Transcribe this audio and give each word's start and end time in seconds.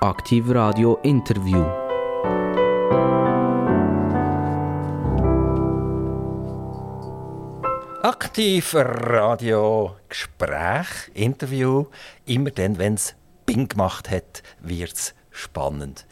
Aktiv 0.00 0.50
Radio 0.50 0.98
Interview. 1.02 1.64
Aktiv 8.02 8.74
Radio 8.74 9.96
Gespräch, 10.10 10.86
Interview. 11.14 11.86
Immer 12.26 12.50
dann, 12.50 12.76
wenn 12.78 12.94
es 12.94 13.14
Bing 13.46 13.68
gemacht 13.68 14.10
hat, 14.10 14.42
wird 14.60 14.92
es 14.92 15.14
spannend. 15.30 16.06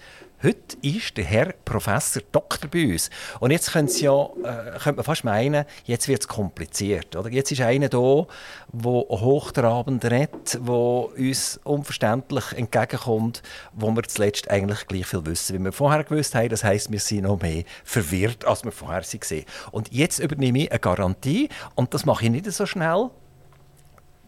Heute 0.45 0.76
ist 0.82 1.16
der 1.16 1.24
Herr 1.24 1.54
Professor 1.64 2.22
Doktor 2.30 2.68
bei 2.68 2.92
uns. 2.92 3.08
Und 3.40 3.50
jetzt 3.50 3.72
ja, 3.74 4.24
äh, 4.24 4.78
könnte 4.78 4.96
man 4.96 5.04
fast 5.04 5.24
meinen, 5.24 5.64
jetzt 5.86 6.06
wird 6.06 6.20
es 6.20 6.28
kompliziert. 6.28 7.16
Oder? 7.16 7.30
Jetzt 7.30 7.50
ist 7.50 7.62
einer 7.62 7.88
da, 7.88 8.27
der 8.70 8.92
hochtrabend 8.92 10.04
redet, 10.04 10.52
der 10.52 10.68
uns 10.68 11.59
unverständlich 11.64 12.52
entgegenkommt, 12.52 13.42
wo 13.72 13.91
wir 13.92 14.02
zuletzt 14.02 14.50
eigentlich 14.50 14.86
gleich 14.86 15.06
viel 15.06 15.24
wissen, 15.24 15.59
wie 15.59 15.64
wir 15.64 15.72
vorher 15.72 16.05
gewusst 16.05 16.34
haben. 16.34 16.50
Das 16.50 16.62
heisst, 16.62 16.92
wir 16.92 17.00
sind 17.00 17.22
noch 17.22 17.41
mehr 17.41 17.64
verwirrt, 17.83 18.45
als 18.45 18.64
wir 18.64 18.72
vorher 18.72 19.02
waren. 19.02 19.45
Und 19.70 19.92
jetzt 19.92 20.19
übernehme 20.19 20.64
ich 20.64 20.70
eine 20.70 20.78
Garantie, 20.78 21.48
und 21.74 21.95
das 21.95 22.05
mache 22.05 22.27
ich 22.27 22.30
nicht 22.30 22.52
so 22.52 22.66
schnell. 22.66 23.08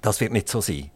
Das 0.01 0.23
wird 0.23 0.33
nicht 0.33 0.49
so 0.49 0.63
sein. 0.63 0.91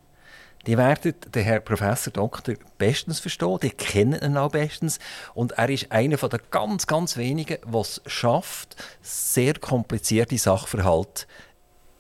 Die 0.66 0.77
werden 0.77 1.14
den 1.34 1.42
Herr 1.42 1.60
Professor 1.60 2.12
Doktor 2.12 2.55
bestens 2.77 3.18
verstehen, 3.18 3.59
die 3.62 3.70
kennen 3.70 4.20
ihn 4.23 4.37
auch 4.37 4.51
bestens. 4.51 4.98
Und 5.34 5.52
er 5.52 5.70
ist 5.70 5.91
einer 5.91 6.16
der 6.16 6.41
ganz, 6.51 6.87
ganz 6.87 7.16
wenigen, 7.16 7.59
es 7.80 8.02
schafft, 8.06 8.77
sehr 9.01 9.54
komplizierte 9.54 10.37
Sachverhalte 10.37 11.27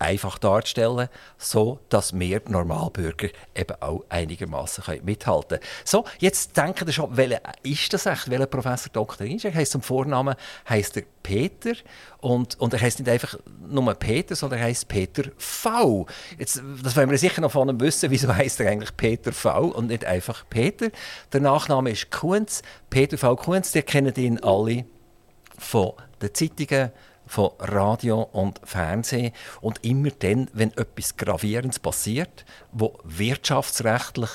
einfach 0.00 0.38
darzustellen, 0.38 1.08
so 1.38 1.78
dass 1.88 2.18
wir 2.18 2.40
Normalbürger 2.48 3.28
eben 3.54 3.76
auch 3.80 4.04
einigermaßen 4.08 4.82
mithalten 5.04 5.58
können. 5.58 5.62
So, 5.84 6.04
jetzt 6.18 6.56
denken 6.56 6.86
Sie 6.86 6.92
schon, 6.92 7.16
welcher 7.16 7.40
ist 7.62 7.92
das 7.92 8.06
echt, 8.06 8.30
welcher 8.30 8.46
Professor 8.46 8.90
ist? 9.20 9.44
Er 9.44 9.54
heißt 9.54 9.72
zum 9.72 9.82
Vornamen 9.82 10.34
heißt 10.68 10.96
er 10.96 11.02
Peter 11.22 11.72
und, 12.20 12.58
und 12.58 12.72
er 12.72 12.80
heißt 12.80 12.98
nicht 12.98 13.10
einfach 13.10 13.38
nur 13.68 13.94
Peter, 13.94 14.34
sondern 14.34 14.60
er 14.60 14.66
heißt 14.66 14.88
Peter 14.88 15.24
V. 15.36 16.06
Jetzt, 16.38 16.62
das 16.82 16.96
wollen 16.96 17.10
wir 17.10 17.18
sicher 17.18 17.42
noch 17.42 17.52
von 17.52 17.68
ihm 17.68 17.80
wissen, 17.80 18.10
wieso 18.10 18.34
heißt 18.34 18.60
er 18.60 18.70
eigentlich 18.70 18.96
Peter 18.96 19.32
V 19.32 19.66
und 19.66 19.88
nicht 19.88 20.04
einfach 20.06 20.44
Peter. 20.48 20.88
Der 21.32 21.40
Nachname 21.40 21.90
ist 21.90 22.10
Kunz, 22.10 22.62
Peter 22.88 23.18
V. 23.18 23.36
Kunz, 23.36 23.72
der 23.72 23.82
kennen 23.82 24.14
ihn 24.16 24.40
alle 24.40 24.86
von 25.58 25.92
den 26.22 26.34
Zeitungen 26.34 26.90
von 27.30 27.50
Radio 27.60 28.22
und 28.22 28.60
Fernsehen. 28.64 29.32
Und 29.60 29.84
immer 29.84 30.10
dann, 30.10 30.50
wenn 30.52 30.72
etwas 30.72 31.16
Gravierendes 31.16 31.78
passiert, 31.78 32.44
wo 32.72 32.98
wirtschaftsrechtlich 33.04 34.30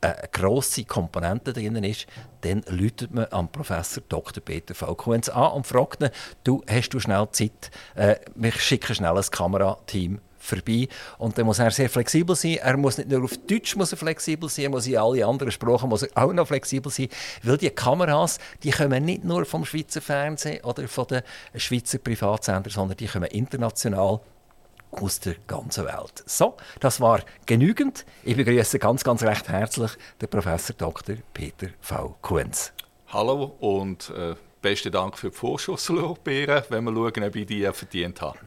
eine 0.00 0.28
grosse 0.32 0.84
Komponente 0.84 1.52
drin 1.52 1.76
ist, 1.84 2.08
dann 2.40 2.64
läutet 2.68 3.14
man 3.14 3.28
am 3.30 3.52
Professor 3.52 4.02
Dr. 4.08 4.42
Peter 4.42 4.74
Falkowens 4.74 5.28
an 5.28 5.52
und 5.52 5.68
fragt 5.68 6.02
ihn, 6.02 6.10
du, 6.42 6.64
hast 6.68 6.88
du 6.88 6.98
schnell 6.98 7.28
Zeit, 7.30 7.70
äh, 7.94 8.16
wir 8.34 8.50
schicken 8.50 8.96
schnell 8.96 9.16
ein 9.16 9.30
Kamerateam 9.30 10.20
vorbei. 10.42 10.88
Und 11.18 11.38
dann 11.38 11.46
muss 11.46 11.58
er 11.58 11.70
sehr 11.70 11.88
flexibel 11.88 12.34
sein. 12.34 12.58
Er 12.60 12.76
muss 12.76 12.98
nicht 12.98 13.10
nur 13.10 13.24
auf 13.24 13.36
Deutsch 13.48 13.76
muss 13.76 13.92
er 13.92 13.98
flexibel 13.98 14.48
sein, 14.48 14.64
er 14.64 14.70
muss 14.70 14.86
in 14.86 14.96
alle 14.96 15.24
anderen 15.24 15.52
Sprachen 15.52 15.88
muss 15.88 16.02
er 16.02 16.10
auch 16.14 16.32
noch 16.32 16.46
flexibel 16.46 16.90
sein. 16.90 17.08
Weil 17.42 17.56
die 17.56 17.70
Kameras, 17.70 18.38
die 18.62 18.70
kommen 18.70 19.04
nicht 19.04 19.24
nur 19.24 19.44
vom 19.44 19.64
Schweizer 19.64 20.00
Fernsehen 20.00 20.62
oder 20.64 20.86
von 20.88 21.06
den 21.06 21.22
Schweizer 21.56 21.98
Privatsendern, 21.98 22.72
sondern 22.72 22.96
die 22.96 23.06
kommen 23.06 23.30
international 23.30 24.20
aus 24.90 25.20
der 25.20 25.36
ganzen 25.46 25.86
Welt. 25.86 26.22
So, 26.26 26.56
das 26.80 27.00
war 27.00 27.20
genügend. 27.46 28.04
Ich 28.24 28.36
begrüße 28.36 28.78
ganz, 28.78 29.04
ganz 29.04 29.22
recht 29.22 29.48
herzlich 29.48 29.92
den 30.20 30.28
Professor 30.28 30.76
Dr. 30.76 31.16
Peter 31.32 31.68
V. 31.80 32.16
Kunz. 32.20 32.72
Hallo 33.08 33.56
und 33.60 34.10
äh, 34.10 34.34
besten 34.60 34.92
Dank 34.92 35.16
für 35.18 35.30
die 35.30 35.36
Vorschusslorbeeren, 35.36 36.64
wenn 36.68 36.84
wir 36.84 36.92
schauen, 36.92 37.24
ob 37.24 37.36
ich 37.36 37.46
die 37.46 37.68
verdient 37.72 38.20
habe. 38.20 38.38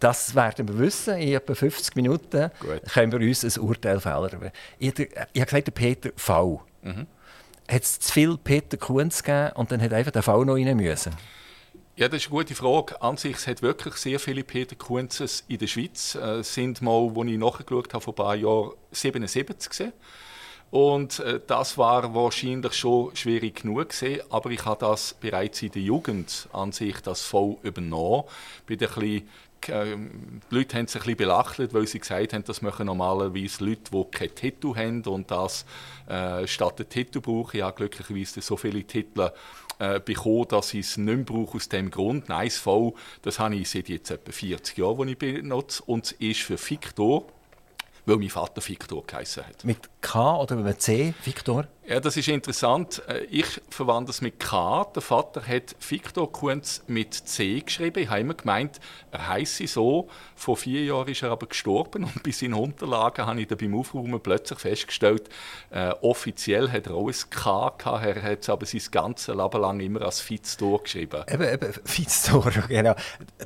Das 0.00 0.34
werden 0.34 0.66
wir 0.66 0.78
wissen. 0.78 1.16
In 1.18 1.34
etwa 1.34 1.54
50 1.54 1.94
Minuten 1.94 2.50
Gut. 2.60 2.82
können 2.92 3.12
wir 3.12 3.20
uns 3.20 3.44
ein 3.44 3.62
Urteil 3.62 4.00
fällen. 4.00 4.50
Ich, 4.78 4.98
ich 4.98 5.08
habe 5.16 5.28
gesagt, 5.32 5.66
der 5.66 5.72
Peter 5.72 6.10
V. 6.16 6.62
Mhm. 6.82 7.06
Hat 7.68 7.82
es 7.82 8.00
zu 8.00 8.12
viel 8.12 8.36
Peter 8.36 8.76
Kunz 8.76 9.22
gegeben 9.22 9.52
und 9.54 9.70
dann 9.70 9.80
hat 9.80 9.92
einfach 9.92 10.10
der 10.10 10.22
V 10.22 10.44
noch 10.44 10.54
rein 10.54 10.76
müssen? 10.76 11.12
Ja, 11.96 12.08
das 12.08 12.22
ist 12.22 12.28
eine 12.28 12.38
gute 12.38 12.54
Frage. 12.54 13.00
An 13.02 13.18
sich 13.18 13.36
es 13.36 13.46
hat 13.46 13.60
wirklich 13.60 13.94
sehr 13.96 14.18
viele 14.18 14.42
Peter 14.42 14.74
Kunzes 14.74 15.44
in 15.48 15.58
der 15.58 15.66
Schweiz. 15.66 16.14
Es 16.14 16.54
sind 16.54 16.80
mal, 16.80 17.12
als 17.14 17.28
ich 17.28 17.38
nachgeschaut 17.38 17.92
habe, 17.92 18.02
vor 18.02 18.14
ein 18.14 18.16
paar 18.16 18.34
Jahren 18.36 18.72
77 18.90 19.68
gesehen. 19.68 19.92
Und 20.70 21.18
äh, 21.18 21.40
das 21.46 21.76
war 21.78 22.14
wahrscheinlich 22.14 22.72
schon 22.74 23.14
schwierig 23.16 23.62
genug 23.62 23.88
gewesen, 23.90 24.22
aber 24.30 24.50
ich 24.50 24.64
habe 24.64 24.80
das 24.80 25.14
bereits 25.14 25.62
in 25.62 25.72
der 25.72 25.82
Jugend 25.82 26.48
an 26.52 26.70
sich 26.70 27.00
das 27.00 27.22
voll 27.22 27.56
übernommen. 27.62 28.24
Bin 28.66 28.78
ein 28.80 28.86
bisschen 28.86 29.28
ähm, 29.68 30.40
die 30.50 30.54
Leute 30.54 30.76
haben 30.76 30.86
sich 30.86 31.06
ein 31.06 31.16
bisschen 31.16 31.74
weil 31.74 31.86
sie 31.86 32.00
gesagt 32.00 32.32
haben, 32.32 32.44
das 32.44 32.62
machen 32.62 32.86
normalerweise 32.86 33.64
Leute, 33.64 33.90
die 33.92 34.04
kein 34.10 34.34
Tattoo 34.34 34.74
haben 34.74 35.02
und 35.02 35.30
das 35.30 35.64
äh, 36.08 36.46
statt 36.46 36.80
ein 36.80 36.88
Tattoo 36.88 37.20
brauche. 37.20 37.58
Ich 37.58 37.62
habe 37.62 37.76
glücklicherweise 37.76 38.40
so 38.40 38.56
viele 38.56 38.82
Titel 38.84 39.30
äh, 39.78 40.00
bekommen, 40.00 40.46
dass 40.48 40.74
ich 40.74 40.86
es 40.86 40.96
nicht 40.96 41.26
brauche 41.26 41.56
aus 41.56 41.68
dem 41.68 41.90
Grund. 41.90 42.28
Nice 42.28 42.58
voll, 42.58 42.92
das 43.22 43.38
habe 43.38 43.56
ich 43.56 43.70
seit 43.70 43.88
jetzt 43.88 44.10
etwa 44.10 44.32
40 44.32 44.78
Jahren, 44.78 45.06
die 45.06 45.12
ich 45.12 45.18
benutze 45.18 45.82
und 45.84 46.04
es 46.04 46.12
ist 46.12 46.40
für 46.42 46.58
Victor 46.58 47.24
weil 48.06 48.16
mein 48.16 48.30
Vater 48.30 48.66
Victor 48.66 49.06
geheißen 49.06 49.46
hat. 49.46 49.64
Mit 49.64 49.78
K 50.00 50.36
oder 50.36 50.56
mit 50.56 50.80
C, 50.80 51.14
Victor? 51.24 51.66
Ja, 51.86 51.98
das 51.98 52.16
ist 52.16 52.28
interessant. 52.28 53.02
Äh, 53.08 53.24
ich 53.24 53.60
verwandle 53.68 54.10
es 54.10 54.20
mit 54.20 54.38
K. 54.38 54.84
Der 54.94 55.02
Vater 55.02 55.44
hat 55.44 55.74
Victor 55.80 56.30
Kunz 56.30 56.84
mit 56.86 57.14
C 57.14 57.60
geschrieben. 57.60 58.04
Ich 58.04 58.08
habe 58.08 58.20
immer 58.20 58.34
gemeint, 58.34 58.78
er 59.10 59.26
heiße 59.26 59.66
so. 59.66 60.08
Vor 60.36 60.56
vier 60.56 60.84
Jahren 60.84 61.08
ist 61.08 61.22
er 61.22 61.32
aber 61.32 61.48
gestorben 61.48 62.04
und 62.04 62.22
bei 62.22 62.30
seinen 62.30 62.54
Unterlagen 62.54 63.26
habe 63.26 63.40
ich 63.40 63.48
dann 63.48 63.58
beim 63.58 63.74
Aufräumen 63.74 64.20
plötzlich 64.20 64.60
festgestellt, 64.60 65.28
äh, 65.70 65.90
offiziell 66.00 66.70
hat 66.70 66.86
er 66.86 66.94
auch 66.94 67.08
ein 67.08 67.30
K 67.30 67.74
gehabt. 67.76 68.06
Er 68.06 68.22
hat 68.22 68.42
es 68.42 68.48
aber 68.48 68.66
sein 68.66 68.82
ganzes 68.92 69.34
Leben 69.34 69.60
lang 69.60 69.80
immer 69.80 70.02
als 70.02 70.20
Fitztor 70.20 70.84
geschrieben. 70.84 71.24
Eben, 71.28 71.52
eben 71.52 71.72
Fitztor, 71.84 72.52
genau. 72.68 72.94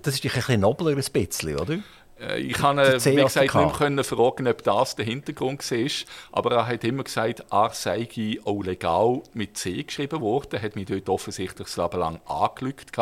Das 0.02 0.14
ist 0.14 0.24
ein 0.24 0.30
bisschen 0.30 0.60
nobler 0.60 0.90
ein 0.90 0.96
bisschen, 0.96 1.58
oder? 1.58 1.78
Äh, 2.24 2.40
ich 2.40 2.54
kann 2.54 2.78
wie 2.78 3.14
gesagt, 3.14 3.36
nicht 3.36 3.54
mehr 3.54 3.70
können 3.70 4.04
fragen, 4.04 4.48
ob 4.48 4.62
das 4.62 4.96
der 4.96 5.04
Hintergrund 5.04 5.70
war. 5.70 5.90
Aber 6.32 6.56
er 6.56 6.66
hat 6.66 6.84
immer 6.84 7.04
gesagt, 7.04 7.44
er 7.50 7.70
sei 7.72 8.08
auch 8.44 8.62
legal 8.62 9.22
mit 9.32 9.56
C 9.56 9.82
geschrieben 9.82 10.20
worden. 10.20 10.50
Er 10.52 10.62
hat 10.62 10.76
mich 10.76 10.86
dort 10.86 11.08
offensichtlich 11.08 11.68
das 11.68 11.76
Leben 11.76 11.98
lang 11.98 12.20
angelügt. 12.26 12.96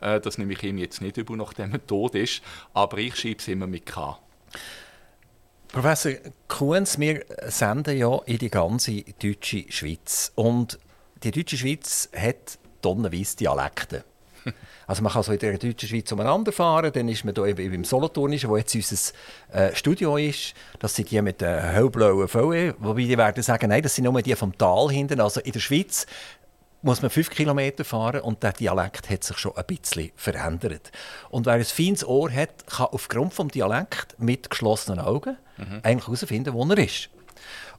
Äh, 0.00 0.20
das 0.20 0.38
nehme 0.38 0.52
ich 0.52 0.62
ihm 0.62 0.78
jetzt 0.78 1.00
nicht 1.00 1.16
über, 1.16 1.36
nachdem 1.36 1.72
er 1.72 1.86
tot 1.86 2.14
ist. 2.14 2.42
Aber 2.72 2.98
ich 2.98 3.16
schreibe 3.16 3.38
es 3.38 3.48
immer 3.48 3.66
mit 3.66 3.86
K. 3.86 4.18
Professor 5.68 6.12
Kuhns, 6.46 7.00
wir 7.00 7.24
senden 7.48 7.98
ja 7.98 8.16
in 8.26 8.38
die 8.38 8.50
ganze 8.50 9.02
deutsche 9.20 9.64
Schweiz. 9.70 10.30
Und 10.36 10.78
die 11.24 11.32
deutsche 11.32 11.56
Schweiz 11.56 12.08
hat 12.16 12.58
tonnenweise 12.80 13.36
Dialekte. 13.36 14.04
Also 14.86 15.02
man 15.02 15.12
kann 15.12 15.22
so 15.22 15.32
in 15.32 15.38
der 15.38 15.56
deutschen 15.56 15.88
Schweiz 15.88 16.12
umeinander 16.12 16.52
fahren, 16.52 16.92
dann 16.92 17.08
ist 17.08 17.24
man 17.24 17.34
hier 17.34 17.46
eben 17.46 17.72
im 17.72 17.84
Solothurnischen, 17.84 18.50
wo 18.50 18.58
jetzt 18.58 18.74
unser 18.74 19.14
äh, 19.50 19.74
Studio 19.74 20.18
ist. 20.18 20.52
Das 20.78 20.94
sind 20.94 21.10
die 21.10 21.22
mit 21.22 21.40
den 21.40 21.58
hellblauen 21.58 22.28
VW, 22.28 22.74
wobei 22.78 23.04
die 23.04 23.16
werden 23.16 23.42
sagen, 23.42 23.70
nein, 23.70 23.82
das 23.82 23.94
sind 23.94 24.04
nur 24.04 24.20
die 24.20 24.34
vom 24.34 24.56
Tal 24.58 24.90
hinten. 24.90 25.20
Also 25.20 25.40
in 25.40 25.52
der 25.52 25.60
Schweiz 25.60 26.06
muss 26.84 27.00
man 27.00 27.10
fünf 27.10 27.30
Kilometer 27.30 27.82
fahren 27.82 28.20
und 28.20 28.42
der 28.42 28.52
Dialekt 28.52 29.08
hat 29.08 29.24
sich 29.24 29.38
schon 29.38 29.56
ein 29.56 29.64
bisschen 29.64 30.10
verändert. 30.16 30.92
Und 31.30 31.46
wer 31.46 31.54
ein 31.54 31.64
feines 31.64 32.06
Ohr 32.06 32.30
hat, 32.30 32.66
kann 32.66 32.88
aufgrund 32.92 33.38
des 33.38 33.48
Dialekt 33.48 34.16
mit 34.18 34.50
geschlossenen 34.50 35.00
Augen 35.00 35.38
mhm. 35.56 35.80
eigentlich 35.82 36.06
herausfinden, 36.06 36.52
wo 36.52 36.62
er 36.66 36.78
ist. 36.78 37.08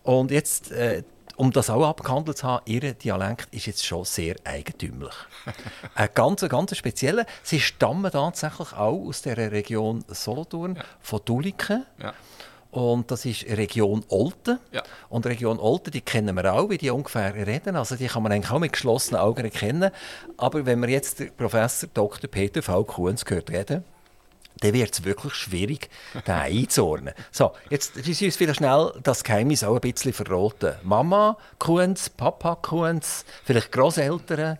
Und 0.02 0.32
jetzt 0.32 0.72
äh, 0.72 1.03
um 1.35 1.51
das 1.51 1.70
auch 1.70 1.85
abgehandelt 1.85 2.37
zu 2.37 2.47
haben, 2.47 2.64
ihr 2.66 2.93
Dialekt 2.93 3.53
ist 3.53 3.66
jetzt 3.66 3.85
schon 3.85 4.05
sehr 4.05 4.35
eigentümlich. 4.43 5.14
Ein 5.96 6.09
ganz, 6.14 6.47
ganz 6.47 6.76
spezieller. 6.76 7.26
Sie 7.43 7.59
stammen 7.59 8.11
tatsächlich 8.11 8.73
auch 8.73 9.08
aus 9.08 9.22
der 9.22 9.37
Region 9.52 10.03
Solothurn, 10.08 10.76
ja. 10.76 10.84
von 11.02 11.22
Duliken. 11.26 11.85
Ja. 12.02 12.14
Und 12.72 13.09
das 13.09 13.23
ist 13.26 13.46
Region 13.46 14.03
Olten. 14.09 14.59
Ja. 14.72 14.84
Und 15.08 15.26
Region 15.26 15.59
Olten, 15.59 15.91
die 15.91 16.02
kennen 16.02 16.35
wir 16.35 16.53
auch, 16.53 16.70
wie 16.70 16.78
die 16.78 16.90
ungefähr 16.90 17.34
reden. 17.34 17.78
Also 17.78 17.96
die 17.96 18.08
kann 18.08 18.22
man 18.22 18.34
eigentlich 18.34 18.52
auch 18.52 18.59
mit 18.59 18.73
geschlossenen 18.73 19.22
Augen 19.22 19.46
erkennen. 19.46 19.91
Aber 20.35 20.66
wenn 20.66 20.79
man 20.79 20.90
jetzt 20.90 21.38
Professor 21.38 21.90
Dr. 21.93 22.29
Peter 22.29 22.61
V. 22.61 22.84
Kuhns 22.84 23.23
gehört 23.23 23.49
reden, 23.49 23.85
dann 24.61 24.73
wird 24.73 24.93
es 24.93 25.03
wirklich 25.03 25.34
schwierig, 25.34 25.90
den 26.28 26.34
einzuordnen. 26.34 27.13
So, 27.31 27.52
jetzt 27.69 27.97
ist 27.97 28.22
uns 28.22 28.35
vielleicht 28.35 28.57
schnell 28.57 28.93
das 29.03 29.23
Geheimnis 29.23 29.63
auch 29.63 29.75
ein 29.75 29.81
bisschen 29.81 30.13
verraten. 30.13 30.75
Mama 30.84 31.37
Kunz, 31.59 32.09
Papa 32.09 32.55
Kunz, 32.55 33.25
vielleicht 33.43 33.72
Großeltern 33.72 34.57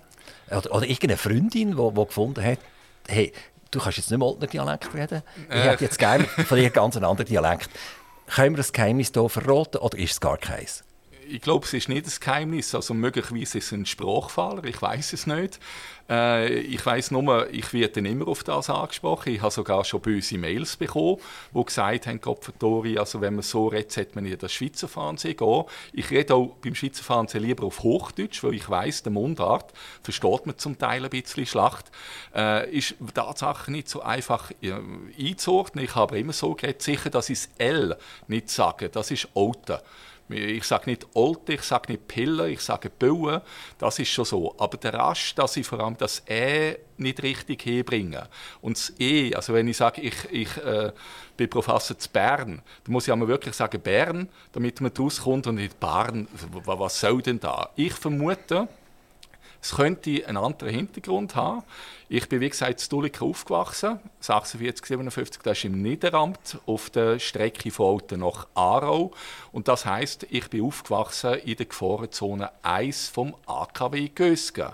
oder, 0.52 0.72
oder 0.76 0.86
irgendeine 0.86 1.18
Freundin, 1.18 1.72
die 1.72 2.06
gefunden 2.06 2.44
hat, 2.44 2.60
hey, 3.08 3.34
du 3.72 3.80
kannst 3.80 3.98
jetzt 3.98 4.12
nicht 4.12 4.20
mehr 4.20 4.28
Oldner 4.28 4.48
Dialekt 4.48 4.94
reden. 4.94 5.22
Ich 5.50 5.64
hätte 5.64 5.84
jetzt 5.84 6.00
gerne 6.00 6.26
von 6.26 6.58
dir 6.58 6.70
ganz 6.70 6.96
einen 6.96 7.06
anderen 7.06 7.28
Dialekt. 7.28 7.70
Können 8.28 8.54
wir 8.54 8.58
das 8.58 8.74
Geheimnis 8.74 9.12
hier 9.14 9.30
verraten 9.30 9.78
oder 9.78 9.98
ist 9.98 10.14
es 10.14 10.20
gar 10.20 10.38
keins? 10.38 10.85
Ich 11.28 11.42
glaube, 11.42 11.66
es 11.66 11.74
ist 11.74 11.90
nicht 11.90 12.06
das 12.06 12.20
Geheimnis. 12.20 12.74
Also 12.76 12.94
möglicherweise 12.94 13.58
ist 13.58 13.68
es 13.68 13.72
ein 13.72 13.86
Sprachfehler, 13.86 14.64
ich 14.64 14.82
weiß 14.82 15.14
es 15.14 15.28
nicht. 15.28 15.60
Äh, 16.10 16.60
ich 16.60 16.86
weiß 16.86 17.12
nur, 17.12 17.52
ich 17.52 17.74
werde 17.74 18.00
immer 18.02 18.28
auf 18.28 18.44
das 18.44 18.70
angesprochen. 18.70 19.34
Ich 19.34 19.42
habe 19.42 19.52
sogar 19.52 19.84
schon 19.84 20.02
böse 20.02 20.38
Mails 20.38 20.76
bekommen, 20.76 21.18
die 21.54 21.64
gesagt 21.64 22.08
haben, 22.08 22.22
Kopfertori, 22.22 22.98
also 22.98 23.22
wenn 23.22 23.36
man 23.36 23.44
so 23.44 23.68
redet, 23.68 23.92
sollte 23.92 24.16
man 24.16 24.26
in 24.26 24.38
das 24.38 24.54
Schweizer 24.54 24.88
Fernsehen 24.88 25.38
gehen. 25.38 25.64
Ich 25.94 26.12
rede 26.12 26.36
auch 26.36 26.56
beim 26.62 26.76
Schweizer 26.76 27.04
Fernsehen 27.04 27.44
lieber 27.44 27.66
auf 27.66 27.82
Hochdeutsch, 27.82 28.44
weil 28.44 28.54
ich 28.54 28.70
weiß, 28.70 29.04
der 29.04 29.12
Mundart 29.12 29.74
versteht 30.04 30.46
man 30.46 30.58
zum 30.58 30.78
Teil 30.78 31.04
ein 31.04 31.10
bisschen 31.10 31.46
schlecht. 31.46 31.92
Äh, 32.36 32.70
ist 32.72 32.96
Tatsache 33.14 33.72
nicht 33.72 33.90
so 33.90 34.02
einfach 34.02 34.52
äh, 34.62 34.74
einzuordnen. 35.20 35.86
Ich 35.86 35.96
habe 35.96 36.20
immer 36.20 36.34
so 36.34 36.54
geredet, 36.54 36.82
sicher, 36.82 37.10
dass 37.10 37.30
ich 37.30 37.40
das 37.40 37.50
L 37.58 37.98
nicht 38.28 38.50
sage. 38.50 38.90
Das 38.90 39.10
ist 39.10 39.28
Outen. 39.34 39.78
Ich 40.28 40.64
sage 40.64 40.90
nicht 40.90 41.06
Olte, 41.14 41.54
ich 41.54 41.62
sage 41.62 41.92
nicht 41.92 42.08
Pille, 42.08 42.50
ich 42.50 42.62
sage 42.62 42.90
Bauen. 42.90 43.42
Das 43.78 44.00
ist 44.00 44.10
schon 44.10 44.26
so. 44.26 44.56
Aber 44.58 44.78
der 44.78 44.94
Rest, 44.94 45.38
dass 45.38 45.56
ich 45.56 45.68
vor 45.68 45.80
allem 45.80 45.98
das 45.98 46.24
E 46.28 46.78
nicht 46.98 47.22
richtig 47.22 47.66
herbringe. 47.66 48.28
Und 48.62 48.78
das 48.78 48.94
E, 49.00 49.36
also 49.36 49.54
wenn 49.54 49.68
ich 49.68 49.78
sage, 49.78 50.02
ich, 50.02 50.16
ich 50.32 50.58
äh, 50.58 50.92
bin 51.38 51.50
Professor 51.50 51.98
zu 51.98 52.10
Bern, 52.10 52.62
dann 52.84 52.92
muss 52.92 53.06
ich 53.08 53.14
einmal 53.14 53.28
wirklich 53.28 53.54
sagen 53.54 53.80
Bern, 53.80 54.28
damit 54.54 54.82
man 54.82 54.92
rauskommt 54.98 55.46
und 55.46 55.56
nicht 55.56 55.80
Bern. 55.80 56.28
Was 56.66 57.00
soll 57.00 57.22
denn 57.22 57.40
da? 57.40 57.70
Ich 57.76 57.94
vermute, 57.94 58.68
es 59.62 59.76
könnte 59.76 60.26
einen 60.28 60.38
anderen 60.38 60.74
Hintergrund 60.74 61.36
haben. 61.36 61.64
Ich 62.08 62.30
bin, 62.30 62.40
wie 62.40 62.50
gesagt, 62.50 62.84
in 62.84 62.90
Dulliken 62.90 63.28
aufgewachsen, 63.28 64.00
46, 64.20 64.86
57, 64.86 65.42
das 65.42 65.58
ist 65.58 65.66
im 65.66 65.82
Niederamt, 65.82 66.60
auf 66.68 66.92
der 66.92 67.18
Strecke 67.18 67.72
von 67.72 67.96
Alten 67.96 68.20
nach 68.20 68.46
Aarau. 68.54 69.12
Und 69.52 69.68
das 69.68 69.88
heißt, 69.88 70.28
ich 70.30 70.48
bin 70.52 70.66
aufgewachsen 70.66 71.34
in 71.46 71.56
der 71.56 71.66
Gefahrenzone 71.66 72.52
1 72.62 73.10
vom 73.10 73.34
AKW 73.48 74.10
Gösgen. 74.10 74.70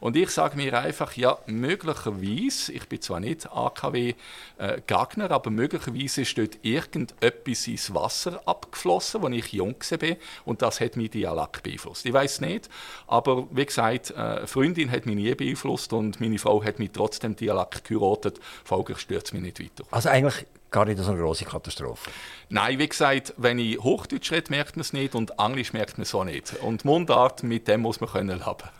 Und 0.00 0.16
ich 0.16 0.30
sage 0.30 0.56
mir 0.56 0.78
einfach, 0.78 1.14
ja, 1.16 1.38
möglicherweise, 1.46 2.72
ich 2.72 2.88
bin 2.88 3.02
zwar 3.02 3.20
nicht 3.20 3.46
AKW-Gegner, 3.52 5.30
äh, 5.30 5.34
aber 5.34 5.50
möglicherweise 5.50 6.22
ist 6.22 6.38
dort 6.38 6.58
irgendetwas 6.62 7.66
ins 7.66 7.92
Wasser 7.92 8.40
abgeflossen, 8.46 9.22
als 9.22 9.34
ich 9.34 9.52
jung 9.52 9.74
war, 9.74 10.16
und 10.46 10.62
das 10.62 10.80
hat 10.80 10.96
mein 10.96 11.10
Dialekt 11.10 11.62
beeinflusst. 11.62 12.06
Ich 12.06 12.12
weiß 12.12 12.40
nicht, 12.40 12.70
aber 13.06 13.46
wie 13.50 13.66
gesagt, 13.66 14.14
eine 14.14 14.40
äh, 14.40 14.46
Freundin 14.46 14.90
hat 14.90 15.04
mich 15.04 15.16
nie 15.16 15.34
beeinflusst 15.34 15.92
und 15.92 16.18
meine 16.20 16.38
Frau 16.38 16.64
hat 16.64 16.69
mich 16.78 16.90
trotzdem 16.92 17.36
Dialekt 17.36 17.84
geheiratet, 17.84 18.40
folglich 18.64 18.98
stört 18.98 19.26
es 19.26 19.32
mich 19.32 19.42
nicht 19.42 19.60
weiter. 19.60 19.84
Also 19.90 20.08
eigentlich 20.08 20.46
gar 20.70 20.84
nicht 20.84 20.98
so 20.98 21.10
eine 21.10 21.20
große 21.20 21.44
Katastrophe? 21.44 22.10
Nein, 22.48 22.78
wie 22.78 22.88
gesagt, 22.88 23.34
wenn 23.36 23.58
ich 23.58 23.78
Hochdeutsch 23.78 24.30
rede, 24.32 24.50
merkt 24.50 24.76
man 24.76 24.82
es 24.82 24.92
nicht 24.92 25.14
und 25.14 25.32
Englisch 25.38 25.72
merkt 25.72 25.98
man 25.98 26.02
es 26.02 26.14
auch 26.14 26.24
nicht. 26.24 26.54
Und 26.62 26.84
Mundart, 26.84 27.42
mit 27.42 27.68
dem 27.68 27.82
muss 27.82 28.00
man 28.00 28.10
können 28.10 28.38
leben 28.38 28.70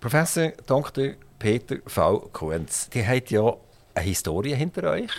Professor 0.00 0.52
Dr. 0.66 1.14
Peter 1.38 1.76
V. 1.86 2.30
Kuhns, 2.32 2.88
die 2.90 3.06
hat 3.06 3.30
ja 3.30 3.54
eine 3.94 4.04
Historie 4.04 4.54
hinter 4.54 4.90
euch. 4.90 5.10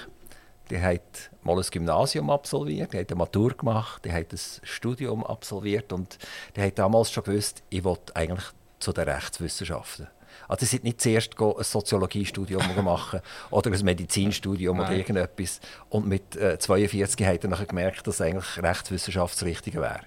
Die 0.70 0.80
hat 0.80 1.30
mal 1.44 1.58
ein 1.58 1.66
Gymnasium 1.70 2.30
absolviert, 2.30 2.94
die 2.94 3.00
hat 3.00 3.12
eine 3.12 3.18
Matur 3.18 3.50
gemacht, 3.56 4.06
die 4.06 4.14
hat 4.14 4.32
ein 4.32 4.40
Studium 4.64 5.26
absolviert 5.26 5.92
und 5.92 6.18
die 6.56 6.62
hat 6.62 6.80
damals 6.80 7.12
schon 7.12 7.26
gewusst, 7.26 7.62
ich 7.70 7.84
will 7.84 7.98
eigentlich 8.14 8.46
zu 8.80 8.94
den 8.94 9.10
Rechtswissenschaften. 9.10 10.08
Also 10.52 10.66
sie 10.66 10.72
sind 10.72 10.84
nicht 10.84 11.00
zuerst 11.00 11.40
ein 11.40 11.64
Soziologiestudium 11.64 12.62
machen 12.84 13.22
oder 13.52 13.72
ein 13.72 13.86
Medizinstudium 13.86 14.76
Nein. 14.76 14.86
oder 14.86 14.98
irgendetwas 14.98 15.62
und 15.88 16.08
mit 16.08 16.36
äh, 16.36 16.60
42 16.60 17.26
hat 17.26 17.46
er 17.46 17.66
gemerkt, 17.66 18.06
dass 18.06 18.20
eigentlich 18.20 18.62
Rechtswissenschaft 18.62 19.34
das 19.34 19.46
Richtige 19.46 19.80
wäre. 19.80 20.02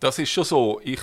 Das 0.00 0.18
ist 0.18 0.30
schon 0.30 0.44
so. 0.44 0.80
Ich, 0.82 1.00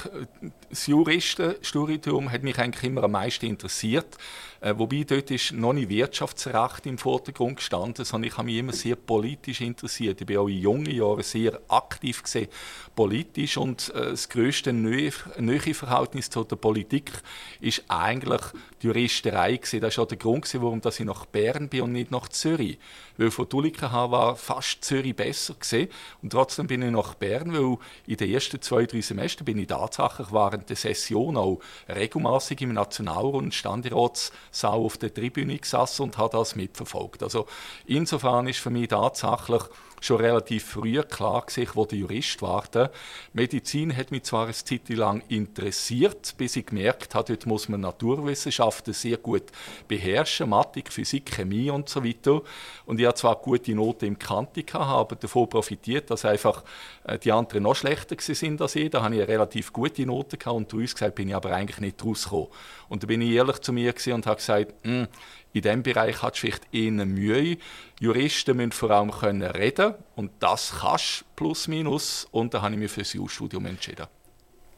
das 0.67 0.87
Juristenstudium 0.87 2.31
hat 2.31 2.41
mich 2.41 2.57
eigentlich 2.57 2.83
immer 2.83 3.03
am 3.03 3.11
meisten 3.11 3.45
interessiert. 3.45 4.17
Äh, 4.63 4.79
wobei 4.79 5.03
dort 5.03 5.29
ist 5.29 5.51
noch 5.51 5.73
nicht 5.73 5.89
Wirtschaftsrecht 5.89 6.85
im 6.85 6.97
Vordergrund 6.97 7.57
gestanden, 7.57 8.05
sondern 8.05 8.29
ich 8.29 8.37
habe 8.37 8.45
mich 8.45 8.59
immer 8.59 8.71
sehr 8.71 8.95
politisch 8.95 9.59
interessiert. 9.59 10.21
Ich 10.21 10.25
bin 10.25 10.37
auch 10.37 10.47
in 10.47 10.61
jungen 10.61 10.89
Jahren 10.89 11.21
sehr 11.21 11.59
aktiv 11.67 12.23
gesehen, 12.23 12.47
politisch 12.95 13.57
und 13.57 13.93
äh, 13.93 14.11
das 14.11 14.29
größte 14.29 14.71
Nähe 14.71 15.11
Verhältnis 15.11 16.29
zu 16.29 16.45
der 16.45 16.55
Politik 16.55 17.11
ist 17.59 17.83
eigentlich 17.89 18.41
die 18.81 18.87
Juristerei 18.87 19.57
gewesen. 19.57 19.81
Das 19.81 19.97
war 19.97 20.05
auch 20.05 20.07
der 20.07 20.17
Grund, 20.17 20.53
warum 20.53 20.81
ich 20.85 20.99
nach 21.01 21.25
Bern 21.25 21.67
bin 21.67 21.81
und 21.81 21.91
nicht 21.91 22.11
nach 22.11 22.29
Zürich. 22.29 22.77
Weil 23.17 23.31
von 23.31 23.49
Tuliken 23.49 23.91
war 23.91 24.37
fast 24.37 24.83
Zürich 24.85 25.15
besser 25.15 25.55
gesehen 25.59 25.89
und 26.21 26.31
trotzdem 26.31 26.67
bin 26.67 26.81
ich 26.81 26.91
nach 26.91 27.15
Bern, 27.15 27.53
weil 27.53 27.77
in 28.07 28.15
den 28.15 28.31
ersten 28.31 28.61
zwei, 28.61 28.85
drei 28.85 29.01
Semestern 29.01 29.43
bin 29.43 29.59
ich 29.59 29.67
tatsächlich 29.67 30.31
während 30.31 30.69
der 30.69 30.77
Session 30.77 31.35
auch 31.35 31.59
regelmäßig 31.89 32.61
im 32.61 32.73
Nationalrat 32.73 33.33
und 33.33 33.53
Ständerats 33.53 34.31
Sau 34.53 34.85
auf 34.85 34.97
der 34.97 35.13
Tribüne 35.13 35.57
gesessen 35.57 36.03
und 36.03 36.17
habe 36.17 36.37
das 36.37 36.55
mitverfolgt. 36.55 37.23
Also 37.23 37.47
insofern 37.85 38.47
ist 38.47 38.59
für 38.59 38.69
mich 38.69 38.87
tatsächlich 38.87 39.63
schon 40.03 40.17
relativ 40.17 40.65
früh 40.65 41.01
klar 41.03 41.45
gewesen, 41.45 41.71
wo 41.75 41.85
der 41.85 41.99
Jurist 41.99 42.41
warte. 42.41 42.91
Medizin 43.31 43.95
hat 43.95 44.11
mich 44.11 44.23
zwar 44.23 44.45
eine 44.45 44.53
Zeit 44.53 44.89
lang 44.89 45.23
interessiert, 45.29 46.35
bis 46.37 46.55
ich 46.55 46.65
gemerkt 46.65 47.15
habe, 47.15 47.33
dort 47.33 47.45
muss 47.45 47.69
man 47.69 47.81
Naturwissenschaften 47.81 48.93
sehr 48.93 49.17
gut 49.17 49.43
beherrschen, 49.87 50.49
Mathematik, 50.49 50.91
Physik, 50.91 51.31
Chemie 51.31 51.69
und 51.69 51.89
so 51.89 52.03
weiter. 52.03 52.41
Und 52.85 52.99
ich 52.99 53.07
hatte 53.07 53.19
zwar 53.19 53.35
gute 53.35 53.73
Noten 53.75 54.05
im 54.05 54.19
Kantik, 54.19 54.75
aber 54.75 55.15
davon 55.15 55.49
profitiert, 55.49 56.09
dass 56.09 56.25
einfach 56.25 56.63
äh, 57.03 57.17
die 57.19 57.31
anderen 57.31 57.63
noch 57.63 57.75
schlechter 57.75 58.15
sind 58.19 58.61
als 58.61 58.75
ich. 58.75 58.89
Da 58.89 59.03
hatte 59.03 59.15
ich 59.15 59.21
eine 59.21 59.31
relativ 59.31 59.71
gute 59.73 60.05
Note 60.05 60.37
gehabt 60.37 60.57
und 60.57 60.73
daraus 60.73 60.93
gesagt 60.93 61.15
bin 61.15 61.29
ich 61.29 61.35
aber 61.35 61.51
eigentlich 61.51 61.79
nicht 61.79 62.03
rausgekommen. 62.03 62.47
Und 62.89 63.03
da 63.03 63.07
bin 63.07 63.21
ich 63.21 63.31
ehrlich 63.31 63.59
zu 63.59 63.73
mir 63.73 63.93
und 64.07 64.25
habe 64.25 64.35
gesagt, 64.35 64.73
hm, 64.83 65.07
in 65.53 65.61
diesem 65.61 65.83
Bereich 65.83 66.21
hat 66.21 66.33
es 66.33 66.39
vielleicht 66.39 66.73
eher 66.73 66.91
Mühe. 66.91 67.57
Juristen 67.99 68.57
müssen 68.57 68.71
vor 68.71 68.91
allem 68.91 69.11
können 69.11 69.43
reden 69.43 69.93
und 70.15 70.31
das 70.39 70.73
kannst 70.81 71.25
plus 71.35 71.67
minus. 71.67 72.27
Und 72.31 72.53
da 72.53 72.61
habe 72.61 72.73
ich 72.73 72.79
mich 72.79 72.91
für 72.91 73.01
das 73.01 73.15
EU-Studium 73.15 73.67
entschieden. 73.67 74.07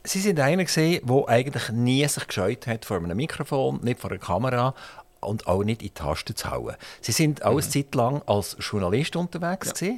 Sie 0.04 0.20
sind 0.20 0.40
einer 0.40 0.66
der 0.66 1.02
eigentlich 1.28 1.70
nie 1.70 2.08
sich 2.08 2.28
gescheut 2.28 2.68
hat 2.68 2.86
vor 2.86 2.98
einem 2.98 3.18
Mikrofon, 3.18 3.80
nicht 3.82 4.00
vor 4.00 4.12
einer 4.12 4.20
Kamera 4.20 4.76
und 5.22 5.48
auch 5.48 5.64
nicht 5.64 5.82
in 5.82 5.88
die 5.88 5.94
Tasten 5.94 6.36
zu 6.36 6.52
hauen. 6.52 6.76
Sie 7.02 7.12
sind 7.12 7.44
auch 7.44 7.54
mhm. 7.54 7.58
eine 7.60 7.70
Zeit 7.70 7.96
lang 7.96 8.22
als 8.28 8.56
Journalist 8.60 9.16
unterwegs 9.16 9.80
ja. 9.80 9.96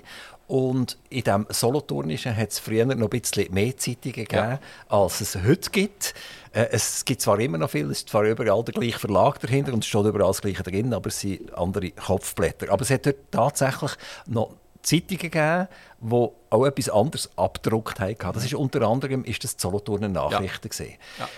Und 0.47 0.97
in 1.09 1.23
diesem 1.23 1.45
Solothurnischen 1.49 2.35
hat 2.35 2.51
es 2.51 2.59
früher 2.59 2.85
noch 2.85 2.95
ein 2.95 3.09
bisschen 3.09 3.53
mehr 3.53 3.75
Zeitungen 3.75 4.13
gegeben, 4.13 4.51
ja. 4.51 4.59
als 4.88 5.19
es 5.19 5.35
heute 5.35 5.69
gibt. 5.69 6.13
Äh, 6.54 6.68
es 6.71 7.04
gibt 7.04 7.21
zwar 7.21 7.37
immer 7.39 7.57
noch 7.57 7.69
viel, 7.69 7.92
es 7.92 7.99
ist 7.99 8.09
zwar 8.09 8.23
überall 8.23 8.63
der 8.63 8.73
gleiche 8.73 8.97
Verlag 8.97 9.39
dahinter 9.42 9.73
und 9.73 9.83
es 9.83 9.87
steht 9.87 10.06
überall 10.06 10.30
das 10.30 10.42
Gleiche 10.42 10.63
drin, 10.63 10.94
aber 10.94 11.09
es 11.09 11.19
sind 11.19 11.54
andere 11.54 11.92
Kopfblätter. 11.92 12.71
Aber 12.71 12.81
es 12.81 12.89
hat 12.89 13.06
dort 13.06 13.18
tatsächlich 13.30 13.92
noch 14.25 14.54
Zeitungen 14.83 15.19
gegeben, 15.19 15.68
die 15.99 16.27
auch 16.49 16.66
etwas 16.66 16.89
anderes 16.89 17.30
abgedruckt 17.35 17.99
haben. 17.99 18.16
Das 18.33 18.45
ist 18.45 18.54
unter 18.54 18.81
anderem 18.83 19.25
ist 19.25 19.44
das 19.44 19.56
Solothurner 19.57 20.07
Nachrichten. 20.07 20.69
Ja. 20.80 20.85
Ja. 21.19 21.30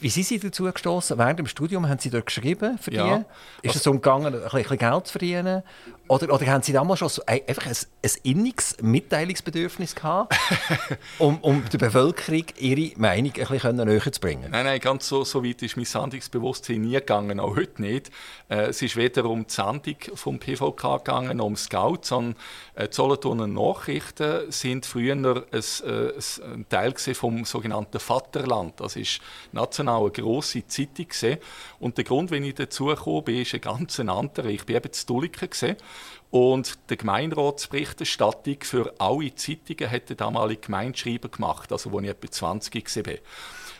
Wie 0.00 0.10
sind 0.10 0.26
Sie 0.26 0.38
dazu 0.38 0.64
gestoßen? 0.64 1.16
Während 1.16 1.38
dem 1.38 1.46
Studium 1.46 1.88
haben 1.88 1.98
Sie 1.98 2.10
dort 2.10 2.26
geschrieben 2.26 2.78
für 2.78 2.90
die? 2.90 2.96
Ja. 2.96 3.24
Ist 3.62 3.76
es 3.76 3.76
also, 3.76 3.92
umgegangen, 3.92 4.34
ein 4.34 4.42
bisschen 4.42 4.78
Geld 4.78 5.06
zu 5.06 5.12
verdienen? 5.12 5.62
Oder, 6.08 6.32
oder 6.32 6.46
haben 6.46 6.62
Sie 6.62 6.72
damals 6.72 7.00
schon 7.00 7.08
so 7.10 7.22
einfach 7.26 7.66
ein, 7.66 7.76
ein 8.02 8.10
inniges 8.22 8.76
Mitteilungsbedürfnis 8.80 9.94
gehabt, 9.94 10.34
um, 11.18 11.38
um 11.40 11.62
der 11.70 11.78
Bevölkerung 11.78 12.44
ihre 12.56 12.98
Meinung 12.98 13.32
ein 13.36 13.46
bisschen 13.46 13.76
näher 13.76 14.12
zu 14.12 14.20
bringen? 14.20 14.50
Nein, 14.50 14.64
nein, 14.64 14.80
ganz 14.80 15.06
so, 15.06 15.22
so 15.24 15.44
weit 15.44 15.62
ist 15.62 15.76
mein 15.76 15.84
Sendungsbewusstsein 15.84 16.80
nie 16.80 16.94
gegangen, 16.94 17.38
auch 17.40 17.56
heute 17.56 17.82
nicht. 17.82 18.10
Äh, 18.48 18.68
es 18.68 18.80
ist 18.80 18.96
weder 18.96 19.26
um 19.26 19.46
die 19.46 19.52
Sendung 19.52 19.96
vom 20.14 20.38
PVK 20.38 21.04
gegangen, 21.04 21.40
um 21.42 21.56
Scout, 21.56 21.98
sondern 22.02 22.36
äh, 22.74 22.88
die 22.88 22.94
Solothurner 22.94 23.46
Nachrichten 23.46 24.50
sind 24.50 24.86
früher 24.86 25.12
ein, 25.12 25.44
äh, 25.52 26.12
ein 26.44 26.68
Teil 26.70 26.94
vom 27.12 27.44
sogenannten 27.44 28.00
Vaterland. 28.00 28.80
Das 28.80 28.96
ist 28.96 29.20
national 29.52 30.00
eine 30.02 30.10
grosse 30.10 30.66
Zeitung. 30.66 30.88
Gewesen. 31.08 31.38
Und 31.80 31.96
der 31.96 32.04
Grund, 32.04 32.30
wenn 32.30 32.44
ich 32.44 32.54
dazu 32.54 32.86
gekommen 32.86 33.24
bin, 33.24 33.42
ist 33.42 33.54
ein 33.54 33.60
ganz 33.60 34.00
anderer. 34.00 34.46
Ich 34.46 34.64
bin 34.64 34.76
eben 34.76 34.92
zu 34.92 35.06
Dulliken 35.06 35.48
und 36.30 36.78
die 36.90 36.96
Gemeinderatsberichterstattung 36.96 38.58
für 38.62 38.94
alle 38.98 39.34
Zeitungen 39.34 39.90
hat 39.90 40.08
der 40.10 40.16
damalige 40.16 40.62
Gemeindeschreiber 40.62 41.28
gemacht, 41.28 41.72
also 41.72 41.90
als 41.90 42.04
ich 42.04 42.10
etwa 42.10 42.30
20 42.30 43.06
war. 43.06 43.14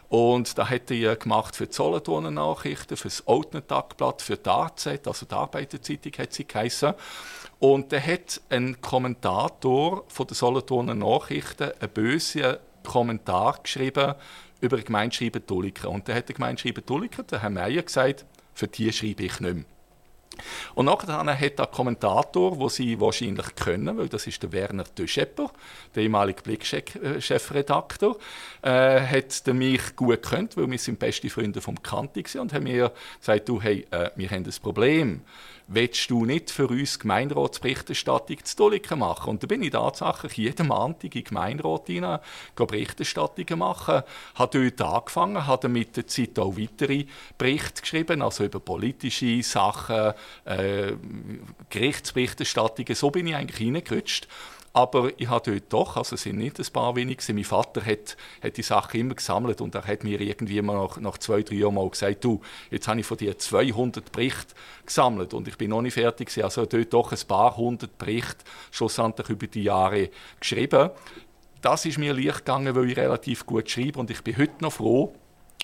Und 0.09 0.57
da 0.57 0.69
hat 0.69 0.91
er 0.91 1.17
gemacht 1.17 1.55
für 1.55 1.67
die 1.67 1.75
Solothurner 1.75 2.31
Nachrichten, 2.31 2.97
für 2.97 3.09
das 3.09 3.27
Outner 3.27 3.67
Tagblatt, 3.67 4.23
für 4.23 4.39
die 4.39 4.49
AZ, 4.49 4.87
also 5.07 5.27
die 5.27 5.35
Arbeiterzeitung 5.35 6.13
hat 6.17 6.33
sie 6.33 6.47
geheißen. 6.47 6.95
Und 7.59 7.93
er 7.93 8.07
hat 8.07 8.41
ein 8.49 8.81
Kommentator 8.81 10.05
von 10.09 10.27
der 10.27 10.35
Solothurner 10.35 10.95
Nachrichten 10.95 11.73
einen 11.79 11.91
bösen 11.93 12.57
Kommentar 12.85 13.59
geschrieben 13.63 14.15
über 14.63 14.77
den 14.77 14.87
Gemeindeschreiber 14.87 15.45
Tulliken. 15.45 15.89
Und 15.89 16.09
dann 16.09 16.17
hat 16.17 16.29
der 16.29 16.37
Gemeindeschreiber 16.37 16.85
Tulliken, 16.85 17.27
der 17.27 17.43
Herr 17.43 17.51
Meier, 17.51 17.83
gesagt, 17.83 18.25
für 18.55 18.67
die 18.67 18.91
schreibe 18.91 19.25
ich 19.25 19.41
nicht 19.41 19.55
mehr. 19.55 19.65
Und 20.75 20.87
nachher 20.87 21.39
hat 21.39 21.59
der 21.59 21.67
Kommentator, 21.67 22.57
den 22.57 22.69
sie 22.69 23.01
wahrscheinlich 23.01 23.55
können, 23.57 23.99
weil 23.99 24.09
das 24.09 24.27
ist 24.27 24.43
der 24.43 24.53
Werner 24.53 24.85
Duschepper, 24.95 25.51
der 25.95 26.03
ehemalige 26.03 26.43
Blick-Chefredakteur, 26.43 28.17
äh, 28.63 29.01
hat 29.01 29.47
mich 29.55 29.97
gut 29.97 30.23
gekannt, 30.23 30.57
weil 30.57 30.71
wir 30.71 30.79
sind 30.79 30.99
beste 30.99 31.31
Freunde 31.31 31.61
vom 31.61 31.83
Kanti 31.83 32.25
und 32.39 32.53
haben 32.53 32.65
mir 32.65 32.93
gesagt, 33.19 33.49
du, 33.49 33.61
hey, 33.61 33.87
äh, 33.91 34.11
wir 34.17 34.31
haben 34.31 34.45
ein 34.45 34.55
Problem 34.63 35.23
willst 35.69 36.11
du 36.11 36.25
nicht 36.25 36.51
für 36.51 36.67
uns 36.67 36.99
Gemeinderatsberichterstattung 36.99 38.43
zu 38.43 38.57
Doliken 38.57 38.99
machen? 38.99 39.31
Und 39.31 39.43
da 39.43 39.47
bin 39.47 39.63
ich 39.63 39.71
tatsächlich 39.71 40.39
jeden 40.39 40.69
Montag 40.69 41.15
in 41.15 41.25
Gemeinderat 41.25 41.91
rein, 41.91 42.19
Berichterstattungen 42.57 43.59
machen, 43.59 44.03
habe 44.35 44.71
dort 44.71 44.95
angefangen, 44.95 45.47
habe 45.47 45.69
mit 45.69 45.97
der 45.97 46.07
Zeit 46.07 46.39
auch 46.39 46.57
weitere 46.57 47.05
Berichte 47.37 47.83
geschrieben, 47.83 48.23
also 48.23 48.45
über 48.45 48.61
politische 48.61 49.43
Sachen, 49.43 50.15
äh, 50.47 50.95
Gerichtsberichterstattungen, 51.69 52.95
so 52.95 53.11
bin 53.11 53.27
ich 53.27 53.35
eigentlich 53.35 53.67
reingerutscht. 53.67 54.27
Aber 54.79 55.11
ich 55.17 55.27
habe 55.27 55.51
dort 55.51 55.73
doch, 55.73 55.97
also 55.97 56.15
es 56.15 56.23
sind 56.23 56.39
nicht 56.39 56.61
ein 56.61 56.67
paar 56.73 56.95
wenige, 56.95 57.21
mein 57.33 57.43
Vater 57.43 57.85
hat, 57.85 58.17
hat 58.41 58.57
die 58.57 58.63
Sachen 58.63 59.01
immer 59.01 59.17
gesammelt 59.17 59.61
und 59.61 59.75
er 59.75 59.85
hat 59.85 60.05
mir 60.05 60.21
irgendwie 60.21 60.63
mal 60.63 60.77
nach, 60.77 60.99
nach 60.99 61.19
zwei, 61.19 61.43
drei 61.43 61.57
Jahren 61.57 61.75
mal 61.75 61.91
gesagt, 61.91 62.23
du, 62.23 62.41
jetzt 62.71 62.87
habe 62.87 63.01
ich 63.01 63.07
von 63.07 63.17
dir 63.17 63.37
200 63.37 64.13
Berichte 64.13 64.55
gesammelt 64.87 65.35
und 65.35 65.49
ich 65.49 65.59
bin 65.59 65.71
noch 65.71 65.83
nicht 65.83 65.95
fertig 65.95 66.29
gewesen. 66.29 66.45
Also 66.45 66.65
dort 66.65 66.93
doch 66.93 67.11
ein 67.11 67.19
paar 67.27 67.57
hundert 67.57 67.99
Berichte 67.99 68.45
schlussendlich 68.71 69.29
über 69.31 69.49
die 69.49 69.65
Jahre 69.65 70.11
geschrieben. 70.39 70.91
Das 71.61 71.85
ist 71.85 71.99
mir 71.99 72.15
leicht 72.15 72.45
gegangen, 72.47 72.77
weil 72.77 72.89
ich 72.89 72.97
relativ 72.97 73.47
gut 73.47 73.69
schreibe 73.69 73.99
und 73.99 74.13
ich 74.13 74.23
bin 74.23 74.39
heute 74.39 74.63
noch 74.63 74.75
froh, 74.75 75.13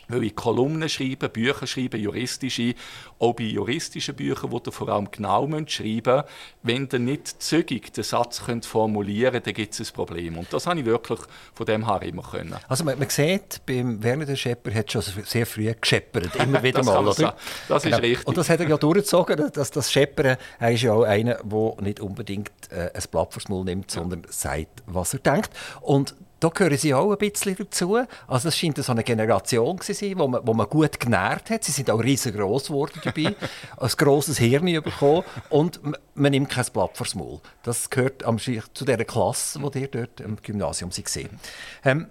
weil 0.09 0.25
ich 0.25 0.35
Kolumnen 0.35 0.89
schreibe, 0.89 1.29
Bücher 1.29 1.67
schreibe, 1.67 1.97
juristische, 1.97 2.75
auch 3.19 3.35
bei 3.35 3.45
juristischen 3.45 4.15
Büchern, 4.15 4.51
wo 4.51 4.61
ihr 4.65 4.73
vor 4.73 4.89
allem 4.89 5.11
genau 5.11 5.49
schreiben 5.67 6.17
müsst, 6.17 6.29
wenn 6.63 6.89
ihr 6.93 6.99
nicht 6.99 7.43
zügig 7.43 7.93
den 7.93 8.05
Satz 8.05 8.45
könnt 8.45 8.67
formulieren 8.67 9.33
könnt, 9.33 9.47
dann 9.47 9.55
gibt 9.55 9.79
es 9.79 9.91
ein 9.91 9.95
Problem. 9.95 10.39
Und 10.39 10.53
das 10.53 10.67
habe 10.67 10.81
ich 10.81 10.87
wirklich 10.87 11.21
von 11.55 11.67
dem 11.67 11.87
her 11.87 12.03
immer 12.03 12.23
können. 12.23 12.57
Also 12.69 12.85
man, 12.85 12.99
man 12.99 13.09
sieht, 13.09 13.65
beim 13.67 14.03
Werner 14.03 14.27
der 14.27 14.37
Schepper 14.37 14.75
hat 14.75 14.91
schon 14.93 15.03
sehr 15.03 15.47
früh 15.47 15.73
gescheppert, 15.73 16.37
immer 16.37 16.63
wieder 16.63 16.79
das 16.79 16.87
mal. 16.87 17.07
Oder? 17.07 17.37
Das 17.69 17.85
ist 17.85 17.91
genau. 17.91 17.99
richtig. 17.99 18.27
Und 18.27 18.37
das 18.37 18.49
hat 18.49 18.61
er 18.61 18.69
ja 18.69 18.77
durchgezogen, 18.77 19.51
dass 19.53 19.71
das 19.71 19.91
Scheppern, 19.91 20.37
er 20.59 20.71
ist 20.71 20.83
ja 20.83 20.93
auch 20.93 21.05
einer, 21.05 21.37
der 21.43 21.75
nicht 21.81 22.01
unbedingt 22.01 22.53
äh, 22.71 22.91
ein 22.93 23.03
Blatt 23.11 23.49
Maul 23.49 23.65
nimmt, 23.65 23.91
sondern 23.91 24.23
ja. 24.23 24.33
sagt, 24.33 24.83
was 24.87 25.15
er 25.15 25.21
denkt. 25.21 25.51
Und 25.81 26.15
da 26.41 26.49
gehören 26.49 26.77
sie 26.77 26.93
auch 26.93 27.11
ein 27.11 27.19
bisschen 27.19 27.57
dazu. 27.57 27.97
Also 28.27 28.49
das 28.49 28.57
scheint 28.57 28.77
so 28.77 28.93
eine 28.93 29.05
Generation 29.05 29.81
zu 29.81 29.95
sein, 29.95 30.19
wo 30.19 30.29
man, 30.29 30.47
wo 30.47 30.55
man 30.55 30.69
gut 30.69 31.01
genährt 31.01 31.51
hat. 31.51 31.65
Sie 31.65 31.73
sind 31.73 31.91
auch 31.91 32.03
riesengroß 32.03 32.67
geworden 32.67 33.01
dabei, 33.03 33.35
ein 33.77 33.91
grosses 33.97 34.39
Hirn 34.39 34.65
bekommen 34.83 35.25
und 35.51 35.81
man 36.15 36.33
nimmt 36.33 36.51
kein 36.51 36.67
Blatt 36.73 36.97
fürs 36.97 37.15
Maul. 37.15 37.41
Das 37.63 37.89
gehört 37.91 38.25
am, 38.25 38.39
zu 38.39 38.53
dieser 38.53 39.05
Klasse, 39.05 39.61
die 39.73 39.81
ihr 39.81 39.89
dort 39.89 40.21
im 40.21 40.37
Gymnasium 40.37 40.91
waren. 40.91 41.41
Ähm, 41.85 42.07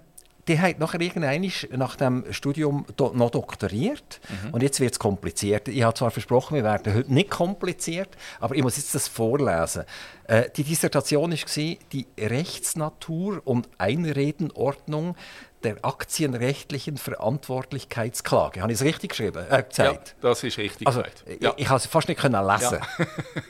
die 0.48 0.60
hat 0.60 0.78
nachher 0.78 1.00
irgendwann 1.00 1.50
nach 1.78 1.96
dem 1.96 2.24
Studium 2.32 2.84
do 2.96 3.12
noch 3.14 3.30
doktoriert. 3.30 4.20
Mhm. 4.28 4.54
Und 4.54 4.62
jetzt 4.62 4.80
wird 4.80 4.92
es 4.92 4.98
kompliziert. 4.98 5.68
Ich 5.68 5.82
habe 5.82 5.94
zwar 5.94 6.10
versprochen, 6.10 6.56
wir 6.56 6.64
werden 6.64 6.94
heute 6.94 7.12
nicht 7.12 7.30
kompliziert, 7.30 8.10
aber 8.40 8.54
ich 8.54 8.62
muss 8.62 8.76
jetzt 8.76 8.94
das 8.94 9.08
vorlesen. 9.08 9.84
Äh, 10.26 10.50
die 10.56 10.64
Dissertation 10.64 11.32
war 11.32 11.76
die 11.92 12.06
Rechtsnatur 12.18 13.42
und 13.44 13.68
Einredenordnung 13.78 15.16
der 15.62 15.82
aktienrechtlichen 15.82 16.98
Verantwortlichkeitsklage. 16.98 18.60
Habe 18.60 18.72
ich 18.72 18.80
es 18.80 18.84
richtig 18.84 19.10
geschrieben? 19.10 19.46
Äh, 19.48 19.64
ja, 19.76 19.98
das 20.20 20.44
ist 20.44 20.58
richtig. 20.58 20.86
Also, 20.86 21.02
ja. 21.40 21.54
Ich, 21.56 21.62
ich 21.64 21.68
habe 21.68 21.78
es 21.78 21.86
fast 21.86 22.08
nicht 22.08 22.22
lesen. 22.22 22.34
Ja. 22.38 22.78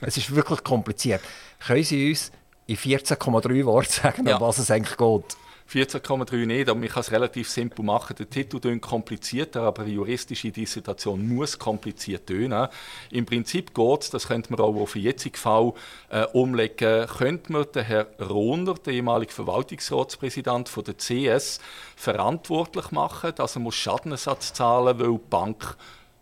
es 0.01 0.17
ist 0.17 0.35
wirklich 0.35 0.63
kompliziert. 0.63 1.21
Können 1.59 1.83
Sie 1.83 2.11
uns 2.11 2.31
in 2.67 2.77
14,3 2.77 3.65
Worten 3.65 3.91
sagen, 3.91 4.27
ja. 4.27 4.37
um 4.37 4.43
was 4.43 4.59
es 4.59 4.71
eigentlich 4.71 4.97
geht? 4.97 5.37
14,3 5.71 6.47
nicht, 6.47 6.69
aber 6.69 6.79
man 6.79 6.89
kann 6.89 7.01
es 7.01 7.11
relativ 7.11 7.49
simpel 7.51 7.85
machen. 7.85 8.15
Der 8.17 8.29
Titel 8.29 8.61
klingt 8.61 8.83
komplizierter, 8.83 9.63
aber 9.63 9.83
eine 9.83 9.93
juristische 9.93 10.51
Dissertation 10.51 11.27
muss 11.27 11.59
kompliziert 11.59 12.27
tönen. 12.27 12.69
Im 13.11 13.27
Prinzip 13.27 13.75
geht 13.75 14.03
es, 14.03 14.11
das 14.11 14.29
könnte 14.29 14.53
man 14.53 14.61
auch 14.61 14.75
auf 14.77 14.93
den 14.93 15.03
jetzigen 15.03 15.37
Fall 15.37 15.73
äh, 16.11 16.25
umlegen, 16.33 17.07
könnte 17.07 17.53
man 17.53 17.67
den 17.75 17.85
Herrn 17.85 18.07
Rohner, 18.21 18.75
der 18.75 18.93
ehemalige 18.93 19.33
Verwaltungsratspräsident 19.33 20.69
von 20.69 20.85
der 20.85 20.97
CS, 20.97 21.61
verantwortlich 21.97 22.91
machen, 22.93 23.33
dass 23.35 23.57
er 23.57 23.61
muss 23.61 23.75
Schadenersatz 23.75 24.53
zahlen 24.53 24.99
muss, 24.99 25.07
weil 25.07 25.13
die 25.15 25.29
Bank 25.31 25.77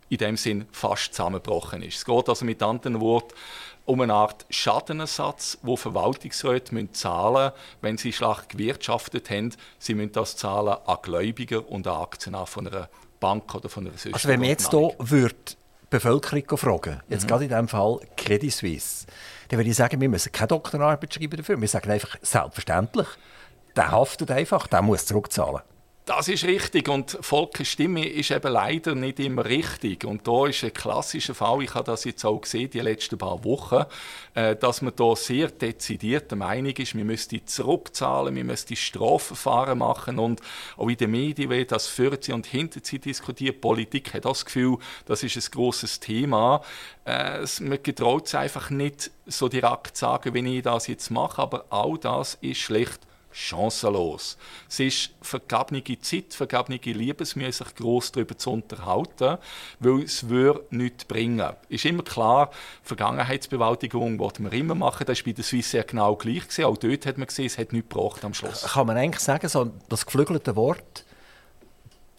in 0.09 0.19
dem 0.19 0.37
Sinn 0.37 0.67
fast 0.73 1.15
zusammengebrochen 1.15 1.83
ist. 1.83 1.97
Es 1.97 2.05
geht 2.05 2.29
also 2.29 2.45
mit 2.45 2.63
anderen 2.63 3.01
Worten 3.01 3.35
um 3.85 4.01
eine 4.01 4.15
Art 4.15 4.47
Schadenersatz, 4.51 5.59
wo 5.63 5.77
Verwaltungsräte 5.77 6.75
müssen 6.75 6.95
zahlen 6.95 7.53
müssen, 7.53 7.79
wenn 7.81 7.99
sie 7.99 8.13
schlecht 8.13 8.51
gewirtschaftet 8.51 9.31
haben. 9.31 9.55
Sie 9.79 9.95
müssen 9.95 10.13
das 10.13 10.37
zahlen 10.37 10.77
an 10.87 10.99
Gläubiger 11.03 11.69
und 11.69 11.87
an 11.87 12.03
Aktionäre 12.03 12.47
von 12.47 12.69
einer 12.69 12.89
Bank 13.21 13.55
oder 13.55 13.69
von 13.69 13.87
einer 13.87 13.93
System. 13.93 14.15
Also 14.15 14.29
wenn 14.29 14.41
wir 14.41 14.49
jetzt 14.49 14.71
hier 14.71 14.91
die 15.01 15.57
Bevölkerung 15.91 16.59
fragen, 16.59 17.01
jetzt 17.09 17.25
mhm. 17.25 17.29
gerade 17.29 17.45
in 17.45 17.51
diesem 17.51 17.69
Fall 17.69 18.01
Credit 18.17 18.53
Suisse, 18.53 19.07
dann 19.49 19.59
würde 19.59 19.71
ich 19.71 19.77
sagen, 19.77 20.01
wir 20.01 20.09
müssen 20.09 20.33
keine 20.33 20.49
Doktorarbeit 20.49 21.13
schreiben 21.13 21.37
dafür. 21.37 21.61
Wir 21.61 21.69
sagen 21.69 21.91
einfach, 21.91 22.17
selbstverständlich, 22.23 23.09
der 23.77 23.91
haftet 23.91 24.31
einfach, 24.31 24.67
der 24.67 24.83
muss 24.83 25.07
zurückzahlen. 25.07 25.63
Das 26.05 26.27
ist 26.27 26.43
richtig 26.43 26.89
und 26.89 27.17
Volkes 27.21 27.69
Stimme 27.69 28.05
ist 28.05 28.33
eben 28.33 28.53
leider 28.53 28.97
nicht 28.97 29.21
immer 29.21 29.45
richtig. 29.45 30.05
Und 30.05 30.27
da 30.27 30.49
ist 30.49 30.65
ein 30.65 30.75
klassischer 30.75 31.33
Fall, 31.33 31.63
ich 31.63 31.75
habe 31.75 31.85
das 31.85 32.03
jetzt 32.03 32.25
auch 32.25 32.41
gesehen, 32.41 32.71
die 32.71 32.81
letzten 32.81 33.19
paar 33.19 33.45
Wochen, 33.45 33.85
äh, 34.35 34.57
dass 34.57 34.83
man 34.83 34.97
da 34.97 35.15
sehr 35.15 35.49
dezidiert 35.49 36.33
der 36.33 36.39
Meinung 36.39 36.73
ist, 36.73 36.97
wir 36.97 37.05
müssten 37.05 37.47
zurückzahlen, 37.47 38.35
wir 38.35 38.43
müssten 38.43 38.75
Strafverfahren 38.75 39.79
machen 39.79 40.19
und 40.19 40.41
auch 40.77 40.89
in 40.89 40.97
den 40.97 41.13
Medien 41.13 41.51
wird 41.51 41.71
das 41.71 41.87
für 41.87 42.19
sie 42.21 42.33
und 42.33 42.47
hinter 42.47 42.81
sie 42.83 42.99
diskutiert. 42.99 43.55
Die 43.55 43.61
Politik 43.61 44.13
hat 44.13 44.25
das 44.25 44.45
Gefühl, 44.45 44.79
das 45.07 45.23
ist 45.23 45.37
ein 45.37 45.53
großes 45.53 46.01
Thema. 46.01 46.63
Äh, 47.05 47.47
man 47.61 47.81
getraut 47.81 48.27
es 48.27 48.35
einfach 48.35 48.71
nicht 48.71 49.13
so 49.27 49.49
direkt 49.49 49.97
zu 49.97 50.07
sagen, 50.07 50.35
wie 50.35 50.57
ich 50.57 50.65
das 50.65 50.89
jetzt 50.89 51.13
mache, 51.13 51.41
aber 51.41 51.67
all 51.71 51.97
das 51.97 52.39
ist 52.41 52.59
schlecht 52.59 53.07
chancenlos. 53.33 54.37
Es 54.69 54.81
ist 54.81 55.11
vergebene 55.21 55.83
Zeit, 56.01 56.35
vergebene 56.35 56.79
Liebesmühe, 56.79 57.53
sich 57.53 57.75
gross 57.75 58.13
darüber 58.13 58.37
zu 58.37 58.51
unterhalten, 58.51 59.39
weil 59.81 60.03
es 60.03 60.29
würde 60.29 60.65
nichts 60.71 61.05
bringen. 61.05 61.53
Es 61.69 61.77
ist 61.77 61.87
immer 61.87 62.03
klar, 62.03 62.51
Vergangenheitsbewältigung 62.83 64.19
wollte 64.19 64.43
man 64.43 64.53
immer 64.53 64.75
machen, 64.75 65.07
das 65.07 65.19
war 65.19 65.25
bei 65.25 65.33
der 65.33 65.45
Swiss 65.45 65.71
sehr 65.71 65.85
genau 65.85 66.17
gleich. 66.17 66.43
Gewesen. 66.43 66.65
Auch 66.65 66.77
dort 66.77 67.07
hat 67.07 67.19
man 67.19 67.27
gesehen, 67.27 67.47
es 67.47 67.59
hat 67.59 67.73
nichts 67.73 67.89
gebracht 67.89 68.25
am 68.25 68.35
Schluss. 68.35 68.63
Kann 68.63 68.87
man 68.87 68.97
eigentlich 68.97 69.23
sagen, 69.23 69.49
so 69.49 69.71
das 69.89 70.07
geflügelte 70.07 70.57
Wort, 70.57 71.05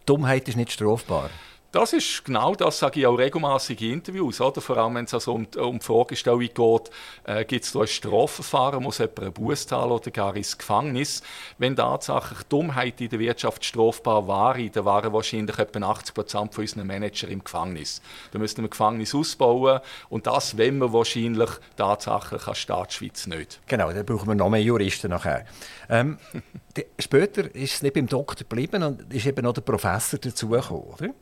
Dummheit 0.06 0.48
ist 0.48 0.58
nicht 0.58 0.72
strafbar? 0.72 1.30
Das 1.74 1.92
ist 1.92 2.24
genau 2.24 2.54
das, 2.54 2.78
sage 2.78 3.00
ich 3.00 3.08
auch 3.08 3.18
regelmäßig 3.18 3.82
in 3.82 3.94
Interviews. 3.94 4.40
Oder? 4.40 4.62
Vor 4.62 4.78
allem, 4.78 4.94
wenn 4.94 5.06
es 5.06 5.14
also 5.16 5.34
um, 5.34 5.48
um 5.58 5.80
die 5.80 5.84
Fragestellung 5.84 6.42
geht, 6.42 6.92
äh, 7.24 7.44
gibt 7.46 7.66
es 7.66 7.72
da 7.72 7.80
ein 7.80 7.88
Strafverfahren, 7.88 8.84
muss 8.84 9.00
jemand 9.00 9.20
einen 9.20 9.34
Buß 9.34 9.66
zahlen 9.66 9.90
oder 9.90 10.12
gar 10.12 10.36
ins 10.36 10.56
Gefängnis. 10.56 11.24
Wenn 11.58 11.76
tatsächlich 11.76 12.44
Dummheit 12.44 13.02
in 13.02 13.10
der 13.10 13.18
Wirtschaft 13.18 13.66
strafbar 13.66 14.28
wäre, 14.28 14.70
dann 14.70 14.86
waren 14.86 15.12
wahrscheinlich 15.14 15.58
etwa 15.58 15.80
80 15.88 16.14
Prozent 16.14 16.54
von 16.54 16.62
unseren 16.62 16.86
Manager 16.86 17.28
im 17.28 17.44
Gefängnis. 17.44 18.04
Da 18.32 18.38
müssten 18.38 18.62
wir 18.62 18.68
ein 18.68 18.70
Gefängnis 18.70 19.16
ausbauen 19.16 19.80
und 20.10 20.28
das 20.28 20.56
wollen 20.56 20.78
wir 20.78 20.94
wahrscheinlich 20.94 21.50
tatsächlich 21.76 22.48
als 22.48 22.60
Staatsschweiz 22.60 23.26
nicht. 23.26 23.60
Genau, 23.66 23.92
da 23.92 24.04
brauchen 24.04 24.28
wir 24.28 24.36
noch 24.36 24.52
mehr 24.52 24.62
Juristen 24.62 25.10
nachher. 25.10 25.48
Ähm, 25.90 26.20
später 27.00 27.54
ist 27.54 27.76
es 27.76 27.82
nicht 27.84 27.94
beim 27.94 28.08
Doktor 28.08 28.48
geblieben 28.48 28.84
und 28.84 29.14
ist 29.14 29.26
eben 29.26 29.44
noch 29.44 29.54
der 29.54 29.62
Professor 29.62 30.20
dazugekommen, 30.20 30.84
oder? 30.84 31.08
Mhm. 31.08 31.14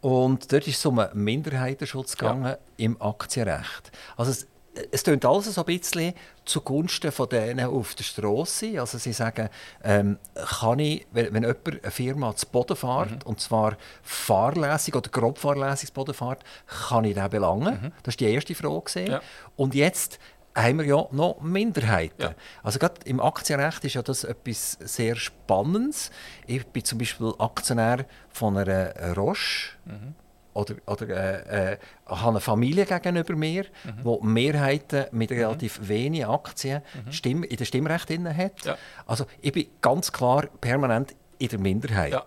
Und 0.00 0.52
dort 0.52 0.66
ist 0.66 0.78
es 0.78 0.86
um 0.86 0.98
einen 0.98 1.22
Minderheitenschutz 1.22 2.16
gegangen 2.16 2.44
ja. 2.44 2.58
im 2.78 3.00
Aktienrecht. 3.00 3.92
Also 4.16 4.30
es, 4.30 4.46
es 4.90 5.02
klingt 5.02 5.24
alles 5.24 5.54
so 5.54 5.60
ein 5.60 5.66
bisschen 5.66 6.14
zugunsten 6.44 7.12
von 7.12 7.28
denen 7.28 7.66
auf 7.66 7.94
der 7.94 8.04
Straße. 8.04 8.80
Also 8.80 8.98
sie 8.98 9.12
sagen, 9.12 9.48
ähm, 9.84 10.18
kann 10.34 10.78
ich, 10.78 11.06
wenn, 11.12 11.34
wenn 11.34 11.42
jemand 11.42 11.68
eine 11.68 11.90
Firma 11.90 12.34
zu 12.34 12.46
Boden 12.46 12.76
fährt, 12.76 13.10
mhm. 13.10 13.30
und 13.30 13.40
zwar 13.40 13.76
fahrlässig 14.02 14.94
oder 14.96 15.10
grob 15.10 15.38
fahrlässig 15.38 15.88
zu 15.88 15.94
Boden 15.94 16.14
fährt, 16.14 16.44
kann 16.88 17.04
ich 17.04 17.14
den 17.14 17.28
belangen? 17.30 17.80
Mhm. 17.82 17.92
Das 18.02 18.14
war 18.14 18.18
die 18.18 18.32
erste 18.32 18.54
Frage. 18.54 19.04
Ja. 19.06 19.20
Und 19.56 19.74
jetzt 19.74 20.18
haben 20.54 20.78
wir 20.78 20.84
ja 20.84 21.06
noch 21.12 21.40
Minderheiten. 21.40 22.22
Ja. 22.22 22.34
Also 22.62 22.78
gerade 22.78 22.96
im 23.04 23.20
Aktienrecht 23.20 23.84
ist 23.84 23.94
ja 23.94 24.02
das 24.02 24.24
etwas 24.24 24.72
sehr 24.80 25.16
Spannendes. 25.16 26.10
Ich 26.46 26.66
bin 26.66 26.84
zum 26.84 26.98
Beispiel 26.98 27.32
Aktionär 27.38 28.04
von 28.28 28.56
einer 28.56 29.14
Roche. 29.14 29.76
Mhm. 29.84 30.14
Oder, 30.52 30.74
oder 30.86 31.08
äh, 31.08 31.72
äh, 31.72 31.78
habe 32.06 32.30
eine 32.30 32.40
Familie 32.40 32.84
gegenüber 32.84 33.36
mir, 33.36 33.66
mhm. 33.84 34.02
die 34.02 34.26
Mehrheiten 34.26 35.06
mit 35.12 35.30
mhm. 35.30 35.36
relativ 35.36 35.80
mhm. 35.80 35.88
wenigen 35.88 36.24
Aktien. 36.24 36.82
Stimm, 37.10 37.44
in 37.44 37.56
der 37.56 37.64
Stimmrecht 37.64 38.10
hat. 38.10 38.64
Ja. 38.64 38.76
Also 39.06 39.26
ich 39.40 39.52
bin 39.52 39.68
ganz 39.80 40.10
klar 40.10 40.48
permanent 40.60 41.14
in 41.38 41.48
der 41.48 41.58
Minderheit. 41.60 42.12
Ja. 42.12 42.24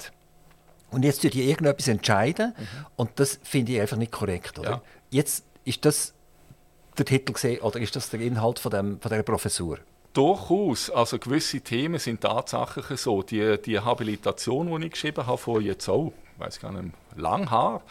Und 0.92 1.04
jetzt 1.04 1.24
würde 1.24 1.40
ich 1.40 1.48
irgendetwas 1.48 1.88
entscheiden 1.88 2.54
mhm. 2.58 2.86
und 2.96 3.12
das 3.16 3.40
finde 3.44 3.74
ich 3.74 3.82
einfach 3.82 3.98
nicht 3.98 4.12
korrekt. 4.12 4.58
Oder? 4.58 4.82
Jetzt 5.10 5.44
ist 5.66 5.84
das 5.86 6.14
der 6.98 7.06
Titel 7.06 7.34
gesehen 7.34 7.62
oder 7.62 7.80
ist 7.80 7.96
das 7.96 8.10
der 8.10 8.22
Inhalt 8.22 8.60
von, 8.60 8.72
dem, 8.72 9.00
von 9.00 9.10
dieser 9.10 9.24
Professur? 9.24 9.80
Durchaus. 10.14 10.92
Also 10.92 11.18
gewisse 11.18 11.62
Themen 11.62 12.00
sind 12.00 12.22
tatsächlich 12.22 13.00
so. 13.00 13.24
Die, 13.24 13.60
die 13.60 13.80
Habilitation, 13.80 14.80
die 14.80 14.86
ich 14.86 14.92
geschrieben 14.92 15.26
habe, 15.26 15.40
vor 15.40 15.60
jetzt 15.60 15.90
auch, 15.90 16.14
weiß 16.38 16.60
gar 16.60 16.72
nicht, 16.72 16.94
lang 17.16 17.50
her. 17.50 17.82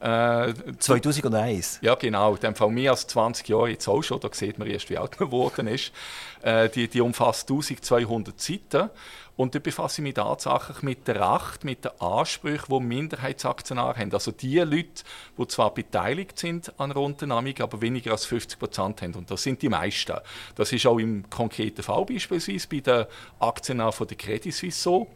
Äh, 0.00 0.54
2001? 0.78 1.80
Ja, 1.82 1.94
genau. 1.94 2.36
Dem 2.36 2.54
Fall 2.54 2.70
mehr 2.70 2.92
als 2.92 3.06
20 3.08 3.48
Jahre 3.48 3.68
jetzt 3.68 3.88
auch 3.88 4.02
schon. 4.02 4.20
Da 4.20 4.28
sieht 4.32 4.58
man 4.58 4.68
erst, 4.68 4.88
wie 4.88 4.96
alt 4.96 5.20
man 5.20 5.28
geworden 5.28 5.66
ist. 5.66 5.92
Äh, 6.40 6.70
die, 6.70 6.88
die 6.88 7.02
umfasst 7.02 7.50
1200 7.50 8.40
Seiten. 8.40 8.90
Und 9.36 9.54
da 9.54 9.58
befasse 9.58 10.00
ich 10.00 10.02
mich 10.02 10.14
tatsächlich 10.14 10.82
mit 10.82 11.06
der 11.06 11.34
Recht, 11.34 11.64
mit 11.64 11.84
den 11.84 11.92
Ansprüchen, 12.00 12.66
die 12.68 12.80
Minderheitsaktionäre 12.80 13.96
haben. 13.96 14.12
Also 14.12 14.32
die 14.32 14.58
Leute, 14.60 15.04
die 15.38 15.48
zwar 15.48 15.74
beteiligt 15.74 16.38
sind 16.38 16.72
an 16.80 16.90
einer 16.90 17.00
Unternehmung, 17.00 17.54
aber 17.60 17.80
weniger 17.82 18.12
als 18.12 18.24
50 18.24 18.58
Prozent 18.58 19.02
haben. 19.02 19.14
Und 19.14 19.30
das 19.30 19.42
sind 19.42 19.60
die 19.60 19.68
meisten. 19.68 20.16
Das 20.54 20.72
ist 20.72 20.86
auch 20.86 20.98
im 20.98 21.28
konkreten 21.28 21.82
Fall 21.82 22.06
beispielsweise 22.06 22.66
bei 22.68 22.80
den 22.80 23.04
Aktionären 23.38 23.92
von 23.92 24.06
der 24.06 24.16
Credit 24.16 24.54
Suisse 24.54 24.80
so 24.80 25.06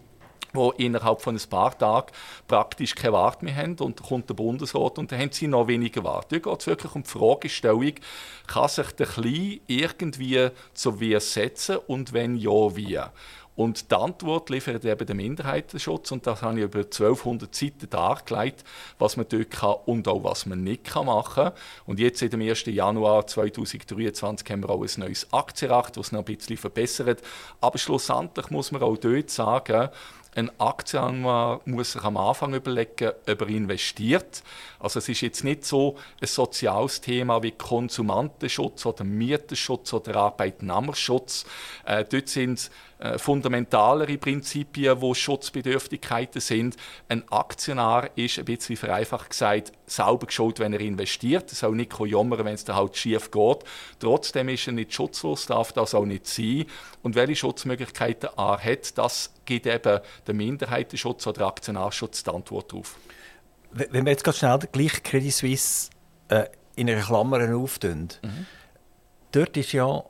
die 0.55 0.85
innerhalb 0.85 1.21
von 1.21 1.37
ein 1.37 1.49
paar 1.49 1.77
Tagen 1.77 2.13
praktisch 2.49 2.95
keine 2.95 3.13
Wart 3.13 3.43
mehr 3.43 3.55
haben 3.55 3.77
und 3.79 4.01
dann 4.01 4.07
kommt 4.07 4.29
der 4.29 4.35
Bundesrat 4.35 4.99
und 4.99 5.13
dann 5.13 5.21
haben 5.21 5.33
sie 5.33 5.47
noch 5.47 5.69
weniger 5.69 6.03
Wart. 6.05 6.33
Da 6.33 6.39
geht 6.39 6.61
es 6.61 6.67
wirklich 6.67 6.95
um 6.95 7.03
die 7.03 7.09
Fragestellung, 7.09 7.95
kann 8.47 8.69
sich 8.69 8.91
der 8.93 9.07
Kleine 9.07 9.61
irgendwie 9.67 10.49
zur 10.75 11.01
Wehr 11.01 11.21
setzen 11.21 11.77
und 11.87 12.13
wenn 12.13 12.37
ja, 12.37 12.77
wie? 12.77 12.99
Und 13.61 13.91
die 13.91 13.95
Antwort 13.95 14.49
liefert 14.49 14.87
eben 14.87 15.05
der 15.05 15.15
Minderheitenschutz 15.15 16.11
und 16.13 16.27
das 16.27 16.41
habe 16.41 16.59
ich 16.59 16.65
über 16.65 16.79
1200 16.79 17.55
Seiten 17.55 17.91
dargelegt, 17.91 18.65
was 18.99 19.19
man 19.19 19.27
dort 19.29 19.51
kann 19.51 19.75
und 19.85 20.09
auch 20.09 20.25
was 20.25 20.47
man 20.47 20.65
nicht 20.65 20.95
machen 20.95 21.45
kann. 21.45 21.53
Und 21.85 22.01
jetzt, 22.01 22.21
seit 22.21 22.33
dem 22.33 22.41
1. 22.41 22.65
Januar 22.65 23.27
2023, 23.27 24.49
haben 24.51 24.63
wir 24.63 24.71
auch 24.71 24.83
ein 24.83 24.91
neues 24.97 25.31
Aktienrecht, 25.35 25.99
das 25.99 26.11
noch 26.11 26.21
ein 26.21 26.25
bisschen 26.25 26.57
verbessert. 26.57 27.21
Aber 27.61 27.77
schlussendlich 27.77 28.49
muss 28.49 28.73
man 28.73 28.83
auch 28.83 28.97
dort 28.97 29.29
sagen, 29.29 29.91
ein 30.35 30.51
Aktionär 30.59 31.61
muss 31.67 31.93
sich 31.93 32.03
am 32.03 32.17
Anfang 32.17 32.55
überlegen, 32.55 33.11
ob 33.29 33.41
er 33.43 33.49
investiert. 33.49 34.43
Also 34.79 35.01
es 35.01 35.09
ist 35.11 35.21
jetzt 35.21 35.45
nicht 35.45 35.67
so 35.67 35.97
ein 36.21 36.29
soziales 36.29 37.01
Thema 37.01 37.43
wie 37.43 37.51
Konsumentenschutz 37.51 38.87
oder 38.87 39.05
Mieterschutz 39.05 39.93
oder 39.93 40.17
Arbeitnehmerschutz. 40.17 41.45
Äh, 41.85 42.05
dort 42.05 42.29
sind 42.29 42.71
äh, 43.01 43.19
fundamentalere 43.19 44.19
Prinzipien, 44.19 45.01
wo 45.01 45.15
Schutzbedürftigkeiten 45.15 46.41
sind. 46.41 46.77
Ein 47.09 47.27
Aktionär 47.31 48.11
ist, 48.15 48.39
ein 48.39 48.45
bisschen 48.45 48.77
vereinfacht 48.77 49.31
gesagt, 49.31 49.73
sauber 49.87 50.27
geschaut, 50.27 50.59
wenn 50.59 50.75
er 50.75 50.81
investiert. 50.81 51.51
Er 51.51 51.55
soll 51.55 51.77
nicht 51.77 51.99
jammern, 51.99 52.45
wenn 52.45 52.55
es 52.55 52.65
da 52.65 52.75
halt 52.75 52.95
schief 52.97 53.31
geht. 53.31 53.65
Trotzdem 54.01 54.51
ist 54.51 54.67
er 54.67 54.75
nicht 54.75 54.93
schutzlos, 54.93 55.47
darf 55.47 55.73
das 55.73 55.95
auch 55.95 56.05
nicht 56.05 56.27
sein. 56.27 56.67
Und 57.03 57.15
welche 57.15 57.37
Schutzmöglichkeiten 57.37 58.29
er 58.37 58.59
hat, 58.63 58.99
das 58.99 59.33
gibt 59.47 59.67
eben 59.67 60.01
der 60.27 60.35
Minderheitenschutz 60.35 61.27
oder 61.27 61.47
Aktionärschutz 61.47 62.23
die 62.23 62.31
Antwort 62.31 62.71
darauf. 62.71 62.99
Wenn 63.71 64.05
wir 64.05 64.13
jetzt 64.13 64.25
ganz 64.25 64.39
schnell 64.39 64.59
gleich 64.73 65.03
Credit 65.03 65.33
Suisse 65.33 65.91
äh, 66.29 66.45
in 66.77 66.91
einer 66.91 67.01
Klammer 67.01 67.57
auftun, 67.57 68.09
mhm. 68.23 68.47
dort 69.33 69.57
ist 69.57 69.73
ja 69.73 70.05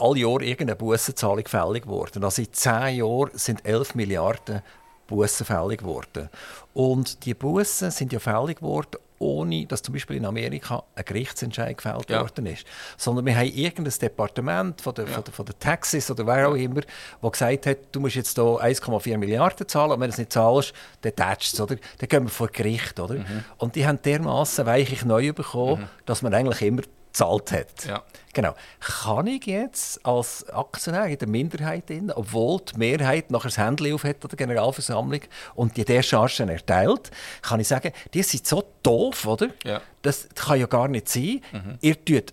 alle 0.00 0.20
Jahre 0.20 0.44
irgendeine 0.44 0.76
Bussenzahlung 0.76 1.46
fällig 1.46 1.84
geworden. 1.84 2.24
Also 2.24 2.42
in 2.42 2.52
zehn 2.52 2.96
Jahren 2.96 3.30
sind 3.34 3.64
11 3.64 3.94
Milliarden 3.94 4.62
Bussen 5.06 5.44
fällig 5.44 5.80
geworden. 5.80 6.30
Und 6.72 7.24
die 7.24 7.34
Bussen 7.34 7.90
sind 7.90 8.12
ja 8.12 8.20
fällig 8.20 8.58
geworden, 8.58 8.96
ohne 9.18 9.66
dass 9.66 9.82
zum 9.82 9.92
Beispiel 9.92 10.16
in 10.16 10.24
Amerika 10.24 10.82
ein 10.94 11.04
Gerichtsentscheid 11.04 11.76
gefällt 11.76 12.08
ja. 12.08 12.22
worden 12.22 12.46
ist. 12.46 12.64
Sondern 12.96 13.26
wir 13.26 13.36
haben 13.36 13.52
irgendein 13.52 13.92
Departement 14.00 14.80
von 14.80 14.94
der, 14.94 15.06
ja. 15.06 15.12
von 15.12 15.24
der, 15.24 15.32
von 15.32 15.46
der 15.46 15.58
Taxis 15.58 16.10
oder 16.10 16.26
wer 16.26 16.48
auch 16.48 16.54
immer, 16.54 16.80
das 17.20 17.32
gesagt 17.32 17.66
hat, 17.66 17.78
du 17.92 18.00
musst 18.00 18.16
jetzt 18.16 18.36
hier 18.36 18.44
1,4 18.44 19.18
Milliarden 19.18 19.68
zahlen 19.68 19.92
und 19.92 20.00
wenn 20.00 20.08
du 20.08 20.12
es 20.12 20.18
nicht 20.18 20.32
zahlst, 20.32 20.72
dann 21.02 21.14
tätschst 21.14 21.54
es, 21.54 21.60
oder? 21.60 21.76
Dann 21.98 22.08
gehen 22.08 22.22
wir 22.22 22.30
vor 22.30 22.48
Gericht, 22.48 22.98
oder? 22.98 23.16
Mhm. 23.16 23.44
Und 23.58 23.74
die 23.74 23.86
haben 23.86 24.00
dermaßen 24.00 24.64
weichlich 24.64 25.04
neu 25.04 25.32
bekommen, 25.32 25.82
mhm. 25.82 25.88
dass 26.06 26.22
man 26.22 26.32
eigentlich 26.32 26.62
immer 26.62 26.82
gezahlt 27.12 27.52
hat. 27.52 27.84
Ja. 27.86 28.02
Genau. 28.32 28.54
Kann 28.78 29.26
ich 29.26 29.46
jetzt 29.46 30.04
als 30.06 30.48
Aktionär 30.50 31.06
in 31.06 31.18
der 31.18 31.28
Minderheit, 31.28 31.88
drin, 31.88 32.12
obwohl 32.14 32.60
die 32.60 32.78
Mehrheit 32.78 33.30
nachher 33.30 33.48
das 33.48 33.58
Handy 33.58 33.92
auf 33.92 34.04
hat 34.04 34.22
der 34.22 34.36
Generalversammlung 34.36 35.20
und 35.54 35.76
die 35.76 35.84
der 35.84 36.02
Chargen 36.02 36.48
erteilt, 36.48 37.10
kann 37.42 37.60
ich 37.60 37.68
sagen, 37.68 37.92
die 38.14 38.22
sind 38.22 38.46
so 38.46 38.62
doof, 38.82 39.26
oder? 39.26 39.48
Ja. 39.64 39.80
Das 40.02 40.28
kann 40.34 40.60
ja 40.60 40.66
gar 40.66 40.88
nicht 40.88 41.08
sein. 41.08 41.40
Mhm. 41.52 41.78
Ihr 41.80 42.04
tut 42.04 42.32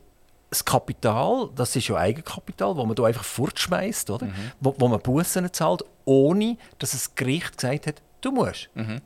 das 0.50 0.64
Kapital, 0.64 1.50
das 1.56 1.76
ist 1.76 1.88
ja 1.90 1.98
Eigenkapital, 1.98 2.74
das 2.74 2.86
man 2.86 2.96
da 2.96 3.04
einfach 3.04 3.26
fortschmeißt, 3.26 4.10
oder? 4.12 4.28
Mhm. 4.28 4.52
Wo, 4.62 4.76
wo 4.78 4.88
man 4.88 5.02
Bussen 5.02 5.52
zahlt, 5.52 5.84
ohne 6.06 6.58
dass 6.80 6.92
das 6.92 7.16
Gericht 7.16 7.58
gesagt 7.58 7.88
hat, 7.88 8.02
du 8.22 8.32
musst. 8.32 8.70
Mhm 8.76 9.02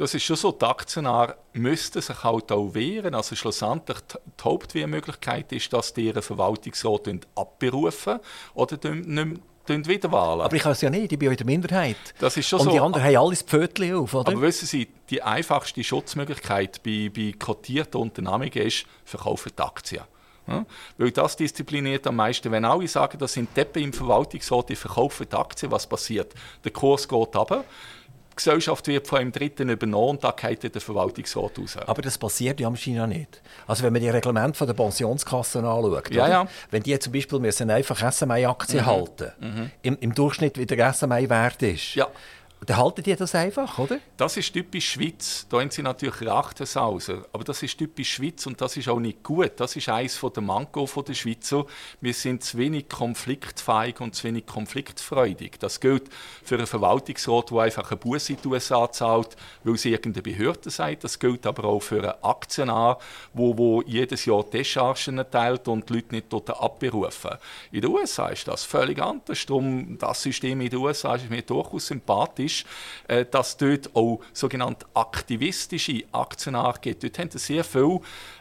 das 0.00 0.14
ist 0.14 0.22
schon 0.22 0.36
so, 0.36 0.50
die 0.50 0.64
Aktionäre 0.64 1.36
müssten 1.52 2.00
sich 2.00 2.24
halt 2.24 2.50
auch 2.50 2.72
wehren. 2.72 3.14
Also 3.14 3.36
schlussendlich 3.36 3.98
die 4.08 4.42
Hauptwehrmöglichkeit 4.42 5.52
ist, 5.52 5.70
dass 5.74 5.92
die 5.92 6.06
ihren 6.06 6.22
Verwaltungsrat 6.22 7.06
abberufen 7.34 8.18
oder 8.54 8.78
nicht 8.94 9.40
Wiederwahlen. 9.68 10.40
Aber 10.40 10.56
ich 10.56 10.62
kann 10.62 10.72
es 10.72 10.80
ja 10.80 10.88
nicht, 10.88 11.12
ich 11.12 11.18
bin 11.18 11.26
ja 11.26 11.32
in 11.32 11.36
der 11.36 11.46
Minderheit. 11.46 11.96
Das 12.18 12.34
ist 12.34 12.48
schon 12.48 12.60
Und 12.60 12.64
so. 12.64 12.70
die 12.72 12.80
anderen 12.80 13.04
haben 13.04 13.16
alles 13.16 13.42
Pfötchen 13.42 13.94
auf, 13.94 14.14
oder? 14.14 14.32
Aber 14.32 14.40
wissen 14.40 14.66
Sie, 14.66 14.88
die 15.10 15.22
einfachste 15.22 15.84
Schutzmöglichkeit 15.84 16.82
bei, 16.82 17.10
bei 17.14 17.34
kotierten 17.38 18.00
Unternehmungen 18.00 18.52
ist, 18.52 18.86
verkaufen 19.04 19.52
die 19.56 19.62
Aktien. 19.62 20.04
Ja? 20.48 20.64
Weil 20.96 21.10
das 21.10 21.36
diszipliniert 21.36 22.06
am 22.06 22.16
meisten. 22.16 22.50
Wenn 22.50 22.64
alle 22.64 22.88
sagen, 22.88 23.18
das 23.18 23.34
sind 23.34 23.54
Deppen 23.54 23.82
im 23.82 23.92
Verwaltungsrat, 23.92 24.70
die 24.70 24.76
verkaufen 24.76 25.26
die 25.30 25.36
Aktien, 25.36 25.70
was 25.70 25.86
passiert? 25.86 26.32
Der 26.64 26.72
Kurs 26.72 27.06
geht 27.06 27.36
runter. 27.36 27.64
Gesellschaft 28.36 28.86
wird 28.86 29.06
von 29.06 29.18
einem 29.18 29.32
Dritten 29.32 29.68
übernommen 29.68 30.10
und 30.10 30.24
da 30.24 30.30
geht 30.30 30.74
der 30.74 30.80
Verwaltungsrat 30.80 31.58
raus. 31.58 31.76
Aber 31.86 32.02
das 32.02 32.16
passiert 32.16 32.60
ja 32.60 32.66
am 32.66 32.76
China 32.76 33.06
nicht. 33.06 33.40
Also 33.66 33.84
wenn 33.84 33.92
man 33.92 34.02
die 34.02 34.08
Reglemente 34.08 34.56
von 34.56 34.66
der 34.66 34.74
Pensionskassen 34.74 35.64
anschaut, 35.64 36.10
ja, 36.10 36.28
ja. 36.28 36.48
wenn 36.70 36.82
die 36.82 36.98
zum 36.98 37.12
Beispiel 37.12 37.38
müssen 37.38 37.70
einfach 37.70 38.12
SMI-Aktien 38.12 38.82
mhm. 38.82 38.86
halten, 38.86 39.32
mhm. 39.40 39.70
Im, 39.82 39.98
Im, 40.00 40.14
Durchschnitt 40.14 40.58
wie 40.58 40.66
der 40.66 40.92
SMI-Wert 40.92 41.62
ist, 41.62 41.94
ja. 41.94 42.08
Dann 42.66 42.76
halten 42.76 43.02
die 43.02 43.16
das 43.16 43.34
einfach, 43.34 43.78
oder? 43.78 44.00
Das 44.18 44.36
ist 44.36 44.52
typisch 44.52 44.90
Schweiz. 44.90 45.46
Da 45.48 45.60
haben 45.60 45.70
sie 45.70 45.82
natürlich 45.82 46.20
recht, 46.20 46.58
Sauser. 46.66 47.24
Aber 47.32 47.42
das 47.42 47.62
ist 47.62 47.78
typisch 47.78 48.12
Schweiz 48.12 48.46
und 48.46 48.60
das 48.60 48.76
ist 48.76 48.86
auch 48.86 49.00
nicht 49.00 49.22
gut. 49.22 49.52
Das 49.56 49.76
ist 49.76 49.88
eines 49.88 50.20
der 50.20 50.42
Manko 50.42 50.86
der 51.00 51.14
Schweizer. 51.14 51.64
Wir 52.02 52.12
sind 52.12 52.44
zu 52.44 52.58
wenig 52.58 52.90
konfliktfähig 52.90 54.00
und 54.00 54.14
zu 54.14 54.24
wenig 54.24 54.44
konfliktfreudig. 54.44 55.58
Das 55.58 55.80
gilt 55.80 56.10
für 56.42 56.56
einen 56.56 56.66
Verwaltungsrat, 56.66 57.50
der 57.50 57.58
einfach 57.60 57.90
eine 57.90 57.96
Busse 57.96 58.34
in 58.34 58.42
die 58.42 58.48
USA 58.48 58.92
zahlt, 58.92 59.36
weil 59.64 59.78
sie 59.78 59.92
irgendeine 59.92 60.22
Behörde 60.22 60.68
sagt. 60.68 61.04
Das 61.04 61.18
gilt 61.18 61.46
aber 61.46 61.64
auch 61.64 61.80
für 61.80 62.02
einen 62.02 62.22
Aktionär, 62.22 62.98
wo 63.32 63.82
jedes 63.86 64.26
Jahr 64.26 64.44
Deschargen 64.44 65.16
erteilt 65.16 65.66
und 65.66 65.88
die 65.88 65.94
Leute 65.94 66.14
nicht 66.14 66.26
dort 66.30 66.50
abberufen. 66.50 67.38
In 67.72 67.80
den 67.80 67.90
USA 67.90 68.28
ist 68.28 68.46
das 68.46 68.64
völlig 68.64 69.00
anders. 69.00 69.46
Darum, 69.46 69.96
das 69.98 70.20
System 70.20 70.60
in 70.60 70.68
den 70.68 70.78
USA 70.78 71.14
ist 71.14 71.30
mir 71.30 71.40
durchaus 71.40 71.86
sympathisch 71.86 72.49
ist, 72.50 72.66
äh, 73.08 73.24
dass 73.24 73.56
dort 73.56 73.94
auch 73.94 74.20
sogenannte 74.32 74.86
aktivistische 74.94 76.04
Aktionäre 76.12 76.74
gibt. 76.80 77.02
Dort 77.02 77.18
haben 77.18 77.30
sehr 77.30 77.64
viele 77.64 78.00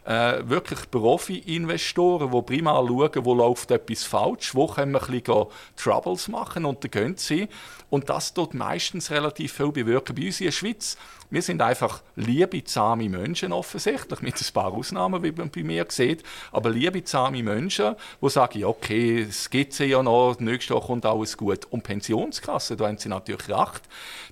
äh, 0.10 0.50
wirklich 0.50 0.90
Profi-Investoren, 0.90 2.32
die 2.32 2.42
prima 2.42 2.74
schauen, 2.74 3.26
wo 3.26 3.34
läuft 3.36 3.70
etwas 3.70 4.04
falsch, 4.04 4.56
wo 4.56 4.66
können 4.68 4.94
wir 4.94 5.04
ein 5.04 5.22
bisschen 5.22 5.46
Troubles 5.78 6.28
machen 6.28 6.66
und 6.66 6.84
dann 6.84 6.92
gehen 6.92 7.18
sie. 7.18 7.48
Und 7.92 8.10
das 8.10 8.34
tut 8.34 8.54
meistens 8.54 9.12
relativ 9.12 9.54
viel 9.54 9.72
bewirken. 9.72 10.16
Bei 10.16 10.26
uns 10.26 10.42
in 10.42 10.48
der 10.48 10.52
Schweiz 10.52 10.98
wir 11.32 11.44
sind 11.44 11.62
einfach 11.62 12.02
liebe, 12.16 12.64
zahme 12.64 13.08
Menschen 13.08 13.54
offensichtlich, 13.54 14.22
mit 14.22 14.36
ein 14.42 14.54
paar 14.54 14.74
Ausnahmen, 14.74 15.22
wie 15.22 15.32
man 15.32 15.52
bei 15.52 15.64
mir 15.64 15.86
sieht, 15.90 16.24
aber 16.52 16.72
liebe, 16.72 17.04
zahme 17.04 17.44
Menschen, 17.44 17.96
die 18.20 18.30
sagen, 18.30 18.66
okay, 18.66 19.22
es 19.22 19.50
gibt 19.50 19.74
sie 19.74 19.86
ja 19.86 20.02
noch, 20.02 20.40
nächstes 20.40 20.74
Jahr 20.74 20.82
kommt 20.82 21.06
alles 21.06 21.38
gut. 21.38 21.66
Und 21.70 21.84
Pensionskassen, 21.84 22.78
da 22.78 22.88
haben 22.88 22.98
sie 22.98 23.10
natürlich 23.10 23.48
recht, 23.48 23.84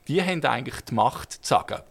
die 0.08 0.24
haben 0.24 0.44
eigentlich 0.44 0.82
die 0.86 0.96
Macht 0.96 1.34
zu 1.34 1.40
sagen, 1.44 1.82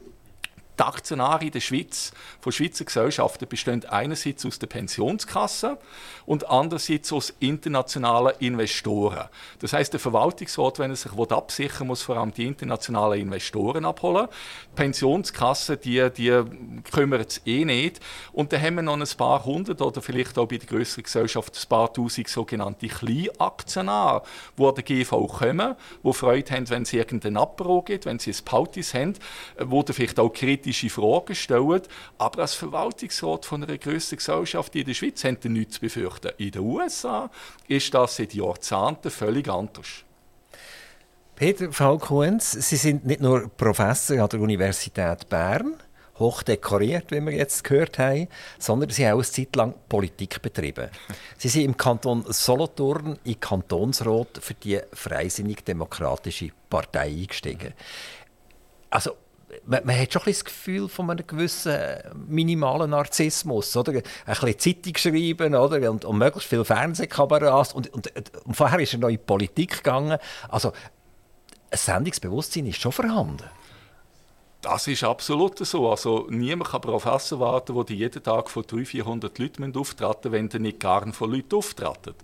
die 0.79 0.83
Aktionäre 0.83 1.45
in 1.45 1.51
der 1.51 1.61
Schweiz 1.61 2.13
von 2.41 2.53
Schweizer 2.53 2.85
Gesellschaften 2.85 3.49
bestehen 3.49 3.85
einerseits 3.87 4.45
aus 4.45 4.59
der 4.59 4.67
Pensionskasse 4.67 5.79
und 6.27 6.49
andererseits 6.49 7.13
aus 7.13 7.33
internationalen 7.41 8.35
Investoren. 8.41 9.29
Das 9.61 9.73
heißt, 9.73 9.93
der 9.93 10.01
Verwaltungsrat, 10.01 10.79
wenn 10.79 10.91
er 10.91 10.97
sich 10.97 11.13
absichern 11.13 11.87
muss, 11.87 12.03
vor 12.03 12.19
allem 12.19 12.33
die 12.33 12.47
internationalen 12.47 13.21
Investoren 13.21 13.85
abholen. 13.85 14.29
Die 14.73 14.77
Pensionskasse, 14.77 15.77
die, 15.77 16.11
die 16.15 16.43
kümmert 16.93 17.31
es 17.31 17.43
eh 17.47 17.65
nicht. 17.65 18.01
Und 18.33 18.53
dann 18.53 18.61
haben 18.61 18.77
wir 18.77 18.83
noch 18.83 18.99
ein 18.99 19.17
paar 19.17 19.45
hundert 19.45 19.81
oder 19.81 20.03
vielleicht 20.03 20.37
auch 20.39 20.47
bei 20.47 20.59
der 20.59 20.69
größeren 20.69 21.05
Gesellschaft 21.05 21.57
ein 21.57 21.69
paar 21.69 21.93
tausend 21.93 22.29
sogenannte 22.29 22.89
Kleinaktionäre, 22.89 24.23
die 24.59 24.65
an 24.65 24.75
der 24.75 24.85
GV 24.85 25.27
kommen, 25.27 25.75
die 26.03 26.13
Freude 26.13 26.53
haben, 26.53 26.69
wenn 26.69 26.83
es 26.83 26.93
irgendeinen 26.93 27.37
Abbruch 27.37 27.87
gibt, 27.87 28.05
wenn 28.05 28.19
sie 28.19 28.33
ein 28.33 28.45
Pautis 28.45 28.95
haben, 28.95 29.15
wo 29.59 29.83
vielleicht 29.87 30.19
auch 30.19 30.33
kritisch 30.33 30.66
kritische 30.67 30.91
Fragen 30.91 31.35
stellen. 31.35 31.83
Aber 32.19 32.43
als 32.43 32.55
Verwaltungsrat 32.55 33.47
von 33.47 33.63
einer 33.63 33.79
grössten 33.79 34.17
Gesellschaft 34.17 34.75
in 34.75 34.85
der 34.85 34.95
Schweiz 34.95 35.23
haben 35.25 35.39
sie 35.41 35.49
nichts 35.49 35.75
zu 35.75 35.81
befürchten. 35.81 36.33
In 36.39 36.51
den 36.51 36.63
USA 36.63 37.31
ist 37.69 37.93
das 37.95 38.17
seit 38.17 38.35
Jahrzehnten 38.35 39.11
völlig 39.11 39.49
anders. 39.49 39.89
Peter 41.37 41.71
Falkuens, 41.71 42.53
Sie 42.53 42.77
sind 42.77 43.05
nicht 43.05 43.21
nur 43.21 43.51
Professor 43.57 44.23
an 44.23 44.29
der 44.31 44.41
Universität 44.41 45.29
Bern, 45.29 45.75
hoch 46.19 46.43
dekoriert, 46.43 47.11
wie 47.11 47.21
wir 47.21 47.33
jetzt 47.33 47.63
gehört 47.63 47.99
haben, 47.99 48.29
sondern 48.59 48.89
Sie 48.89 49.07
haben 49.07 49.13
auch 49.13 49.23
eine 49.23 49.31
Zeit 49.31 49.55
lang 49.55 49.75
Politik 49.87 50.41
betrieben. 50.41 50.89
Sie 51.37 51.49
sind 51.49 51.65
im 51.65 51.77
Kanton 51.77 52.25
Solothurn 52.27 53.19
in 53.25 53.39
Kantonsrat 53.39 54.39
für 54.41 54.55
die 54.55 54.81
Freisinnig-Demokratische 54.95 56.53
Partei 56.71 57.09
eingestiegen. 57.09 57.75
Also, 58.89 59.13
man, 59.65 59.85
man, 59.85 59.99
hat 59.99 60.13
schon 60.13 60.23
ein 60.23 60.33
das 60.33 60.45
Gefühl 60.45 60.89
von 60.89 61.11
einem 61.11 61.27
gewissen 61.27 61.77
minimalen 62.29 62.91
Narzissmus, 62.91 63.77
oder? 63.77 63.93
Ein 63.93 64.03
bisschen 64.27 64.59
Zeitung 64.59 64.97
schreiben, 64.97 65.55
oder? 65.55 65.91
Und, 65.91 66.05
und 66.05 66.19
möglichst 66.19 66.49
viel 66.49 66.65
Fernsehkameras. 66.65 67.73
Und, 67.73 67.93
und, 67.93 68.11
und 68.45 68.55
vorher 68.55 68.81
ist 68.81 68.93
er 68.93 68.99
noch 68.99 69.09
in 69.09 69.15
die 69.15 69.23
Politik 69.23 69.79
gegangen. 69.79 70.19
Also, 70.49 70.73
ein 71.71 71.79
Sendungsbewusstsein 71.79 72.67
ist 72.67 72.81
schon 72.81 72.93
vorhanden. 72.93 73.45
Das 74.67 74.89
ist 74.89 75.05
absolut 75.05 75.65
so. 75.65 75.89
Also 75.89 76.27
niemand 76.29 76.73
kann 76.73 76.81
Professor 76.81 77.39
warten, 77.39 77.73
der 77.73 77.95
jeden 77.95 78.21
Tag 78.21 78.51
von 78.51 78.65
300, 78.65 78.89
400 78.89 79.39
Leuten 79.39 79.77
auftreten 79.77 80.33
wenn 80.33 80.51
er 80.51 80.59
nicht 80.59 80.81
gar 80.81 81.07
von 81.13 81.31
Leuten 81.31 81.55
auftreten. 81.55 82.17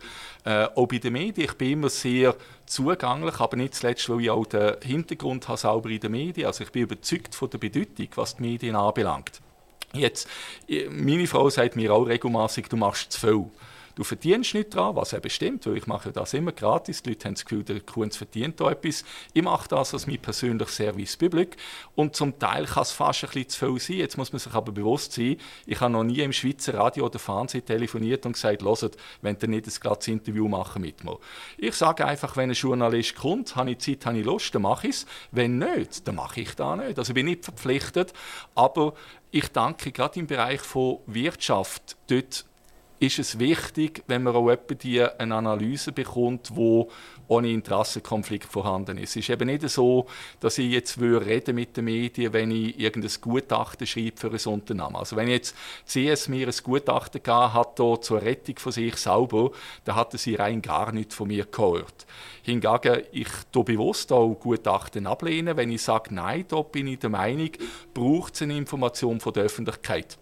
Äh, 0.45 0.65
auch 0.75 0.89
bei 0.89 0.99
den 0.99 1.13
Medien, 1.13 1.49
ich 1.49 1.57
bin 1.57 1.71
immer 1.71 1.89
sehr 1.89 2.35
zugänglich, 2.67 3.39
aber 3.39 3.57
nicht 3.57 3.77
zuletzt, 3.77 4.09
weil 4.09 4.23
ich 4.23 4.31
auch 4.31 4.45
den 4.45 4.75
Hintergrund 4.83 5.47
habe, 5.47 5.57
sauber 5.57 5.89
in 5.91 6.01
den 6.01 6.11
Medien. 6.11 6.49
Also 6.49 6.65
ich 6.65 6.73
bin 6.73 6.83
überzeugt 6.83 7.37
von 7.37 7.49
der 7.49 7.59
Bedeutung, 7.59 8.09
was 8.17 8.35
die 8.35 8.43
Medien 8.43 8.75
anbelangt. 8.75 9.41
Jetzt, 9.93 10.29
meine 10.91 11.29
Frau 11.29 11.49
sagt 11.49 11.77
mir 11.77 11.95
auch 11.95 12.09
regelmäßig, 12.09 12.67
du 12.67 12.77
machst 12.77 13.13
zu 13.13 13.21
viel. 13.21 13.45
Du 13.95 14.05
verdienst 14.05 14.55
nicht 14.55 14.75
daran, 14.75 14.97
was 14.97 15.13
eben 15.13 15.29
stimmt, 15.29 15.67
weil 15.67 15.77
ich 15.77 15.87
mache 15.87 16.13
das 16.13 16.33
immer 16.35 16.53
gratis. 16.53 17.03
Die 17.03 17.11
Leute 17.11 17.27
haben 17.27 17.35
das 17.35 17.45
Gefühl, 17.45 17.63
der 17.65 17.81
Kunst 17.81 18.17
verdient 18.17 18.61
da 18.61 18.71
etwas. 18.71 19.05
Ich 19.33 19.43
mache 19.43 19.69
das 19.69 19.93
als 19.93 20.07
mein 20.07 20.19
persönliches 20.19 20.77
Service 20.77 21.17
Public 21.17 21.57
und 21.95 22.17
zum 22.17 22.39
Teil 22.39 22.65
kann 22.65 22.83
es 22.83 22.93
fast 22.93 23.25
ein 23.25 23.31
bisschen 23.31 23.49
zu 23.49 23.59
viel 23.59 23.81
sein. 23.81 23.97
Jetzt 23.99 24.17
muss 24.17 24.33
man 24.33 24.41
sich 24.41 24.53
aber 24.55 24.73
bewusst 24.73 25.13
sein, 25.13 25.37
ich 25.67 25.81
habe 25.81 25.93
noch 25.93 26.05
nie 26.05 26.21
im 26.21 26.33
Schweizer 26.33 26.75
Radio 26.75 27.07
oder 27.07 27.19
Fernsehen 27.19 27.65
telefoniert 27.65 28.25
und 28.25 28.33
gesagt, 28.33 28.63
hört, 28.63 28.97
wenn 29.21 29.37
ihr 29.41 29.49
nicht 29.49 29.67
ein 29.67 29.75
glattes 29.81 30.09
Interview 30.09 30.49
machen 30.49 30.83
mit 30.83 31.05
mir. 31.05 31.19
Ich 31.59 31.75
sage 31.75 32.07
einfach, 32.07 32.37
wenn 32.37 32.51
ein 32.51 32.55
Journalist 32.55 33.17
kommt, 33.17 33.57
habe 33.57 33.73
ich 33.73 33.79
Zeit, 33.79 34.07
habe 34.07 34.19
ich 34.19 34.25
Lust, 34.25 34.55
dann 34.55 34.63
mache 34.63 34.89
ich 34.89 34.97
es. 34.97 35.07
Wenn 35.31 35.59
nicht, 35.59 36.07
dann 36.09 36.15
mache 36.15 36.41
ich 36.41 36.55
das 36.55 36.79
nicht. 36.79 36.99
Also 36.99 37.11
ich 37.11 37.15
bin 37.15 37.27
nicht 37.27 37.45
verpflichtet, 37.45 38.13
aber 38.55 38.95
ich 39.31 39.49
danke 39.49 39.93
gerade 39.93 40.19
im 40.19 40.27
Bereich 40.27 40.61
von 40.61 40.99
Wirtschaft, 41.07 41.97
dort 42.09 42.45
ist 43.03 43.19
es 43.19 43.41
wichtig, 43.41 44.05
wenn 44.07 44.23
man 44.23 44.37
auch 44.37 44.57
die 44.81 45.03
eine 45.03 45.35
Analyse 45.35 45.91
bekommt, 45.91 46.51
wo 46.55 46.89
ohne 47.27 47.51
Interessenkonflikt 47.51 48.45
vorhanden 48.45 48.97
ist. 48.97 49.11
Es 49.11 49.17
ist 49.17 49.31
eben 49.31 49.47
nicht 49.47 49.69
so, 49.69 50.07
dass 50.39 50.59
ich 50.59 50.71
jetzt 50.71 51.01
reden 51.01 51.57
mit 51.57 51.77
den 51.77 51.87
Medien, 51.87 52.33
wenn 52.33 52.53
ich 52.53 52.79
irgendein 52.79 53.11
Gutachten 53.21 53.89
schreibe 53.89 54.17
für 54.17 54.31
ein 54.31 54.53
Unternehmen. 54.53 54.95
Also 54.95 55.17
wenn 55.17 55.27
jetzt 55.27 55.57
CS 55.85 56.29
mir 56.29 56.47
ein 56.47 56.55
Gutachten 56.63 57.23
gegeben 57.23 57.53
hat 57.55 57.77
zur 57.77 58.23
Rettung 58.23 58.59
von 58.59 58.71
sich 58.71 58.97
selber, 58.97 59.51
dann 59.85 59.97
hatte 59.97 60.17
sie 60.17 60.37
rein 60.37 60.63
gar 60.63 60.93
nichts 60.93 61.17
von 61.17 61.27
mir 61.27 61.47
gehört. 61.47 62.07
Hingegen, 62.43 63.03
ich 63.11 63.29
tue 63.51 63.65
bewusst 63.65 64.13
auch 64.13 64.35
Gutachten 64.35 65.09
ablehnen, 65.09 65.57
wenn 65.57 65.73
ich 65.73 65.83
sage, 65.83 66.15
nein, 66.15 66.45
da 66.47 66.63
bin 66.63 66.87
ich 66.87 67.01
der 67.01 67.11
Meinung, 67.11 67.51
braucht 67.95 68.35
es 68.35 68.43
eine 68.43 68.57
Information 68.57 69.19
von 69.19 69.33
der 69.33 69.45
Öffentlichkeit. 69.45 70.19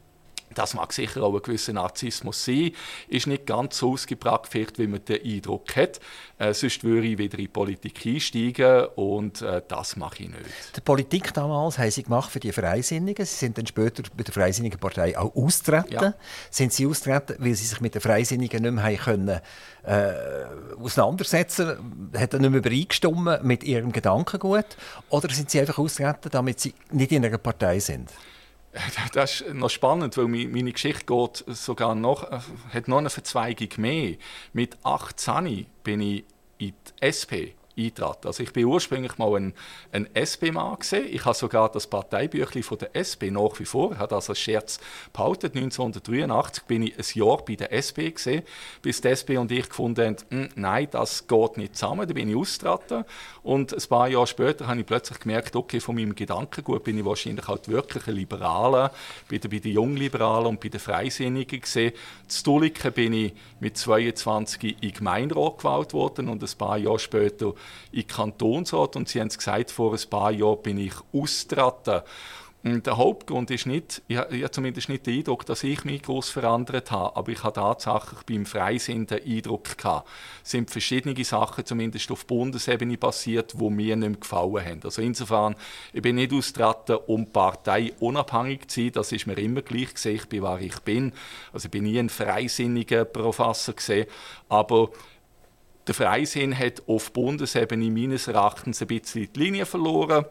Das 0.54 0.74
mag 0.74 0.92
sicher 0.92 1.22
auch 1.22 1.34
ein 1.34 1.42
gewisser 1.42 1.72
Narzissmus 1.72 2.44
sein, 2.44 2.72
ist 3.08 3.26
nicht 3.26 3.46
ganz 3.46 3.78
so 3.78 3.92
ausgeprägt, 3.92 4.48
vielleicht, 4.48 4.78
wie 4.78 4.86
man 4.86 5.04
den 5.04 5.22
Eindruck 5.22 5.76
hat. 5.76 6.00
Äh, 6.38 6.54
sonst 6.54 6.82
würde 6.82 7.06
ich 7.06 7.18
wieder 7.18 7.38
in 7.38 7.44
die 7.44 7.48
Politik 7.48 8.04
einsteigen 8.04 8.86
und 8.96 9.42
äh, 9.42 9.62
das 9.66 9.96
mache 9.96 10.24
ich 10.24 10.28
nicht. 10.28 10.76
Die 10.76 10.80
Politik 10.80 11.32
damals 11.34 11.78
haben 11.78 11.90
Sie 11.90 12.02
gemacht 12.02 12.32
für 12.32 12.40
die 12.40 12.50
Freisinnigen. 12.50 13.24
Sie 13.24 13.36
sind 13.36 13.58
dann 13.58 13.66
später 13.66 14.02
bei 14.16 14.24
der 14.24 14.34
Freisinnigen 14.34 14.80
Partei 14.80 15.16
auch 15.16 15.34
austreten. 15.36 15.92
Ja. 15.92 16.14
Sind 16.50 16.72
Sie 16.72 16.86
austreten, 16.86 17.36
weil 17.38 17.54
Sie 17.54 17.66
sich 17.66 17.80
mit 17.80 17.94
den 17.94 18.00
Freisinnigen 18.00 18.62
nicht 18.62 18.72
mehr 18.72 18.96
können, 18.96 19.40
äh, 19.82 20.12
auseinandersetzen 20.78 22.10
Hat 22.16 22.34
er 22.34 22.40
nicht 22.40 22.50
mehr 22.50 22.58
übereingestimmt 22.58 23.44
mit 23.44 23.62
Ihrem 23.62 23.92
Gedankengut? 23.92 24.66
Oder 25.10 25.30
sind 25.30 25.50
Sie 25.50 25.60
einfach 25.60 25.78
austreten, 25.78 26.28
damit 26.30 26.60
Sie 26.60 26.74
nicht 26.90 27.12
in 27.12 27.24
einer 27.24 27.38
Partei 27.38 27.78
sind? 27.78 28.10
Das 29.12 29.40
ist 29.40 29.54
noch 29.54 29.70
spannend, 29.70 30.16
weil 30.16 30.28
meine 30.28 30.72
Geschichte 30.72 31.04
geht 31.04 31.44
sogar 31.48 31.94
noch, 31.94 32.30
äh, 32.30 32.38
hat 32.72 32.88
noch 32.88 32.98
eine 32.98 33.10
Verzweigung 33.10 33.68
mehr. 33.78 34.16
Mit 34.52 34.78
18 34.84 35.66
bin 35.82 36.00
ich 36.00 36.24
in 36.58 36.72
die 36.72 37.02
SP 37.02 37.59
eintraten. 37.76 38.26
Also 38.26 38.42
ich 38.42 38.52
bin 38.52 38.64
ursprünglich 38.64 39.18
mal 39.18 39.36
ein, 39.36 39.54
ein 39.92 40.08
SP-Mann 40.14 40.78
Ich 41.10 41.24
habe 41.24 41.34
sogar 41.34 41.70
das 41.70 41.86
Parteibüchlein 41.86 42.62
von 42.62 42.78
der 42.78 42.94
SP 42.96 43.30
nach 43.30 43.58
wie 43.58 43.64
vor, 43.64 43.94
das 43.94 44.28
als 44.28 44.38
Scherz 44.38 44.80
behalten. 45.12 45.46
1983 45.46 46.64
bin 46.64 46.82
ich 46.82 46.98
ein 46.98 47.04
Jahr 47.14 47.38
bei 47.44 47.56
der 47.56 47.72
SP 47.72 48.10
gewesen, 48.10 48.42
bis 48.82 49.00
die 49.00 49.08
SP 49.08 49.38
und 49.38 49.52
ich 49.52 49.68
gefunden 49.68 50.06
haben, 50.06 50.16
hm, 50.30 50.48
nein, 50.54 50.88
das 50.90 51.26
geht 51.26 51.56
nicht 51.56 51.76
zusammen. 51.76 52.06
Da 52.06 52.14
bin 52.14 52.28
ich 52.28 52.36
austreten 52.36 53.04
und 53.42 53.72
ein 53.72 53.88
paar 53.88 54.08
Jahre 54.08 54.26
später 54.26 54.66
habe 54.66 54.80
ich 54.80 54.86
plötzlich 54.86 55.20
gemerkt, 55.20 55.56
okay, 55.56 55.80
von 55.80 55.94
meinem 55.94 56.14
Gedankengut 56.14 56.84
bin 56.84 56.98
ich 56.98 57.04
wahrscheinlich 57.04 57.48
halt 57.48 57.68
wirklich 57.68 58.06
ein 58.06 58.14
Liberaler, 58.14 58.92
bei 59.28 59.38
den 59.38 59.72
Jungliberalen 59.72 60.46
und 60.46 60.60
bei 60.60 60.68
den 60.68 60.80
Freisinnigen 60.80 61.60
gesehen. 61.60 61.92
Zu 62.28 62.44
Tuliken 62.44 62.92
bin 62.92 63.12
ich 63.12 63.32
mit 63.60 63.76
22 63.76 64.76
in 64.80 64.92
Gemeinderat 64.92 65.58
gewählt 65.58 65.92
worden 65.92 66.28
und 66.28 66.42
ein 66.42 66.58
paar 66.58 66.78
Jahre 66.78 66.98
später 66.98 67.54
in 67.92 68.06
Kantonsrat 68.06 68.96
und 68.96 69.08
Sie 69.08 69.20
haben 69.20 69.28
es 69.28 69.38
gesagt, 69.38 69.70
vor 69.70 69.92
ein 69.92 70.10
paar 70.10 70.30
Jahren 70.30 70.62
bin 70.62 70.78
ich 70.78 70.94
austreten. 71.12 72.02
Der 72.62 72.98
Hauptgrund 72.98 73.50
ist 73.50 73.64
nicht, 73.64 74.02
ich 74.06 74.18
habe 74.18 74.50
zumindest 74.50 74.90
nicht 74.90 75.06
den 75.06 75.16
Eindruck, 75.20 75.46
dass 75.46 75.64
ich 75.64 75.82
mich 75.86 76.02
groß 76.02 76.28
verändert 76.28 76.90
habe, 76.90 77.16
aber 77.16 77.32
ich 77.32 77.42
habe 77.42 77.54
tatsächlich 77.54 78.22
beim 78.28 78.44
Freisinn 78.44 79.06
den 79.06 79.24
Eindruck 79.24 79.78
gehabt, 79.78 80.06
es 80.44 80.50
sind 80.50 80.70
verschiedene 80.70 81.24
Sachen 81.24 81.64
zumindest 81.64 82.10
auf 82.10 82.26
Bundesebene 82.26 82.98
passiert, 82.98 83.58
wo 83.58 83.70
mir 83.70 83.96
nicht 83.96 84.08
mehr 84.10 84.18
gefallen 84.18 84.62
haben. 84.62 84.80
Also 84.84 85.00
insofern, 85.00 85.56
ich 85.94 86.02
bin 86.02 86.16
nicht 86.16 86.34
austreten, 86.34 86.98
um 87.06 87.32
Partei 87.32 87.94
unabhängig 87.98 88.68
zu 88.68 88.82
sein, 88.82 88.92
das 88.92 89.12
ist 89.12 89.26
mir 89.26 89.38
immer 89.38 89.62
gleich 89.62 89.94
gesehen, 89.94 90.16
ich 90.16 90.28
bin, 90.28 90.42
wer 90.42 90.60
ich 90.60 90.80
bin. 90.80 91.14
Also 91.54 91.64
ich 91.64 91.70
bin 91.70 91.84
nie 91.84 91.98
ein 91.98 92.10
freisinniger 92.10 93.06
Professor 93.06 93.74
gesehen, 93.74 94.06
aber 94.50 94.90
der 95.90 95.96
Freisinn 95.96 96.56
hat 96.56 96.84
auf 96.86 97.12
Bundesebene 97.12 97.90
meines 97.90 98.28
Erachtens 98.28 98.80
ein 98.80 98.86
bisschen 98.86 99.28
die 99.32 99.40
Linie 99.40 99.66
verloren. 99.66 100.24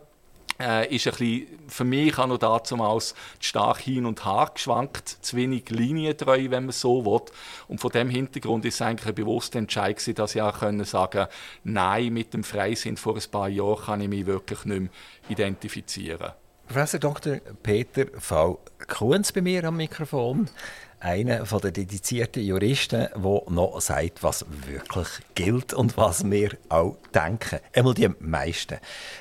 Äh, 0.58 0.96
ist 0.96 1.06
ein 1.06 1.12
bisschen, 1.12 1.48
für 1.68 1.84
mich 1.84 2.18
auch 2.18 2.28
noch 2.28 2.38
damals 2.38 3.14
stark 3.42 3.80
hin 3.80 4.06
und 4.06 4.26
her 4.26 4.52
geschwankt, 4.54 5.18
zu 5.22 5.36
wenig 5.36 5.70
linientreu, 5.70 6.50
wenn 6.50 6.64
man 6.64 6.72
so 6.72 7.04
will. 7.04 7.26
Und 7.68 7.82
von 7.82 7.92
dem 7.92 8.10
Hintergrund 8.10 8.64
ist 8.64 8.76
es 8.76 8.82
eigentlich 8.82 9.10
ein 9.10 9.16
bewusster 9.16 9.60
Entscheid 9.60 10.18
dass 10.18 10.34
ich 10.34 10.42
auch 10.42 10.60
können 10.60 10.86
sagen 10.86 11.28
nein, 11.66 12.14
mit 12.14 12.34
dem 12.34 12.46
Freisinn 12.46 12.96
vor 12.96 13.16
ein 13.16 13.32
paar 13.32 13.50
Jahren 13.50 13.84
kann 13.84 14.02
ich 14.02 14.08
mich 14.08 14.26
wirklich 14.26 14.64
nicht 14.64 14.80
mehr 14.80 14.90
identifizieren. 15.28 16.32
Professor 16.68 17.02
Dr. 17.02 17.40
Peter 17.64 18.06
V. 18.18 18.60
Kunz 18.88 19.34
bei 19.34 19.42
mir 19.42 19.66
am 19.66 19.76
Mikrofon 19.76 20.50
einer 21.00 21.44
der 21.44 21.72
dedizierten 21.72 22.44
Juristen, 22.44 23.08
der 23.16 23.42
noch 23.50 23.80
sagt, 23.80 24.22
was 24.22 24.46
wirklich 24.66 25.08
gilt 25.36 25.74
und 25.74 25.96
was 25.98 26.30
wir 26.30 26.52
auch 26.68 26.98
denken. 27.14 27.60
Einmal 27.74 27.94
die 27.94 28.10
meisten. 28.20 28.78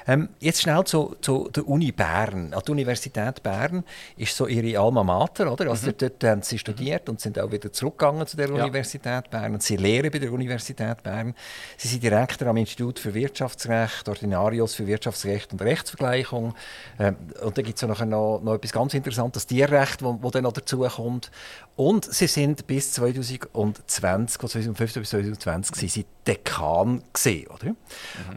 Ähm, 0.06 0.28
jetzt 0.40 0.62
schnell 0.62 0.84
zu, 0.84 1.16
zu, 1.20 1.48
der 1.54 1.68
Uni 1.68 1.92
Bern. 1.92 2.52
An 2.52 2.62
der 2.66 2.72
Universität 2.72 3.42
Bern 3.42 3.84
ist 4.16 4.36
so 4.36 4.46
ihre 4.46 4.78
Alma 4.80 5.04
Mater, 5.04 5.52
oder? 5.52 5.70
Also 5.70 5.88
mhm. 5.88 5.94
dort 5.98 6.24
haben 6.24 6.42
sie 6.42 6.58
studiert 6.58 7.08
und 7.08 7.20
sind 7.20 7.38
auch 7.38 7.50
wieder 7.52 7.72
zurückgegangen 7.72 8.26
zu 8.26 8.36
der 8.36 8.48
ja. 8.48 8.64
Universität 8.64 9.30
Bern 9.30 9.54
und 9.54 9.62
sie 9.62 9.76
lehren 9.76 10.10
bei 10.10 10.18
der 10.18 10.32
Universität 10.32 11.02
Bern. 11.02 11.34
Sie 11.76 11.88
sind 11.88 12.02
Direktor 12.02 12.48
am 12.48 12.56
Institut 12.56 12.98
für 12.98 13.14
Wirtschaftsrecht, 13.14 14.08
Ordinarius 14.08 14.74
für 14.74 14.86
Wirtschaftsrecht 14.86 15.52
und 15.52 15.62
Rechtsvergleichung. 15.62 16.54
Ähm, 16.98 17.16
und 17.42 17.56
da 17.56 17.62
gibt 17.62 17.80
es 17.80 17.88
noch, 17.88 18.04
noch, 18.04 18.40
noch 18.42 18.54
etwas 18.54 18.72
ganz 18.72 18.94
Interessantes, 18.94 19.44
das 19.44 19.46
Tierrecht, 19.46 20.02
das 20.02 20.30
dann 20.32 20.42
noch 20.42 20.52
dazu 20.52 20.80
kommt. 20.80 21.30
Und 21.78 22.12
sie 22.12 22.26
sind 22.26 22.66
bis 22.66 22.90
2020, 22.90 24.40
2015 24.40 25.00
bis 25.00 25.10
2020 25.10 25.76
sie 25.76 25.86
sind 25.86 26.06
Dekan 26.26 27.04
gesehen, 27.12 27.46
oder? 27.46 27.66
Mhm. 27.68 27.76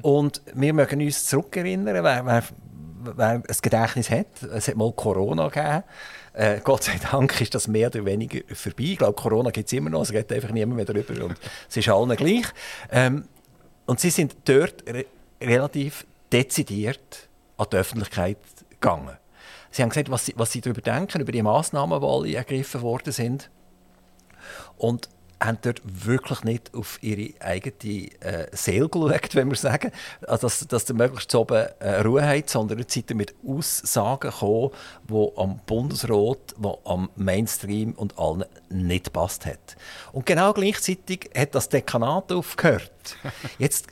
Und 0.04 0.42
wir 0.54 0.74
mögen 0.74 1.02
uns 1.02 1.26
zurückerinnern, 1.26 2.04
wer, 2.04 2.24
wer, 2.24 2.44
wer 3.16 3.28
ein 3.30 3.44
Gedächtnis 3.64 4.12
hat. 4.12 4.44
Es 4.44 4.68
hat 4.68 4.76
mal 4.76 4.92
Corona 4.92 5.48
gegeben. 5.48 5.84
Äh, 6.34 6.60
Gott 6.64 6.84
sei 6.84 7.00
Dank 7.12 7.42
ist 7.42 7.56
das 7.56 7.68
mehr 7.68 7.88
oder 7.88 8.06
weniger 8.06 8.42
vorbei. 8.54 8.84
Ich 8.84 9.00
glaube, 9.00 9.20
Corona 9.20 9.50
gibt 9.50 9.66
es 9.66 9.74
immer 9.74 9.90
noch, 9.90 10.04
es 10.04 10.12
geht 10.12 10.32
einfach 10.32 10.52
niemand 10.52 10.76
mehr 10.76 10.86
darüber 10.86 11.26
und 11.26 11.36
es 11.68 11.76
ist 11.76 11.90
allen 11.90 12.16
gleich. 12.16 12.46
Ähm, 12.92 13.24
und 13.88 14.00
sie 14.00 14.12
sind 14.12 14.36
dort 14.46 14.88
re 14.88 15.06
relativ 15.42 16.06
dezidiert 16.32 17.28
an 17.58 17.66
die 17.72 17.78
Öffentlichkeit 17.78 18.38
gegangen. 18.70 19.18
Sie 19.72 19.82
haben 19.82 19.90
gesagt, 19.90 20.12
was 20.12 20.26
Sie, 20.26 20.34
was 20.38 20.52
Sie 20.52 20.62
darüber 20.62 20.82
denken, 20.82 21.22
über 21.22 21.32
die 21.32 21.42
Massnahmen, 21.42 22.00
die 22.00 22.08
alle 22.08 22.36
ergriffen 22.36 22.82
worden 22.82 23.12
sind. 23.12 23.50
Und 24.78 25.10
haben 25.42 25.58
dort 25.62 25.82
wirklich 25.84 26.44
nicht 26.44 26.74
auf 26.74 27.00
ihre 27.02 27.34
eigene 27.42 28.12
äh, 28.22 28.48
Seele 28.52 28.88
geschaut, 28.88 29.36
wenn 29.36 29.50
wir 29.50 29.58
sagen, 29.58 29.92
also 30.28 30.48
dass, 30.48 30.68
dass 30.68 30.90
ihr 30.90 30.96
möglichst 30.96 31.34
oben 31.34 31.68
äh, 31.80 32.02
Ruhe 32.02 32.26
habt, 32.26 32.50
sondern 32.50 32.80
jetzt 32.80 32.94
seid 32.94 33.10
ihr 33.10 33.16
mit 33.16 33.34
Aussagen 33.46 34.30
gekommen, 34.30 34.70
die 35.10 35.30
am 35.36 35.60
Bundesrat, 35.66 36.56
die 36.58 36.74
am 36.86 37.10
Mainstream 37.16 37.94
und 37.94 38.18
allen 38.20 38.46
nicht 38.70 39.14
passt 39.14 39.46
hat. 39.46 39.76
Und 40.12 40.26
genau 40.26 40.54
gleichzeitig 40.54 41.30
hat 41.36 41.56
das 41.56 41.70
Dekanat 41.70 42.32
aufgehört. 42.32 42.92
Jetzt 43.58 43.88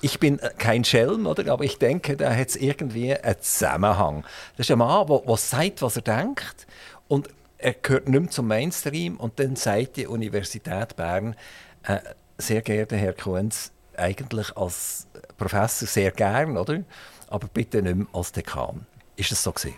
ich 0.00 0.18
bin 0.18 0.38
äh, 0.38 0.50
kein 0.56 0.84
Schelm, 0.84 1.26
oder? 1.26 1.52
aber 1.52 1.64
ich 1.64 1.78
denke, 1.78 2.16
da 2.16 2.34
hat 2.34 2.48
es 2.48 2.56
irgendwie 2.56 3.14
einen 3.14 3.40
Zusammenhang. 3.40 4.24
Das 4.56 4.66
ist 4.66 4.70
ein 4.70 4.78
Mann, 4.78 5.06
der 5.06 5.36
sagt, 5.36 5.82
was 5.82 5.96
er 5.96 6.02
denkt 6.02 6.66
und 7.08 7.28
er 7.58 7.74
gehört 7.74 8.08
nicht 8.08 8.20
mehr 8.20 8.30
zum 8.30 8.46
Mainstream 8.46 9.16
und 9.16 9.38
dann 9.40 9.56
sagt 9.56 9.96
die 9.96 10.06
Universität 10.06 10.96
Bern, 10.96 11.34
äh, 11.82 11.98
sehr 12.38 12.62
geehrter 12.62 12.96
Herr 12.96 13.14
Kuhns, 13.14 13.72
eigentlich 13.96 14.56
als 14.56 15.08
Professor 15.36 15.88
sehr 15.88 16.12
gern, 16.12 16.56
oder? 16.56 16.84
aber 17.30 17.48
bitte 17.48 17.82
nicht 17.82 17.96
mehr 17.96 18.06
als 18.12 18.32
Dekan. 18.32 18.86
Ist 19.16 19.30
das 19.30 19.42
so 19.42 19.52
gewesen? 19.52 19.74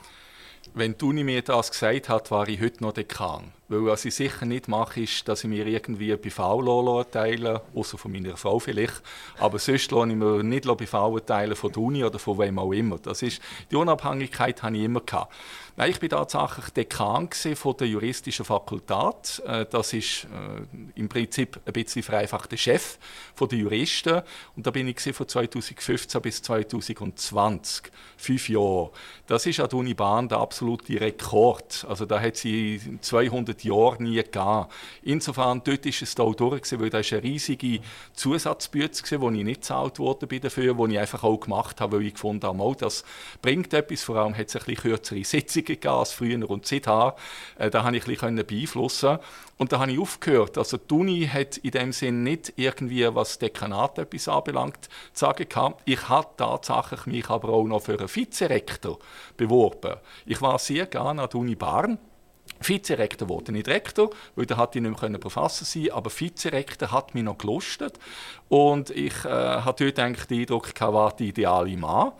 Wenn 0.74 0.96
Tuni 0.96 1.24
mir 1.24 1.42
das 1.42 1.70
gesagt 1.70 2.08
hat, 2.08 2.30
war 2.30 2.48
ich 2.48 2.60
heute 2.60 2.82
noch 2.82 2.92
Dekan. 2.92 3.52
Weil 3.70 3.86
was 3.86 4.04
ich 4.04 4.16
sicher 4.16 4.46
nicht 4.46 4.66
mache, 4.66 5.02
ist, 5.02 5.28
dass 5.28 5.44
ich 5.44 5.48
mir 5.48 5.64
irgendwie 5.64 6.16
BV 6.16 6.98
erteilen 6.98 7.60
außer 7.72 7.98
von 7.98 8.10
meiner 8.10 8.36
Frau 8.36 8.58
vielleicht. 8.58 9.00
Aber 9.38 9.60
sonst 9.60 9.92
lasse 9.92 10.10
ich 10.10 10.16
mir 10.16 10.42
nicht 10.42 10.66
BV 10.66 11.14
erteilen 11.14 11.54
von 11.54 11.70
der 11.70 11.80
Uni 11.80 12.04
oder 12.04 12.18
von 12.18 12.36
wem 12.40 12.58
auch 12.58 12.72
immer. 12.72 12.98
Das 12.98 13.22
ist, 13.22 13.40
die 13.70 13.76
Unabhängigkeit 13.76 14.60
habe 14.64 14.76
ich 14.76 14.82
immer 14.82 15.00
gehabt. 15.02 15.32
Nein, 15.80 15.92
ich 15.92 15.98
bin 15.98 16.10
tatsächlich 16.10 16.68
Dekan 16.76 17.30
von 17.54 17.74
der 17.78 17.86
juristischen 17.86 18.44
Fakultät. 18.44 19.42
Äh, 19.46 19.64
das 19.64 19.94
ist 19.94 20.24
äh, 20.24 20.78
im 20.94 21.08
Prinzip 21.08 21.58
ein 21.64 21.72
bisschen 21.72 22.02
vereinfacht 22.02 22.52
der 22.52 22.58
Chef 22.58 22.98
der 23.40 23.58
Juristen. 23.58 24.20
Und 24.54 24.66
da 24.66 24.70
bin 24.70 24.86
ich 24.86 25.00
von 25.00 25.26
2015 25.26 26.20
bis 26.20 26.42
2020, 26.42 27.90
fünf 28.18 28.50
Jahre. 28.50 28.90
Das 29.26 29.46
ist 29.46 29.58
an 29.60 29.70
der 29.70 29.78
Uni 29.78 29.94
Bahn 29.94 30.28
der 30.28 30.36
absolute 30.36 31.00
Rekord. 31.00 31.86
Also 31.88 32.04
da 32.04 32.20
hat 32.20 32.36
sie 32.36 32.98
200 33.00 33.64
Jahre 33.64 34.02
nie 34.02 34.16
gegeben. 34.16 34.66
Insofern 35.02 35.62
dort 35.64 35.86
ist 35.86 36.02
es 36.02 36.20
auch 36.20 36.34
durch, 36.34 36.78
weil 36.78 36.90
da 36.90 36.98
ist 36.98 37.14
eine 37.14 37.22
riesige 37.22 37.80
Zusatzbüte, 38.12 39.02
die 39.02 39.14
ich 39.14 39.44
nicht 39.44 39.62
gezahlt 39.62 39.98
wurde 39.98 40.26
dafür, 40.40 40.74
die 40.74 40.92
ich 40.92 40.98
einfach 40.98 41.24
auch 41.24 41.38
gemacht 41.40 41.80
habe, 41.80 41.96
weil 41.96 42.06
ich 42.08 42.12
gefunden 42.12 42.46
habe, 42.46 42.76
das 42.78 43.02
bringt 43.40 43.72
etwas. 43.72 44.02
Vor 44.02 44.16
allem 44.16 44.36
hat 44.36 44.48
es 44.48 44.56
ein 44.56 44.64
bisschen 44.66 44.82
kürzere 44.82 45.24
Sitzungen 45.24 45.69
gegeben 45.74 45.94
als 45.94 46.12
früher 46.12 46.48
und 46.48 46.66
seither. 46.66 47.16
Äh, 47.58 47.70
da 47.70 47.84
habe 47.84 47.96
ich 47.96 48.06
ein 48.06 48.14
bisschen 48.14 48.46
beeinflussen 48.46 49.18
und 49.58 49.72
da 49.72 49.80
habe 49.80 49.92
ich 49.92 49.98
aufgehört. 49.98 50.56
Also 50.58 50.76
die 50.76 50.94
Uni 50.94 51.28
hat 51.30 51.58
in 51.58 51.70
dem 51.72 51.92
Sinn 51.92 52.22
nicht 52.22 52.52
irgendwie, 52.56 53.14
was 53.14 53.38
Dekanat 53.38 53.98
etwas 53.98 54.28
anbelangt, 54.28 54.84
zu 55.12 55.20
sagen 55.26 55.48
gehabt. 55.48 55.82
Ich 55.84 56.08
habe 56.08 56.28
tatsächlich 56.36 57.06
mich 57.06 57.28
aber 57.28 57.50
auch 57.50 57.64
noch 57.64 57.82
für 57.82 57.98
einen 57.98 58.14
Vizerektor 58.14 58.98
beworben. 59.36 59.96
Ich 60.26 60.40
war 60.40 60.58
sehr 60.58 60.86
gerne 60.86 61.22
an 61.22 61.28
der 61.28 61.40
Uni 61.40 61.54
Bern 61.54 61.98
Vizerektor 62.60 63.28
wurde 63.28 63.52
nicht 63.52 63.68
Rektor, 63.68 64.10
weil 64.36 64.46
da 64.46 64.56
hatte 64.56 64.78
ich 64.78 64.82
nicht 64.82 65.00
mehr 65.00 65.18
Professor 65.18 65.64
sein 65.64 65.90
aber 65.90 66.10
Vizerektor 66.10 66.92
hat 66.92 67.14
mich 67.14 67.24
noch 67.24 67.38
gelustet. 67.38 67.98
Und 68.48 68.90
ich 68.90 69.24
äh, 69.24 69.28
hatte 69.28 69.84
dort 69.84 69.98
eigentlich 69.98 70.26
den 70.26 70.40
Eindruck, 70.40 70.72
ich 70.74 70.80
war 70.80 71.14
der 71.16 71.26
ideale 71.26 71.76
Mann. 71.76 72.12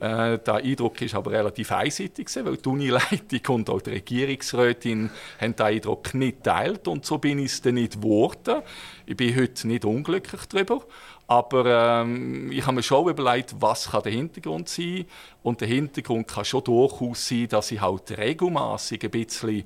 Äh, 0.00 0.38
der 0.38 0.56
Eindruck 0.56 1.00
ist 1.02 1.14
aber 1.14 1.32
relativ 1.32 1.72
einseitig, 1.72 2.28
weil 2.44 2.56
die 2.56 2.68
Unileitung 2.68 3.40
und 3.56 3.70
auch 3.70 3.80
die 3.80 3.90
Regierungsrätin 3.90 5.10
haben 5.40 5.56
den 5.56 5.66
Eindruck 5.66 6.14
nicht 6.14 6.44
teilt 6.44 6.86
und 6.86 7.04
so 7.04 7.18
bin 7.18 7.38
ich 7.38 7.52
es 7.52 7.62
dann 7.62 7.74
nicht 7.74 7.94
geworden. 7.94 8.62
Ich 9.06 9.16
bin 9.16 9.34
heute 9.34 9.66
nicht 9.66 9.84
unglücklich 9.84 10.42
darüber, 10.46 10.82
aber 11.28 12.00
ähm, 12.00 12.50
ich 12.50 12.62
habe 12.62 12.76
mir 12.76 12.82
schon 12.82 13.06
überlegt, 13.06 13.54
was 13.60 13.90
kann 13.90 14.02
der 14.02 14.12
Hintergrund 14.12 14.68
sein 14.68 15.04
und 15.42 15.60
der 15.60 15.68
Hintergrund 15.68 16.26
kann 16.26 16.44
schon 16.46 16.64
durchaus 16.64 17.28
sein, 17.28 17.46
dass 17.48 17.70
ich 17.70 17.80
halt 17.80 18.16
regelmäßig 18.16 19.04
ein 19.04 19.10
bisschen 19.10 19.64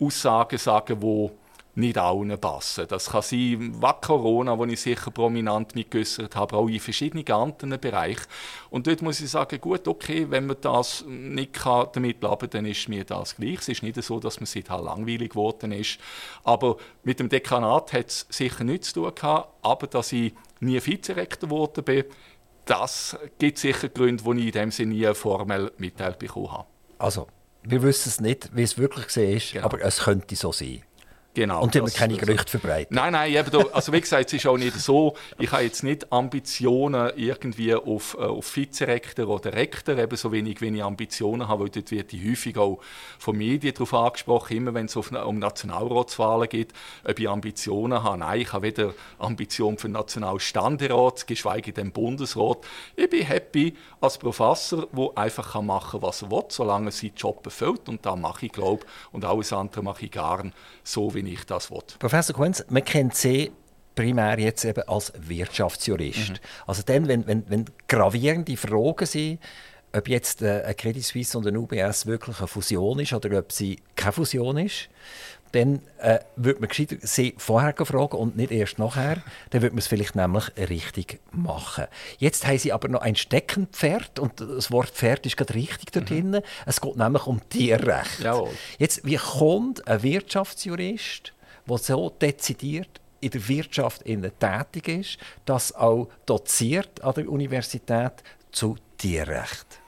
Aussagen 0.00 0.58
sage, 0.58 0.96
die 0.96 1.30
nicht 1.74 1.98
allen 1.98 2.38
passen. 2.38 2.86
Das 2.86 3.10
kann 3.10 3.22
sein, 3.22 3.72
was 3.80 4.00
Corona, 4.00 4.56
wo 4.56 4.64
ich 4.64 4.80
sicher 4.80 5.10
prominent 5.10 5.74
mitgeäußert 5.74 6.36
habe, 6.36 6.56
auch 6.56 6.68
in 6.68 6.78
verschiedenen 6.78 7.28
anderen 7.32 7.80
Bereichen. 7.80 8.26
Und 8.70 8.86
dort 8.86 9.02
muss 9.02 9.20
ich 9.20 9.30
sagen, 9.30 9.60
gut, 9.60 9.88
okay, 9.88 10.26
wenn 10.30 10.46
man 10.46 10.58
das 10.60 11.04
nicht 11.08 11.58
damit 11.64 12.22
leben 12.22 12.38
kann, 12.38 12.50
dann 12.50 12.66
ist 12.66 12.88
mir 12.88 13.04
das 13.04 13.36
gleich. 13.36 13.58
Es 13.60 13.68
ist 13.68 13.82
nicht 13.82 14.00
so, 14.02 14.20
dass 14.20 14.38
man 14.38 14.46
seither 14.46 14.80
langweilig 14.80 15.30
geworden 15.30 15.72
ist. 15.72 15.98
Aber 16.44 16.76
mit 17.02 17.18
dem 17.18 17.28
Dekanat 17.28 17.92
hat 17.92 18.08
es 18.08 18.26
sicher 18.28 18.64
nichts 18.64 18.92
zu 18.92 19.00
tun 19.00 19.14
gehabt, 19.14 19.48
aber 19.62 19.86
dass 19.86 20.12
ich 20.12 20.34
nie 20.62 20.84
Vizerektor 20.84 21.48
geworden 21.48 21.84
bin, 21.84 22.04
das 22.64 23.16
gibt 23.38 23.58
sicher 23.58 23.88
Gründe, 23.88 24.22
die 24.22 24.40
ich 24.40 24.46
in 24.46 24.52
dem 24.52 24.70
Sinne 24.70 24.94
nie 24.94 25.14
formell 25.14 25.72
mitteilt 25.78 26.18
bekommen 26.18 26.52
habe. 26.52 26.68
Also, 26.98 27.26
wir 27.64 27.82
wissen 27.82 28.08
es 28.08 28.20
nicht, 28.20 28.54
wie 28.54 28.62
es 28.62 28.78
wirklich 28.78 29.16
ist, 29.16 29.52
genau. 29.52 29.64
aber 29.64 29.82
es 29.82 30.00
könnte 30.00 30.36
so 30.36 30.52
sein. 30.52 30.82
Genau. 31.34 31.62
Und 31.62 31.74
das, 31.74 31.94
keine 31.94 32.16
Gerüchte 32.16 32.58
verbreiten. 32.58 32.94
Nein, 32.94 33.12
nein, 33.12 33.32
eben 33.32 33.50
da, 33.50 33.60
also 33.72 33.90
wie 33.92 34.00
gesagt, 34.00 34.26
es 34.26 34.32
ist 34.34 34.46
auch 34.46 34.58
nicht 34.58 34.74
so, 34.74 35.14
ich 35.38 35.50
habe 35.50 35.62
jetzt 35.62 35.82
nicht 35.82 36.12
Ambitionen 36.12 37.10
irgendwie 37.16 37.74
auf, 37.74 38.16
äh, 38.18 38.24
auf 38.24 38.54
Vizerektor 38.54 39.28
oder 39.28 39.54
Rektor, 39.54 39.96
eben 39.96 40.14
so 40.14 40.30
wenig, 40.30 40.60
wie 40.60 40.68
ich 40.68 40.82
Ambitionen 40.82 41.48
habe, 41.48 41.64
weil 41.64 41.70
dort 41.70 41.90
wird 41.90 42.12
ich 42.12 42.22
häufig 42.28 42.58
auch 42.58 42.80
von 43.18 43.36
Medien 43.38 43.72
darauf 43.72 43.94
angesprochen, 43.94 44.58
immer 44.58 44.74
wenn 44.74 44.86
es 44.86 44.96
auf, 44.96 45.10
um 45.10 45.38
Nationalratswahlen 45.38 46.50
geht, 46.50 46.74
ob 47.02 47.18
ich 47.18 47.28
Ambitionen 47.28 48.02
habe. 48.02 48.18
Nein, 48.18 48.42
ich 48.42 48.52
habe 48.52 48.66
weder 48.66 48.92
Ambitionen 49.18 49.78
für 49.78 49.88
den 49.88 49.92
Nationalständerat, 49.92 51.26
geschweige 51.26 51.72
denn 51.72 51.92
Bundesrat. 51.92 52.58
Ich 52.94 53.08
bin 53.08 53.24
happy 53.24 53.74
als 54.02 54.18
Professor, 54.18 54.86
der 54.92 55.08
einfach 55.14 55.60
machen 55.62 56.00
kann, 56.00 56.02
was 56.02 56.20
er 56.20 56.30
will, 56.30 56.44
solange 56.48 56.88
er 56.88 56.92
seinen 56.92 57.14
Job 57.16 57.40
erfüllt 57.46 57.88
und 57.88 58.04
da 58.04 58.16
mache 58.16 58.46
ich, 58.46 58.52
glaube 58.52 58.84
und 59.12 59.24
alles 59.24 59.52
andere 59.54 59.82
mache 59.82 60.04
ich 60.04 60.10
gern 60.10 60.52
so, 60.84 61.14
wie 61.14 61.21
wie 61.24 61.34
ich 61.34 61.44
das 61.44 61.70
will. 61.70 61.82
Professor 61.98 62.34
Quenz, 62.36 62.64
man 62.68 62.84
kennt 62.84 63.14
Sie 63.14 63.52
primär 63.94 64.38
jetzt 64.38 64.64
eben 64.64 64.82
als 64.88 65.12
Wirtschaftsjurist. 65.18 66.30
Mhm. 66.30 66.36
Also 66.66 66.82
dann, 66.84 67.08
wenn, 67.08 67.26
wenn, 67.26 67.44
wenn 67.48 67.64
gravierende 67.88 68.56
Fragen 68.56 69.06
sind, 69.06 69.38
ob 69.94 70.08
jetzt 70.08 70.42
äh, 70.42 70.62
eine 70.64 70.74
Credit 70.74 71.04
Suisse 71.04 71.36
und 71.36 71.46
eine 71.46 71.60
UBS 71.60 72.06
wirklich 72.06 72.38
eine 72.38 72.48
Fusion 72.48 72.98
ist 73.00 73.12
oder 73.12 73.38
ob 73.38 73.52
sie 73.52 73.78
keine 73.94 74.12
Fusion 74.12 74.56
ist, 74.58 74.88
dann 75.52 75.80
äh, 75.98 76.18
würde 76.36 76.60
man 76.60 76.70
sie 77.02 77.34
vorher 77.36 77.74
fragen 77.76 78.16
und 78.16 78.36
nicht 78.36 78.50
erst 78.50 78.78
nachher. 78.78 79.22
Dann 79.50 79.62
würde 79.62 79.74
man 79.74 79.80
es 79.80 79.86
vielleicht 79.86 80.16
nämlich 80.16 80.50
richtig 80.56 81.20
machen. 81.30 81.86
Jetzt 82.18 82.46
haben 82.46 82.58
sie 82.58 82.72
aber 82.72 82.88
noch 82.88 83.02
ein 83.02 83.16
Steckenpferd 83.16 84.18
und 84.18 84.40
das 84.40 84.70
Wort 84.70 84.90
Pferd 84.90 85.26
ist 85.26 85.36
gerade 85.36 85.54
richtig 85.54 85.92
dort 85.92 86.10
mhm. 86.10 86.40
Es 86.66 86.80
geht 86.80 86.96
nämlich 86.96 87.26
um 87.26 87.48
Tierrecht. 87.48 88.20
Jawohl. 88.20 88.50
Jetzt, 88.78 89.04
wie 89.04 89.16
kommt 89.16 89.86
ein 89.86 90.02
Wirtschaftsjurist, 90.02 91.34
der 91.68 91.78
so 91.78 92.10
dezidiert 92.10 93.00
in 93.20 93.30
der 93.30 93.48
Wirtschaft 93.48 94.04
tätig 94.04 94.88
ist, 94.88 95.18
das 95.44 95.74
auch 95.74 96.08
doziert 96.26 97.02
an 97.04 97.14
der 97.14 97.28
Universität 97.28 98.14
zu 98.50 98.76
Tierrecht? 98.96 99.81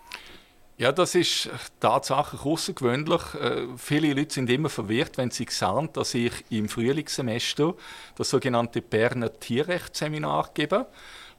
Ja, 0.77 0.91
das 0.91 1.15
ist 1.15 1.49
tatsächlich 1.79 2.45
außergewöhnlich. 2.45 3.23
Äh, 3.35 3.67
viele 3.77 4.13
Leute 4.13 4.35
sind 4.35 4.51
immer 4.51 4.69
verwirrt, 4.69 5.19
wenn 5.19 5.31
sie 5.31 5.47
sehen, 5.49 5.89
dass 5.93 6.15
ich 6.15 6.33
im 6.51 6.69
Frühlingssemester 6.69 7.75
das 8.17 8.31
sogenannte 8.31 8.83
Berner 8.83 9.39
Tierrechtsseminar 9.39 10.51
gebe 10.53 10.87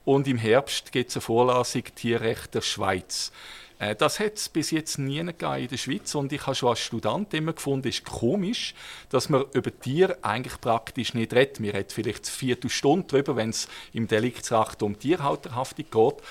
und 0.06 0.30
im 0.30 0.38
Herbst 0.38 0.94
gibt 0.94 1.10
es 1.10 1.18
eine 1.18 1.22
Vorlesung 1.22 1.84
Tierrecht 1.96 2.54
der 2.54 2.62
Schweiz. 2.62 3.34
Äh, 3.78 3.96
das 3.96 4.20
hat 4.22 4.36
es 4.36 4.48
bis 4.48 4.72
jetzt 4.72 5.00
nie 5.00 5.20
in 5.20 5.34
der 5.38 5.78
Schweiz 5.78 6.16
und 6.16 6.32
ich 6.32 6.46
habe 6.46 6.56
schon 6.56 6.70
als 6.70 6.80
Student 6.80 7.34
immer 7.34 7.52
gefunden, 7.54 7.90
es 7.90 7.96
ist 7.96 8.06
komisch, 8.06 8.74
dass 9.10 9.28
man 9.28 9.46
über 9.54 9.78
Tiere 9.78 10.18
eigentlich 10.22 10.62
praktisch 10.62 11.14
nicht 11.14 11.34
redet. 11.34 11.62
Wir 11.62 11.74
reden 11.74 11.90
vielleicht 11.90 12.26
eine 12.26 12.32
Viertelstunde 12.32 13.08
darüber, 13.10 13.36
wenn 13.36 13.50
es 13.50 13.68
im 13.92 14.08
Deliktsrecht 14.08 14.82
um 14.82 14.98
Tierhalterhaftung 14.98 15.86
geht. 15.92 16.24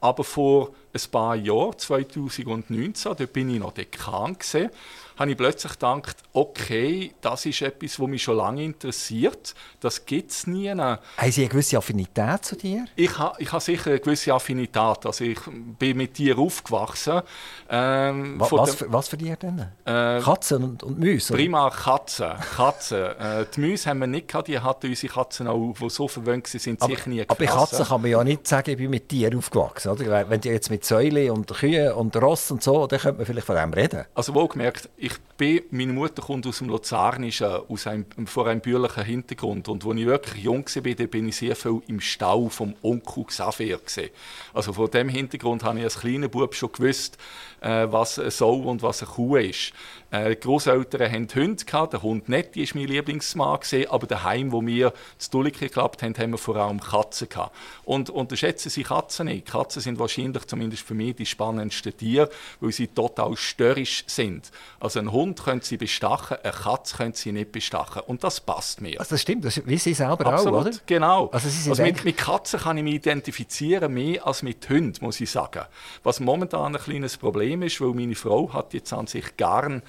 Aber 0.00 0.24
vor 0.24 0.70
ein 0.92 1.10
paar 1.10 1.36
Jahren, 1.36 1.76
2019, 1.76 3.16
dort 3.16 3.32
bin 3.32 3.50
ich 3.50 3.58
noch 3.58 3.72
Dekan 3.72 4.34
gewesen, 4.34 4.70
habe 5.18 5.30
ich 5.30 5.36
plötzlich 5.36 5.72
gedacht, 5.72 6.16
okay, 6.32 7.12
das 7.20 7.44
ist 7.46 7.62
etwas, 7.62 7.98
was 7.98 8.08
mich 8.08 8.22
schon 8.22 8.36
lange 8.36 8.62
interessiert. 8.62 9.54
Das 9.80 10.06
gibt 10.06 10.30
es 10.30 10.46
nie. 10.46 10.70
Haben 10.70 10.98
Sie 11.30 11.42
eine 11.42 11.48
gewisse 11.48 11.76
Affinität 11.76 12.44
zu 12.44 12.56
dir? 12.56 12.84
Ich 12.94 13.18
habe 13.18 13.40
ich 13.40 13.52
ha 13.52 13.60
sicher 13.60 13.90
eine 13.90 14.00
gewisse 14.00 14.32
Affinität. 14.32 15.06
Also 15.06 15.24
ich 15.24 15.40
bin 15.78 15.96
mit 15.96 16.14
Tieren 16.14 16.38
aufgewachsen. 16.38 17.22
Ähm, 17.68 18.38
was, 18.38 18.52
was, 18.52 18.74
für, 18.76 18.92
was 18.92 19.08
für 19.08 19.18
Tiere 19.18 19.36
denn? 19.36 19.58
Äh, 19.84 20.20
Katzen 20.20 20.62
und, 20.62 20.82
und 20.82 20.98
Mäuse? 20.98 21.34
Prima 21.34 21.70
Katzen. 21.70 22.32
Katzen. 22.56 22.98
äh, 23.18 23.46
die 23.54 23.60
Mäuse 23.60 23.90
haben 23.90 24.00
wir 24.00 24.06
nicht 24.06 24.28
gehabt. 24.28 24.48
Die 24.48 24.58
hatten 24.58 24.86
unsere 24.86 25.12
Katzen 25.12 25.48
auch, 25.48 25.74
die 25.80 25.90
so 25.90 26.06
verwöhnt 26.06 26.46
sind, 26.46 26.80
aber, 26.80 26.94
sicher 26.94 27.10
nie 27.10 27.16
gefressen. 27.18 27.30
Aber 27.30 27.38
bei 27.38 27.46
Katzen 27.46 27.86
kann 27.86 28.02
man 28.02 28.10
ja 28.10 28.24
nicht 28.24 28.46
sagen, 28.46 28.70
ich 28.70 28.76
bin 28.76 28.90
mit 28.90 29.08
Tieren 29.08 29.38
aufgewachsen. 29.38 29.90
Oder? 29.90 30.30
Wenn 30.30 30.40
die 30.40 30.48
jetzt 30.48 30.70
mit 30.70 30.84
Säulen 30.84 31.30
und 31.30 31.52
Kühen 31.52 31.92
und 31.92 32.16
Ross 32.16 32.50
und 32.50 32.62
so, 32.62 32.86
dann 32.86 33.00
könnte 33.00 33.18
man 33.18 33.26
vielleicht 33.26 33.46
von 33.46 33.56
dem 33.56 33.72
reden. 33.72 34.04
Also 34.14 34.34
wohlgemerkt, 34.34 34.88
ich 34.96 35.07
ich 35.08 35.27
bin, 35.38 35.62
meine 35.70 35.92
Mutter 35.94 36.20
kommt 36.20 36.46
aus 36.46 36.58
dem 36.58 36.68
Luzernischen, 36.68 37.48
aus 37.68 37.86
einem, 37.86 38.04
vor 38.26 38.46
einem 38.46 38.60
bürgerlichen 38.60 39.04
Hintergrund. 39.04 39.68
Und 39.68 39.86
als 39.86 39.96
ich 39.96 40.06
wirklich 40.06 40.44
jung 40.44 40.66
war, 40.66 41.06
bin 41.06 41.28
ich 41.28 41.36
sehr 41.36 41.56
viel 41.56 41.80
im 41.86 42.00
Stau 42.00 42.48
vom 42.48 42.74
Onkel. 42.82 43.24
Gewesen. 43.24 44.10
Also 44.52 44.72
vor 44.72 44.88
dem 44.88 45.08
Hintergrund 45.08 45.64
habe 45.64 45.78
ich 45.78 45.84
als 45.84 46.00
kleiner 46.00 46.28
Bub 46.28 46.54
schon 46.54 46.72
gewusst, 46.72 47.16
äh, 47.60 47.86
was 47.90 48.18
ein 48.18 48.30
Sau 48.30 48.54
und 48.54 48.82
was 48.82 49.02
eine 49.02 49.10
Kuh 49.10 49.36
ist. 49.36 49.72
Äh, 50.10 50.30
die 50.30 50.40
Großeltern 50.40 51.10
hatten 51.10 51.28
Hunde, 51.34 51.64
der 51.64 52.02
Hund 52.02 52.28
Netti 52.28 52.62
war 52.62 52.80
mein 52.80 52.88
Lieblingsmann, 52.88 53.58
aber 53.88 54.06
daheim, 54.06 54.52
wo 54.52 54.64
wir 54.64 54.92
zu 55.18 55.30
Dulike 55.30 55.66
geklappt 55.66 56.02
haben, 56.02 56.16
haben 56.16 56.30
wir 56.32 56.38
vor 56.38 56.56
allem 56.56 56.80
Katzen. 56.80 57.28
Gehabt. 57.28 57.54
Und 57.84 58.10
unterschätzen 58.10 58.70
Sie 58.70 58.82
Katzen 58.82 59.26
nicht. 59.26 59.46
Katzen 59.46 59.82
sind 59.82 59.98
wahrscheinlich, 59.98 60.46
zumindest 60.46 60.82
für 60.82 60.94
mich, 60.94 61.16
die 61.16 61.26
spannendsten 61.26 61.96
Tiere, 61.96 62.30
weil 62.60 62.72
sie 62.72 62.88
total 62.88 63.36
störrisch 63.36 64.04
sind. 64.06 64.50
Also 64.80 64.98
einen 64.98 65.12
Hund 65.12 65.27
können 65.34 65.60
Sie 65.60 65.76
bestachen, 65.76 66.38
eine 66.42 66.52
Katze 66.52 66.96
können 66.96 67.14
Sie 67.14 67.32
nicht 67.32 67.52
bestachen. 67.52 68.02
Und 68.06 68.24
das 68.24 68.40
passt 68.40 68.80
mir. 68.80 68.98
Also 68.98 69.10
das 69.10 69.22
stimmt, 69.22 69.44
das 69.44 69.60
wie 69.66 69.78
Sie 69.78 69.94
selber 69.94 70.26
Absolut, 70.26 70.54
auch, 70.54 70.66
oder? 70.66 70.78
genau. 70.86 71.26
Also, 71.28 71.48
Sie 71.48 71.70
also 71.70 71.82
mit, 71.82 72.04
mit, 72.04 72.16
Katzen 72.16 72.60
kann 72.60 72.76
ich 72.76 72.84
mich 72.84 72.94
identifizieren, 72.94 73.92
mehr 73.92 74.26
als 74.26 74.42
mit 74.42 74.68
Hunden, 74.68 75.04
muss 75.04 75.20
ich 75.20 75.30
sagen. 75.30 75.64
Was 76.02 76.20
momentan 76.20 76.74
ein 76.74 76.82
kleines 76.82 77.16
Problem 77.16 77.62
ist, 77.62 77.80
weil 77.80 77.94
meine 77.94 78.14
Frau 78.14 78.52
hat 78.52 78.74
jetzt 78.74 78.92
an 78.92 79.06
sich 79.06 79.36
gern 79.36 79.82